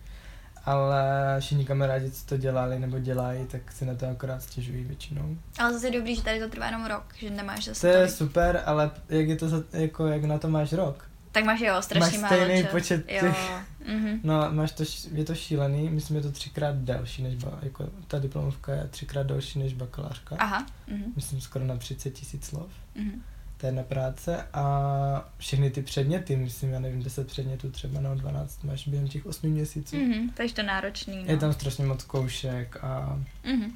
ale 0.70 1.02
všichni 1.40 1.66
kamarádi, 1.66 2.12
co 2.12 2.26
to 2.26 2.38
dělali 2.38 2.80
nebo 2.80 3.00
dělají, 3.00 3.46
tak 3.48 3.72
si 3.72 3.86
na 3.86 3.96
to 3.96 4.10
akorát 4.10 4.44
stěžují 4.44 4.84
většinou. 4.84 5.38
Ale 5.60 5.74
zase 5.74 5.88
je 5.88 5.92
dobrý, 5.92 6.16
že 6.16 6.24
tady 6.24 6.40
to 6.40 6.50
trvá 6.50 6.66
jenom 6.66 6.86
rok, 6.86 7.04
že 7.18 7.30
nemáš 7.30 7.66
To 7.66 7.72
zase 7.72 7.88
je 7.88 7.94
tolik. 7.94 8.10
super, 8.12 8.62
ale 8.66 8.92
jak 9.10 9.28
je 9.28 9.36
to 9.36 9.50
za, 9.50 9.64
jako 9.74 10.08
jak 10.08 10.24
na 10.24 10.38
to 10.38 10.48
máš 10.50 10.74
rok? 10.74 11.10
Tak 11.32 11.44
máš 11.44 11.60
jo, 11.60 11.82
strašně 11.82 12.18
Máš 12.20 12.32
málo 12.32 12.44
stejný 12.44 12.62
čas. 12.64 12.72
počet 12.72 13.06
Jo. 13.10 13.20
těch- 13.22 13.52
Mhm. 13.88 14.20
No, 14.24 14.48
máš 14.52 14.72
to, 14.72 14.84
je 15.14 15.26
to 15.26 15.36
šílený, 15.36 15.90
myslím, 15.90 16.18
je 16.18 16.24
to 16.24 16.32
třikrát 16.32 16.76
delší 16.76 17.24
než, 17.24 17.36
ba, 17.36 17.60
jako 17.62 17.90
ta 18.08 18.20
diplomovka 18.20 18.74
je 18.74 18.88
třikrát 18.88 19.28
delší 19.28 19.60
než 19.60 19.74
bakalářka. 19.74 20.36
Aha. 20.40 20.66
Mhm. 20.88 21.04
Myslím 21.16 21.42
skoro 21.42 21.66
na 21.66 21.78
30 21.78 22.10
tisíc 22.10 22.46
slov. 22.46 22.68
Mhm. 22.96 23.22
Jedna 23.64 23.84
práce 23.84 24.44
a 24.54 25.30
všechny 25.38 25.70
ty 25.72 25.82
předměty, 25.82 26.36
myslím, 26.36 26.70
já 26.70 26.80
nevím, 26.80 27.04
10 27.04 27.28
předmětů 27.28 27.72
třeba 27.72 28.02
nebo 28.02 28.16
12 28.16 28.64
máš 28.64 28.88
během 28.88 29.08
těch 29.08 29.26
8 29.26 29.48
měsíců. 29.50 29.96
Mhm. 29.96 30.30
Takže 30.30 30.56
to 30.56 30.64
náročný, 30.64 31.18
no. 31.18 31.32
Je 31.32 31.38
tam 31.38 31.54
strašně 31.54 31.86
moc 31.86 32.02
zkoušek 32.02 32.78
a 32.84 33.20
Mhm. 33.46 33.72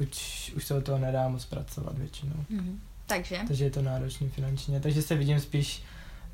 už, 0.00 0.52
už 0.56 0.66
se 0.66 0.74
o 0.74 0.80
toho 0.80 0.98
nedá 0.98 1.28
moc 1.28 1.44
pracovat 1.44 1.98
většinou. 1.98 2.44
Mhm. 2.48 2.80
Takže? 3.06 3.38
Takže 3.46 3.64
je 3.64 3.70
to 3.70 3.82
náročný 3.82 4.28
finančně. 4.28 4.80
Takže 4.80 5.02
se 5.02 5.14
vidím 5.14 5.40
spíš 5.40 5.82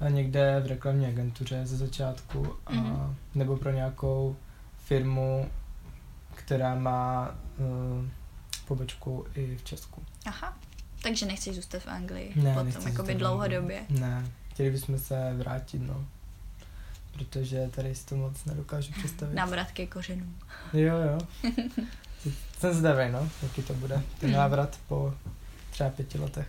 eh, 0.00 0.10
někde 0.12 0.60
v 0.60 0.66
reklamní 0.66 1.06
agentuře 1.06 1.66
ze 1.66 1.76
začátku 1.76 2.56
a, 2.66 2.72
Mhm. 2.72 3.14
nebo 3.34 3.56
pro 3.56 3.70
nějakou 3.70 4.36
firmu, 4.78 5.48
která 6.34 6.74
má 6.74 7.34
uh, 7.58 8.06
pobočku 8.68 9.26
i 9.34 9.56
v 9.56 9.64
Česku. 9.64 10.02
Aha. 10.26 10.56
Takže 11.04 11.26
nechceš 11.26 11.56
zůstat 11.56 11.82
v 11.82 11.88
Anglii 11.88 12.32
Ne, 12.36 12.54
potom, 12.54 12.88
jakoby 12.88 13.14
dlouhodobě. 13.14 13.82
Ne, 13.88 14.26
chtěli 14.52 14.70
bychom 14.70 14.98
se 14.98 15.32
vrátit, 15.36 15.78
no. 15.78 16.04
Protože 17.12 17.68
tady 17.74 17.94
si 17.94 18.06
to 18.06 18.16
moc 18.16 18.44
nedokážu 18.44 18.92
představit. 18.92 19.34
Návrat 19.34 19.70
ke 19.72 19.86
kořenům. 19.86 20.38
Jo, 20.72 20.96
jo. 20.96 21.18
Jsem 22.58 22.74
zdavý, 22.74 23.12
no, 23.12 23.28
jaký 23.42 23.62
to 23.62 23.74
bude. 23.74 24.02
Ten 24.20 24.30
Mhm. 24.30 24.38
návrat 24.38 24.78
po 24.88 25.14
třeba 25.70 25.90
pěti 25.90 26.18
letech. 26.18 26.46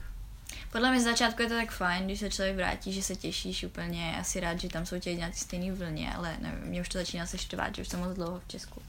Podle 0.72 0.92
mě 0.92 1.02
z 1.02 1.04
začátku 1.04 1.42
je 1.42 1.48
to 1.48 1.54
tak 1.56 1.72
fajn, 1.72 2.06
když 2.06 2.20
se 2.20 2.30
člověk 2.30 2.56
vrátí, 2.56 2.94
že 2.94 3.04
se 3.04 3.16
těšíš 3.16 3.64
úplně, 3.64 4.18
asi 4.20 4.40
rád, 4.40 4.60
že 4.62 4.70
tam 4.70 4.86
jsou 4.86 5.00
tě 5.00 5.16
nějaký 5.16 5.40
stejný 5.40 5.72
vlně, 5.72 6.14
ale 6.16 6.38
nevím, 6.42 6.60
mě 6.60 6.82
už 6.82 6.90
to 6.90 6.98
začíná 6.98 7.26
se 7.26 7.38
štvát, 7.38 7.76
že 7.76 7.82
už 7.82 7.88
jsem 7.88 8.00
moc 8.00 8.16
dlouho 8.16 8.40
v 8.40 8.48
Česku. 8.48 8.82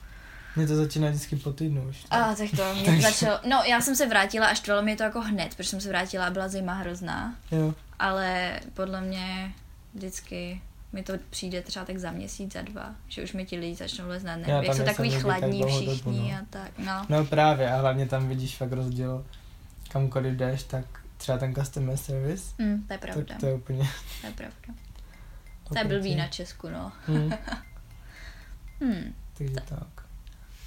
Mně 0.56 0.66
to 0.66 0.76
začíná 0.76 1.08
vždycky 1.10 1.36
po 1.36 1.52
týdnu 1.52 1.88
už. 1.88 2.04
A 2.10 2.34
tak 2.34 2.50
to 2.56 2.74
mě 2.74 2.84
Takže- 2.84 3.02
začalo, 3.02 3.38
no 3.48 3.62
já 3.66 3.80
jsem 3.80 3.96
se 3.96 4.06
vrátila 4.08 4.46
a 4.46 4.54
štvalo 4.54 4.82
mě 4.82 4.96
to 4.96 5.02
jako 5.02 5.20
hned, 5.20 5.54
protože 5.54 5.68
jsem 5.68 5.80
se 5.80 5.88
vrátila 5.88 6.26
a 6.26 6.30
byla 6.30 6.48
zima 6.48 6.74
hrozná, 6.74 7.34
Jo. 7.50 7.74
ale 7.98 8.60
podle 8.74 9.00
mě 9.00 9.52
vždycky 9.94 10.60
mi 10.92 11.02
to 11.02 11.12
přijde 11.30 11.62
třeba 11.62 11.84
tak 11.84 11.98
za 11.98 12.10
měsíc, 12.10 12.52
za 12.52 12.62
dva, 12.62 12.94
že 13.08 13.22
už 13.22 13.32
mi 13.32 13.46
ti 13.46 13.56
lidi 13.58 13.74
začnou 13.74 14.08
lézt 14.08 14.24
na 14.26 14.36
nervy, 14.36 14.66
jsou 14.66 14.84
takový 14.84 15.08
nikdy 15.08 15.24
tak 15.24 15.36
chladní 15.38 15.58
dlouhou 15.60 15.80
dobu, 15.80 15.92
všichni 15.92 16.32
no. 16.32 16.38
a 16.38 16.44
tak, 16.50 16.78
no. 16.78 17.06
No 17.08 17.24
právě 17.24 17.70
a 17.72 17.76
hlavně 17.76 18.06
tam 18.06 18.28
vidíš 18.28 18.56
fakt 18.56 18.72
rozdíl, 18.72 19.24
kamkoliv 19.88 20.34
jdeš, 20.34 20.62
tak 20.62 20.84
třeba 21.16 21.38
ten 21.38 21.54
customer 21.54 21.96
service, 21.96 22.44
Mm, 22.58 22.82
to 22.86 22.92
je 22.92 22.98
pravda, 22.98 23.24
tak 23.28 23.40
to 23.40 23.46
je 23.46 23.54
úplně... 23.54 23.88
to 24.20 24.26
je 24.26 24.32
pravda. 24.32 24.56
To 25.68 25.78
je 25.78 25.84
blbý 25.84 26.14
na 26.14 26.28
Česku, 26.28 26.68
no. 26.68 26.92
Hmm, 27.06 27.32
Hmm. 28.80 29.14
takže 29.38 29.54
tak. 29.68 30.05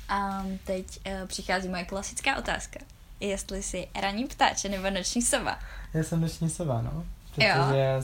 A 0.10 0.46
teď 0.66 1.00
uh, 1.22 1.28
přichází 1.28 1.70
moje 1.70 1.86
klasická 1.86 2.38
otázka. 2.38 2.80
Jestli 3.20 3.64
jsi 3.64 3.88
ranní 4.02 4.26
ptáče 4.26 4.70
nebo 4.70 4.90
noční 4.90 5.22
sova. 5.22 5.60
Já 5.94 6.04
jsem 6.04 6.22
noční 6.22 6.50
sova, 6.50 6.82
no. 6.82 7.06
Protože 7.36 8.00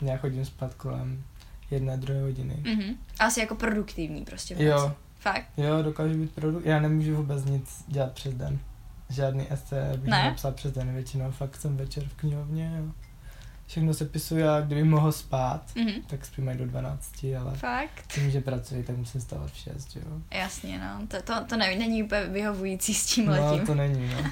já 0.00 0.16
chodím 0.16 0.44
spát 0.44 0.74
kolem 0.74 1.24
jedné, 1.70 1.96
druhé 1.96 2.20
hodiny. 2.22 2.56
Mhm. 2.74 2.94
Asi 3.18 3.40
jako 3.40 3.54
produktivní 3.54 4.24
prostě 4.24 4.54
v 4.54 4.60
Jo. 4.60 4.94
Fakt? 5.18 5.46
jo, 5.56 5.82
dokážu 5.82 6.14
být 6.14 6.30
produkt. 6.34 6.66
Já 6.66 6.80
nemůžu 6.80 7.16
vůbec 7.16 7.44
nic 7.44 7.84
dělat 7.88 8.12
přes 8.12 8.34
den. 8.34 8.58
Žádný 9.10 9.52
esce 9.52 9.92
bych 9.96 10.10
Ne? 10.10 10.24
napsal 10.24 10.52
přes 10.52 10.72
den 10.72 10.94
většinou, 10.94 11.30
fakt 11.30 11.56
jsem 11.56 11.76
večer 11.76 12.04
v 12.08 12.14
knihovně, 12.14 12.72
jo. 12.78 12.92
Všechno 13.66 13.94
se 13.94 14.04
pisuju 14.04 14.48
a 14.48 14.60
kdybych 14.60 14.84
mohl 14.84 15.12
spát, 15.12 15.62
Mhm. 15.76 15.92
tak 16.06 16.24
spím 16.24 16.50
do 16.56 16.66
12, 16.66 17.24
ale 17.40 17.56
Fakt? 17.56 18.04
tím, 18.14 18.30
že 18.30 18.40
pracuji, 18.40 18.82
tak 18.82 18.96
musím 18.96 19.20
stávat 19.20 19.50
v 19.52 19.56
6, 19.56 19.96
jo. 19.96 20.02
Jasně, 20.30 20.78
no. 20.78 21.06
To, 21.06 21.22
to, 21.22 21.44
to 21.48 21.56
nevím, 21.56 21.78
není 21.78 22.02
úplně 22.02 22.24
vyhovující 22.24 22.94
s 22.94 23.06
tím 23.06 23.26
No, 23.26 23.32
letím. 23.32 23.66
to 23.66 23.74
není, 23.74 24.08
no. 24.14 24.30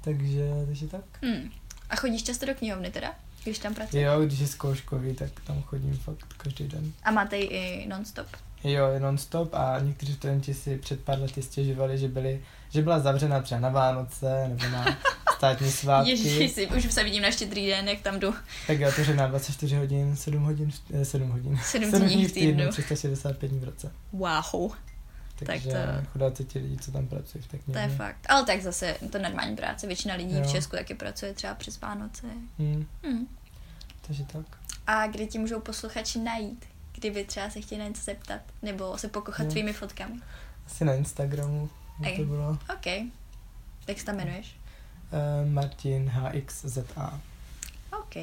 Takže, 0.00 0.50
takže 0.66 0.88
tak. 0.88 1.04
Hmm. 1.22 1.50
A 1.90 1.96
chodíš 1.96 2.22
často 2.22 2.46
do 2.46 2.54
knihovny 2.54 2.90
teda? 2.90 3.14
Když 3.44 3.58
tam 3.58 3.74
pracuješ? 3.74 4.04
Jo, 4.06 4.20
když 4.24 4.38
je 4.38 4.46
zkouškový, 4.46 5.14
tak 5.14 5.30
tam 5.46 5.62
chodím 5.62 5.94
fakt 5.98 6.34
každý 6.36 6.68
den. 6.68 6.92
A 7.04 7.10
máte 7.10 7.36
ji 7.36 7.44
i 7.44 7.86
non-stop? 7.88 8.26
Jo, 8.64 8.86
non-stop 8.98 9.54
a 9.54 9.78
někteří 9.82 10.12
studenti 10.14 10.54
si 10.54 10.76
před 10.78 11.00
pár 11.04 11.18
lety 11.20 11.42
stěžovali, 11.42 11.98
že, 11.98 12.08
byli, 12.08 12.40
že 12.70 12.82
byla 12.82 12.98
zavřena 13.00 13.40
třeba 13.42 13.60
na 13.60 13.68
Vánoce 13.68 14.48
nebo 14.48 14.68
na 14.68 14.84
státní 15.42 15.70
svátky. 15.72 16.10
Ježiši, 16.10 16.66
už 16.66 16.92
se 16.94 17.04
vidím 17.04 17.22
na 17.22 17.30
štědrý 17.30 17.66
den, 17.66 17.88
jak 17.88 18.00
tam 18.00 18.20
jdu. 18.20 18.34
Tak 18.66 18.80
je 18.80 18.88
otevřená 18.88 19.26
24 19.26 19.76
hodin, 19.76 20.16
7 20.16 20.42
hodin, 20.42 20.70
v- 20.70 20.80
eh, 20.94 21.04
7 21.04 21.30
hodin. 21.30 21.58
Sedm 21.64 21.90
Sedm 21.90 22.08
dní 22.08 22.26
v 22.26 22.32
týdnu. 22.32 22.68
365 22.70 23.48
dní 23.48 23.60
v 23.60 23.64
roce. 23.64 23.92
Wow. 24.12 24.72
takže 25.46 25.70
to- 25.70 26.06
chudáci 26.12 26.44
ti 26.44 26.58
lidi, 26.58 26.76
co 26.76 26.92
tam 26.92 27.06
pracují 27.06 27.44
v 27.44 27.46
té 27.46 27.58
To 27.72 27.78
je 27.78 27.88
fakt. 27.88 28.16
Ale 28.28 28.44
tak 28.46 28.62
zase 28.62 28.96
to 29.12 29.18
normální 29.18 29.56
práce. 29.56 29.86
Většina 29.86 30.14
lidí 30.14 30.36
Jo. 30.36 30.42
v 30.42 30.52
Česku 30.52 30.76
taky 30.76 30.94
pracuje 30.94 31.34
třeba 31.34 31.54
přes 31.54 31.80
Vánoce. 31.80 32.26
Hmm, 32.58 32.86
Hm. 33.06 33.26
takže 34.06 34.24
tak. 34.24 34.46
A 34.86 35.06
kde 35.06 35.26
ti 35.26 35.38
můžou 35.38 35.60
posluchači 35.60 36.18
najít? 36.18 36.64
Kdyby 36.92 37.24
třeba 37.24 37.50
se 37.50 37.60
chtěli 37.60 37.78
na 37.80 37.88
něco 37.88 38.02
zeptat, 38.02 38.40
nebo 38.62 38.98
se 38.98 39.08
pokochat 39.08 39.44
Jo. 39.46 39.50
tvými 39.50 39.72
fotkami. 39.72 40.14
Asi 40.66 40.84
na 40.84 40.94
Instagramu 40.94 41.70
by 41.98 42.16
to 42.16 42.24
bylo 42.24 42.58
OK. 42.74 42.86
Jak 43.88 43.98
se 43.98 44.04
tam 44.04 44.14
jmenuješ? 44.14 44.56
Uh, 45.12 45.50
Martin 45.52 46.08
HXZA. 46.08 47.20
OK. 47.98 48.14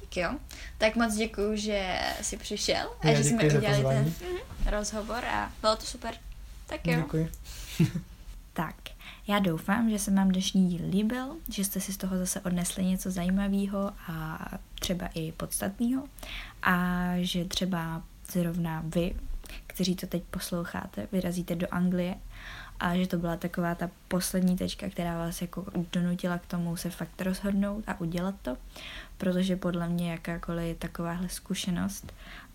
Tak 0.00 0.16
jo. 0.16 0.30
Tak 0.78 0.96
moc 0.96 1.14
děkuju, 1.14 1.56
že 1.56 2.00
jsi 2.22 2.36
přišel 2.36 2.90
a 3.00 3.08
Já 3.08 3.14
že 3.14 3.24
jsme 3.24 3.42
děkuji 3.42 3.56
udělali 3.58 3.82
ten 3.84 4.04
pozvání. 4.04 4.14
mhm, 4.32 4.70
rozhovor 4.70 5.24
a 5.24 5.52
bylo 5.60 5.76
to 5.76 5.86
super. 5.86 6.14
Tak 6.66 6.86
jo. 6.86 6.96
Děkuji. 6.96 7.30
Tak, 8.56 8.74
já 9.26 9.38
doufám, 9.38 9.90
že 9.90 9.98
se 9.98 10.10
vám 10.10 10.28
dnešní 10.28 10.68
díl 10.68 10.86
líbil, 10.90 11.36
že 11.48 11.64
jste 11.64 11.80
si 11.80 11.92
z 11.92 11.96
toho 11.96 12.18
zase 12.18 12.40
odnesli 12.40 12.84
něco 12.84 13.10
zajímavého 13.10 13.92
a 14.08 14.38
třeba 14.80 15.06
i 15.14 15.32
podstatného 15.32 16.04
a 16.62 17.02
že 17.16 17.44
třeba 17.44 18.02
zrovna 18.32 18.82
vy, 18.86 19.16
kteří 19.66 19.96
to 19.96 20.06
teď 20.06 20.22
posloucháte, 20.22 21.08
vyrazíte 21.12 21.54
do 21.54 21.66
Anglie 21.70 22.14
a 22.80 22.96
že 22.96 23.06
to 23.06 23.18
byla 23.18 23.36
taková 23.36 23.74
ta 23.74 23.90
poslední 24.08 24.56
tečka, 24.56 24.88
která 24.88 25.18
vás 25.18 25.42
jako 25.42 25.64
donutila 25.92 26.38
k 26.38 26.46
tomu 26.46 26.76
se 26.76 26.90
fakt 26.90 27.20
rozhodnout 27.22 27.84
a 27.86 28.00
udělat 28.00 28.34
to, 28.42 28.56
protože 29.18 29.56
podle 29.56 29.88
mě 29.88 30.10
jakákoliv 30.10 30.78
takováhle 30.78 31.28
zkušenost 31.28 32.12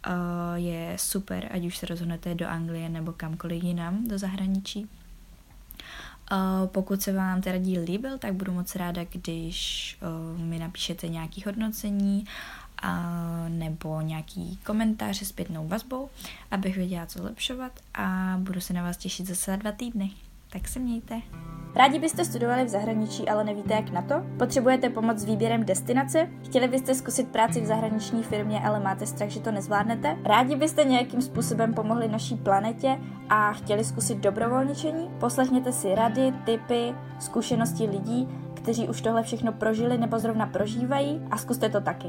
uh, 0.07 0.13
je 0.55 0.93
super, 0.99 1.49
ať 1.51 1.65
už 1.65 1.77
se 1.77 1.85
rozhodnete 1.85 2.35
do 2.35 2.47
Anglie 2.47 2.89
nebo 2.89 3.13
kamkoliv 3.13 3.63
jinam 3.63 4.07
do 4.07 4.17
zahraničí. 4.17 4.89
Uh, 6.31 6.67
pokud 6.67 7.01
se 7.01 7.13
vám 7.13 7.41
teda 7.41 7.57
díl 7.57 7.83
líbil, 7.83 8.17
tak 8.17 8.33
budu 8.33 8.51
moc 8.51 8.75
ráda, 8.75 9.03
když 9.03 9.97
uh, 10.33 10.39
mi 10.39 10.59
napíšete 10.59 11.07
nějaký 11.07 11.43
hodnocení 11.45 12.25
a, 12.81 13.19
nebo 13.49 14.01
nějaký 14.01 14.59
komentář 14.65 15.17
se 15.17 15.25
zpětnou 15.25 15.67
vazbou, 15.67 16.09
abych 16.51 16.75
věděla, 16.77 17.05
co 17.05 17.19
zlepšovat 17.19 17.71
a 17.93 18.35
budu 18.37 18.61
se 18.61 18.73
na 18.73 18.83
vás 18.83 18.97
těšit 18.97 19.27
zase 19.27 19.51
za 19.51 19.57
dva 19.57 19.71
týdny. 19.71 20.11
Tak 20.51 20.67
se 20.67 20.79
mějte. 20.79 21.21
Rádi 21.75 21.99
byste 21.99 22.25
studovali 22.25 22.63
v 22.63 22.69
zahraničí, 22.69 23.29
ale 23.29 23.43
nevíte 23.43 23.73
jak 23.73 23.89
na 23.89 24.01
to? 24.01 24.15
Potřebujete 24.39 24.89
pomoc 24.89 25.17
s 25.17 25.23
výběrem 25.23 25.65
destinace? 25.65 26.29
Chtěli 26.45 26.67
byste 26.67 26.95
zkusit 26.95 27.27
práci 27.27 27.61
v 27.61 27.65
zahraniční 27.65 28.23
firmě, 28.23 28.59
ale 28.59 28.79
máte 28.79 29.05
strach, 29.05 29.29
že 29.29 29.39
to 29.39 29.51
nezvládnete? 29.51 30.17
Rádi 30.23 30.55
byste 30.55 30.83
nějakým 30.83 31.21
způsobem 31.21 31.73
pomohli 31.73 32.07
naší 32.07 32.35
planetě 32.35 32.99
a 33.29 33.53
chtěli 33.53 33.83
zkusit 33.83 34.17
dobrovolničení? 34.17 35.09
Poslechněte 35.19 35.71
si 35.71 35.95
rady, 35.95 36.33
tipy, 36.45 36.95
zkušenosti 37.19 37.85
lidí, 37.85 38.27
kteří 38.53 38.87
už 38.87 39.01
tohle 39.01 39.23
všechno 39.23 39.53
prožili 39.53 39.97
nebo 39.97 40.19
zrovna 40.19 40.45
prožívají 40.45 41.21
a 41.31 41.37
zkuste 41.37 41.69
to 41.69 41.81
taky. 41.81 42.07